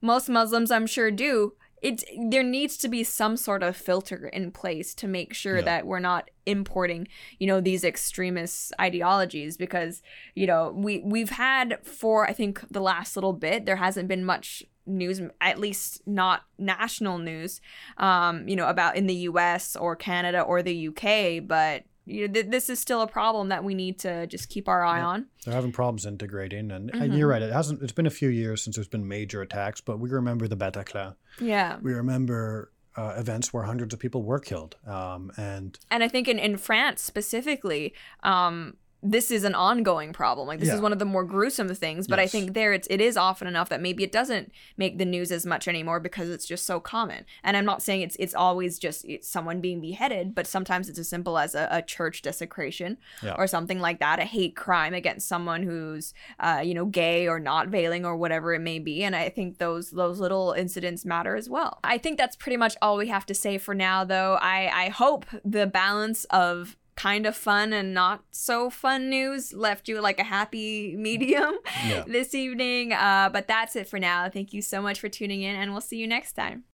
Most 0.00 0.28
Muslims, 0.28 0.70
I'm 0.70 0.86
sure, 0.86 1.10
do. 1.10 1.54
It 1.82 2.04
there 2.30 2.42
needs 2.42 2.76
to 2.78 2.88
be 2.88 3.04
some 3.04 3.36
sort 3.36 3.62
of 3.62 3.76
filter 3.76 4.28
in 4.38 4.50
place 4.52 4.94
to 4.94 5.06
make 5.06 5.34
sure 5.34 5.56
Yeah. 5.56 5.64
that 5.70 5.86
we're 5.86 6.06
not 6.12 6.30
importing, 6.46 7.08
you 7.38 7.46
know, 7.46 7.60
these 7.60 7.84
extremist 7.84 8.72
ideologies 8.80 9.56
because 9.64 10.02
you 10.34 10.46
know 10.46 10.72
we 10.86 11.02
we've 11.14 11.30
had 11.48 11.78
for 12.00 12.16
I 12.30 12.32
think 12.32 12.54
the 12.70 12.80
last 12.92 13.16
little 13.16 13.34
bit 13.34 13.64
there 13.66 13.76
hasn't 13.86 14.08
been 14.08 14.24
much 14.24 14.62
news 14.86 15.20
at 15.40 15.58
least 15.58 16.00
not 16.06 16.42
national 16.58 17.18
news 17.18 17.60
um 17.98 18.46
you 18.48 18.56
know 18.56 18.68
about 18.68 18.96
in 18.96 19.06
the 19.06 19.14
US 19.30 19.76
or 19.76 19.96
Canada 19.96 20.40
or 20.42 20.62
the 20.62 20.88
UK 20.88 21.46
but 21.46 21.84
you 22.06 22.26
know 22.28 22.32
th- 22.34 22.46
this 22.50 22.68
is 22.68 22.78
still 22.78 23.00
a 23.00 23.06
problem 23.06 23.48
that 23.48 23.64
we 23.64 23.74
need 23.74 23.98
to 24.00 24.26
just 24.26 24.50
keep 24.50 24.68
our 24.68 24.84
eye 24.84 24.98
Yeah. 24.98 25.06
on 25.06 25.26
they're 25.44 25.54
having 25.54 25.72
problems 25.72 26.04
integrating. 26.06 26.70
And, 26.70 26.90
and 26.94 27.12
Mhm. 27.12 27.18
you're 27.18 27.28
right, 27.28 27.40
it 27.42 27.52
hasn't. 27.52 27.82
It's 27.82 27.92
been 27.92 28.06
a 28.06 28.10
few 28.10 28.28
years 28.28 28.62
since 28.62 28.76
there's 28.76 28.88
been 28.88 29.06
major 29.08 29.40
attacks, 29.42 29.80
but 29.80 29.98
we 29.98 30.08
remember 30.10 30.46
the 30.48 30.56
Bataclan. 30.56 31.14
yeah 31.40 31.78
We 31.82 31.92
remember 31.94 32.70
uh, 32.96 33.14
events 33.18 33.52
where 33.52 33.64
hundreds 33.64 33.92
of 33.92 33.98
people 34.00 34.22
were 34.22 34.38
killed. 34.38 34.76
Um, 34.86 35.32
and 35.36 35.78
and 35.90 36.04
I 36.04 36.08
think 36.08 36.28
in, 36.28 36.38
in 36.38 36.56
France 36.58 37.02
specifically, 37.02 37.92
um, 38.22 38.76
this 39.06 39.30
is 39.30 39.44
an 39.44 39.54
ongoing 39.54 40.14
problem. 40.14 40.48
Like 40.48 40.60
this 40.60 40.68
Yeah. 40.70 40.76
is 40.76 40.80
one 40.80 40.92
of 40.92 40.98
the 40.98 41.04
more 41.04 41.24
gruesome 41.24 41.68
things, 41.74 42.08
but 42.08 42.18
I 42.18 42.26
think 42.26 42.54
there 42.54 42.72
it's 42.72 42.88
it 42.90 43.00
is 43.02 43.16
often 43.18 43.46
enough 43.46 43.68
that 43.68 43.82
maybe 43.82 44.02
it 44.02 44.10
doesn't 44.10 44.50
make 44.78 44.96
the 44.96 45.04
news 45.04 45.30
as 45.30 45.44
much 45.44 45.68
anymore 45.68 46.00
because 46.00 46.30
it's 46.30 46.46
just 46.46 46.64
so 46.64 46.80
common. 46.80 47.26
And 47.42 47.54
I'm 47.56 47.66
not 47.66 47.82
saying 47.82 48.00
it's 48.00 48.16
it's 48.18 48.34
always 48.34 48.78
just 48.78 49.04
it's 49.04 49.28
someone 49.28 49.60
being 49.60 49.80
beheaded, 49.82 50.34
but 50.34 50.46
sometimes 50.46 50.88
it's 50.88 50.98
as 50.98 51.08
simple 51.08 51.36
as 51.38 51.54
a, 51.54 51.68
a 51.70 51.82
church 51.82 52.22
desecration 52.22 52.96
Yeah. 53.22 53.34
or 53.36 53.46
something 53.46 53.78
like 53.78 54.00
that, 54.00 54.18
a 54.20 54.24
hate 54.24 54.56
crime 54.56 54.94
against 54.94 55.28
someone 55.28 55.62
who's 55.64 56.14
uh, 56.40 56.62
you 56.64 56.72
know 56.72 56.86
gay 56.86 57.28
or 57.28 57.38
not 57.38 57.68
veiling 57.68 58.06
or 58.06 58.16
whatever 58.16 58.54
it 58.54 58.60
may 58.60 58.78
be. 58.78 59.04
And 59.04 59.14
I 59.14 59.28
think 59.28 59.58
those 59.58 59.90
those 59.90 60.18
little 60.18 60.52
incidents 60.52 61.04
matter 61.04 61.36
as 61.36 61.50
well. 61.50 61.78
I 61.84 61.98
think 61.98 62.16
that's 62.16 62.36
pretty 62.36 62.56
much 62.56 62.74
all 62.80 62.96
we 62.96 63.08
have 63.08 63.26
to 63.26 63.34
say 63.34 63.58
for 63.58 63.74
now, 63.74 64.02
though. 64.04 64.38
I 64.40 64.70
I 64.86 64.88
hope 64.88 65.26
the 65.44 65.66
balance 65.66 66.24
of 66.30 66.76
kind 66.96 67.26
of 67.26 67.36
fun 67.36 67.72
and 67.72 67.92
not 67.94 68.22
so 68.30 68.70
fun 68.70 69.08
news 69.10 69.52
left 69.52 69.88
you 69.88 70.00
like 70.00 70.18
a 70.18 70.24
happy 70.24 70.94
medium 70.96 71.56
Yeah. 71.86 72.04
this 72.06 72.34
evening. 72.34 72.92
Uh, 72.92 73.30
but 73.32 73.48
that's 73.48 73.76
it 73.76 73.88
for 73.88 73.98
now. 73.98 74.28
Thank 74.28 74.52
you 74.52 74.62
so 74.62 74.80
much 74.82 75.00
for 75.00 75.08
tuning 75.08 75.42
in, 75.42 75.56
and 75.56 75.72
we'll 75.72 75.80
see 75.80 75.96
you 75.96 76.06
next 76.06 76.32
time. 76.32 76.64